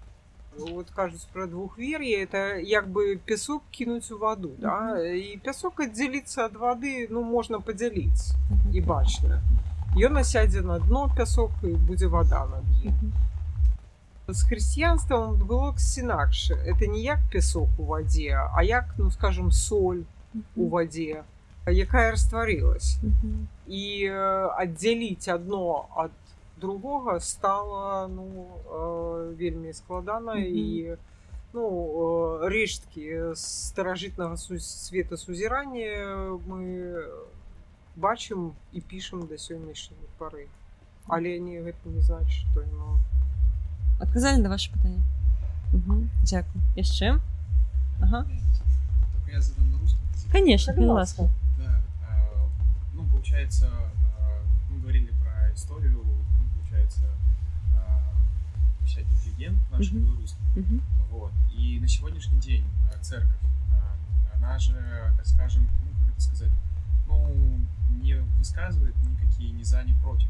вот 0.58 0.89
кажуць 0.91 1.26
про 1.34 1.47
двухвер'е 1.47 2.24
это 2.24 2.60
як 2.60 2.88
бы 2.88 3.16
пясок 3.26 3.64
кінуць 3.72 4.12
у 4.12 4.18
воду 4.18 4.52
да? 4.58 4.99
І 4.99 5.38
пясок 5.43 5.80
аддзяліцца 5.80 6.45
ад 6.45 6.56
вады 6.60 7.08
ну 7.10 7.24
можна 7.24 7.60
падзяліць 7.60 8.36
і 8.74 8.82
бачна 8.82 9.41
ён 9.95 10.14
насядзе 10.20 10.62
на 10.62 10.80
дно 10.80 11.10
пясок 11.16 11.52
і 11.64 11.76
будзе 11.88 12.08
вода 12.08 12.45
над 12.52 12.66
ім 12.84 13.14
з 14.28 14.43
хрысціянствам 14.47 15.36
было 15.36 15.76
інакш 15.97 16.52
это 16.52 16.88
не 16.88 17.02
як 17.02 17.20
пясок 17.32 17.70
у 17.78 17.84
вадзе 17.84 18.36
а 18.36 18.64
як 18.64 18.95
ну 18.97 19.12
скажем 19.12 19.52
соль 19.52 20.04
у 20.56 20.68
вадзе 20.68 21.24
якая 21.68 22.12
растварылась 22.12 22.99
і 23.68 24.08
аддзяліць 24.58 25.28
одно 25.28 25.88
ад 25.95 26.12
другога 26.62 27.20
стала 27.20 28.07
ну 28.07 28.47
э, 28.70 29.36
вельмі 29.36 29.74
складана 29.74 30.34
mm 30.34 30.43
-hmm. 30.43 30.93
і 30.93 30.97
ну 31.53 31.62
э, 31.62 32.49
рэшткі 32.49 33.36
старажытнага 33.36 34.38
света 34.59 35.18
сузірання 35.18 36.38
мы 36.47 36.62
бачым 37.97 38.51
і 38.74 38.82
пішам 38.82 39.28
да 39.28 39.36
сённяшняй 39.36 40.07
пары 40.20 40.47
але 41.07 41.39
не 41.39 41.59
гэта 41.59 41.89
не 41.89 42.01
значит 42.01 42.47
что 42.51 42.64
ну... 42.72 42.99
адказалі 43.99 44.41
на 44.41 44.49
ваше 44.49 44.72
пытанне 44.72 45.01
дзякую 46.24 46.62
яшчэ 46.76 47.20
ага. 48.01 48.26
конечно 50.32 50.74
ласка. 50.78 51.30
Да. 51.57 51.82
ну 52.93 53.03
получается 53.12 53.68
мы 54.70 54.80
говорили 54.80 55.12
про 55.24 55.53
историю 55.53 56.03
легенд 59.41 59.72
наших 59.72 59.93
uh-huh. 59.93 59.99
белорусских. 59.99 60.39
Uh-huh. 60.55 60.82
Вот. 61.09 61.32
И 61.53 61.80
на 61.80 61.88
сегодняшний 61.88 62.39
день 62.39 62.65
э, 62.93 63.01
церковь, 63.01 63.39
э, 63.74 64.36
она 64.36 64.57
же, 64.59 64.74
так 65.17 65.26
скажем, 65.26 65.67
ну, 65.84 65.91
как 65.99 66.13
это 66.13 66.22
сказать, 66.22 66.51
ну, 67.07 67.59
не 68.01 68.15
высказывает 68.38 68.95
никакие 69.03 69.51
ни 69.51 69.63
за, 69.63 69.84
ни 69.84 69.93
против 70.01 70.30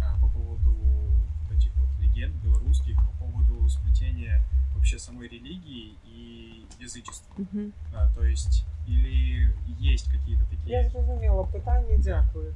а, 0.00 0.16
по 0.20 0.28
поводу 0.28 0.70
вот 0.72 1.56
этих 1.56 1.74
вот 1.76 1.88
легенд 1.98 2.34
белорусских, 2.42 2.96
по 2.96 3.24
поводу 3.24 3.68
сплетения 3.68 4.42
вообще 4.74 4.98
самой 4.98 5.28
религии 5.28 5.96
и 6.04 6.66
язычества. 6.78 7.34
Мгм. 7.36 7.72
А, 7.94 8.10
то 8.14 8.24
есть, 8.24 8.64
или 8.86 9.54
есть 9.78 10.10
какие-то 10.10 10.44
такие... 10.46 10.82
Я 10.82 10.88
зрозумела 10.88 11.44
пытанне 11.44 11.98
дзякую 11.98 12.54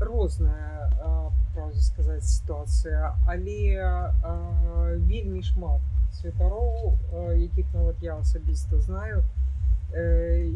розная 0.00 0.90
а, 1.00 1.30
по 1.30 1.54
правде 1.54 1.80
сказаць 1.80 2.28
сітуацыя 2.28 3.14
але 3.26 3.78
а, 3.78 4.34
вельмі 4.96 5.42
шмат 5.42 5.80
святароў 6.20 6.94
якіх 7.38 7.66
нават 7.74 7.96
я 8.02 8.18
асабіста 8.18 8.80
знаю 8.80 9.22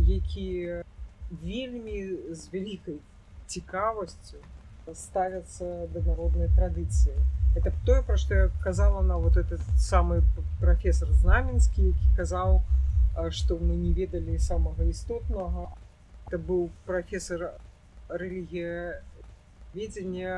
які 0.07 0.83
вельмі 1.31 1.99
з 2.35 2.49
вялікай 2.53 2.99
цікавасцю 3.47 4.39
ставяцца 4.95 5.89
да 5.93 6.01
народнай 6.07 6.49
традыцыі 6.57 7.17
это 7.57 7.73
тое 7.85 8.03
пра 8.03 8.17
што 8.17 8.35
я 8.35 8.51
казала 8.63 9.03
на 9.03 9.17
вот 9.19 9.37
этот 9.37 9.61
самы 9.77 10.23
прафесор 10.61 11.13
знаменскі 11.13 11.93
які 11.93 12.09
казаў 12.17 12.61
што 13.31 13.59
мы 13.59 13.77
не 13.77 13.93
ведалі 13.93 14.39
самага 14.39 14.85
істотнага 14.85 15.69
это 16.27 16.39
быў 16.39 16.71
прафесор 16.87 17.51
рэлігія 18.09 19.03
ведзення 19.79 20.35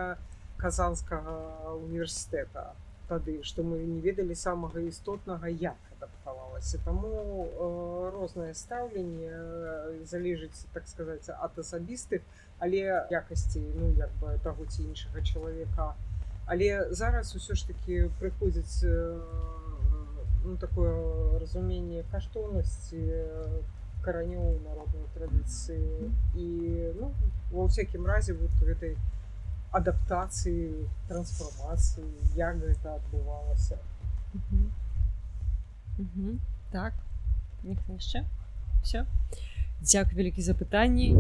казанскага 0.61 1.35
універсітэта 1.81 2.71
тады 3.11 3.41
што 3.43 3.67
мы 3.67 3.81
не 3.83 4.01
ведалі 4.05 4.37
самага 4.39 4.83
істотнага 4.87 5.51
як 5.51 5.79
адаптавалася 5.97 6.79
таму 6.85 7.11
э, 7.47 8.11
рознае 8.15 8.53
стаўленне 8.55 9.33
э, 9.33 10.05
залежыць 10.13 10.67
так 10.77 10.87
сказаць 10.93 11.27
ад 11.35 11.59
асабістых 11.65 12.23
але 12.61 12.85
якасці 13.11 13.65
ну 13.75 13.91
як 13.99 14.13
бы 14.21 14.37
таго 14.45 14.67
ці 14.67 14.85
іншага 14.85 15.25
чалавека. 15.25 15.95
Але 16.47 16.93
зараз 16.93 17.35
усё 17.37 17.55
ж 17.55 17.67
таки 17.67 18.11
прыходзіць 18.21 18.85
э, 18.85 19.21
ну 20.45 20.57
такое 20.57 20.93
разуменне 21.41 22.05
каштоўнасці 22.13 23.01
каранёў 24.05 24.61
народнай 24.65 25.07
традыцыі. 25.17 26.13
І 26.37 26.47
ну 27.01 27.13
ва 27.51 27.65
ўсякім 27.65 28.07
разе 28.07 28.37
вот 28.37 28.53
гэтай 28.61 28.97
адаптацыі 29.72 30.88
трансфармацыі 31.08 32.06
як 32.36 32.56
гэта 32.64 32.96
адбывалася 33.00 33.78
Мгм. 34.34 34.72
Мгм. 35.98 36.40
так 36.72 36.94
ніхто 37.64 37.94
яшчэ 37.94 38.24
все 38.84 39.06
дзякуй 39.82 40.16
вялікі 40.16 40.42
за 40.42 40.54
пытанні 40.54 41.16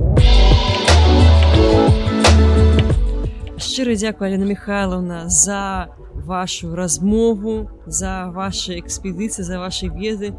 шчыра 3.57 3.95
дзякую 3.95 4.27
Алена 4.27 4.45
Михайловна 4.45 5.29
за 5.29 5.87
вашу 6.13 6.75
размову 6.75 7.69
за 7.85 8.27
ваши 8.31 8.79
экспедыцыі 8.79 9.43
за 9.43 9.59
ваши 9.59 9.87
веды 9.87 10.33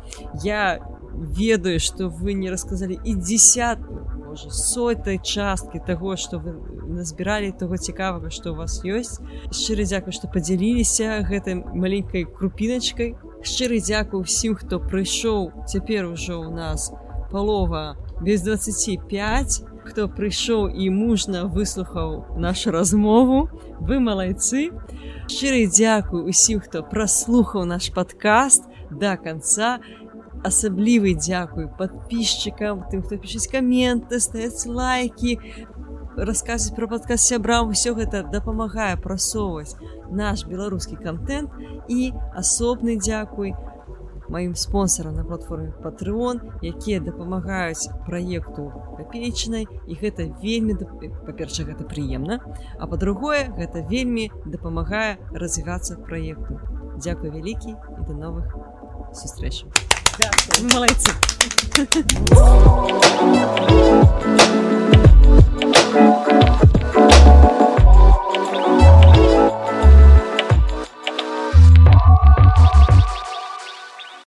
я 0.45 0.81
ведаю 1.14 1.80
что 1.80 2.10
вы 2.10 2.34
не 2.34 2.50
рассказалі 2.50 3.00
і 3.04 3.16
десят 3.16 3.80
сотой 4.36 5.20
часткі 5.24 5.80
того 5.88 6.18
что 6.18 6.38
вы 6.40 6.54
назбіралі 6.88 7.52
того 7.60 7.78
цікавага 7.78 8.30
что 8.30 8.52
у 8.52 8.56
вас 8.56 8.82
ёсць. 8.86 9.20
Шчыры 9.52 9.84
дзякую 9.84 10.14
что 10.14 10.28
подзяліліся 10.28 11.24
гэтай 11.28 11.56
маленькой 11.56 12.26
крупіначкой 12.26 13.16
шчыры 13.44 13.82
дзякую 13.82 14.24
усім 14.24 14.56
хто 14.56 14.80
прыйшоў. 14.80 15.68
Цяпер 15.68 16.06
ужо 16.06 16.40
у 16.40 16.52
нас 16.52 16.92
палова 17.32 17.98
без 18.22 18.42
25 18.42 19.64
хто 19.84 20.08
прыйшоў 20.08 20.70
і 20.70 20.90
мужна 20.90 21.46
выслухаў 21.46 22.38
нашу 22.38 22.72
размову. 22.72 23.50
Вы 23.80 24.00
малайцы. 24.00 24.70
Шчыры 25.28 25.66
дзякую 25.68 26.28
усім 26.30 26.60
хто 26.60 26.84
праслухаў 26.84 27.66
наш 27.66 27.90
подкаст 27.90 28.68
до 28.92 29.18
конца 29.18 29.80
асаблівы 30.44 31.14
дзякуй 31.20 31.68
подписчикам 31.78 32.86
тым 32.92 33.04
хто 33.06 33.18
пішуць 33.22 33.52
каменты 33.52 34.20
ставяць 34.20 34.66
лайки 34.66 35.38
расказваць 36.18 36.76
про 36.76 36.88
падказ 36.92 37.26
сябрам 37.28 37.74
усё 37.74 37.94
гэта 37.98 38.24
дапамагае 38.36 38.96
прасоўваць 39.02 39.76
наш 40.12 40.46
беларускі 40.46 40.98
контент. 41.00 41.52
І 41.88 42.12
асобны 42.36 42.98
дзякуй 43.00 43.54
маім 44.32 44.56
спонсорам 44.56 45.16
на 45.16 45.24
платформе 45.24 45.74
Patreon 45.84 46.40
якія 46.64 47.00
дапамагаюць 47.00 47.92
праекту 48.08 48.72
капеечнай 48.98 49.68
і 49.88 49.98
гэта 50.02 50.32
вельмі 50.44 50.78
па-перша 51.28 51.68
гэта 51.68 51.84
прыемна 51.84 52.40
а 52.80 52.88
па-другое 52.88 53.52
гэта 53.58 53.84
вельмі 53.92 54.30
дапамагае 54.46 55.18
развівацца 55.34 56.00
праекту 56.08 56.60
Дякую 57.04 57.32
вялікі 57.34 57.76
і 57.76 58.02
да 58.08 58.14
новых 58.14 58.56
сустрэчаў 59.12 60.01
Дякую. 60.20 60.70
Молодці. 60.74 61.12
Thank 65.94 66.46
you. 66.46 66.51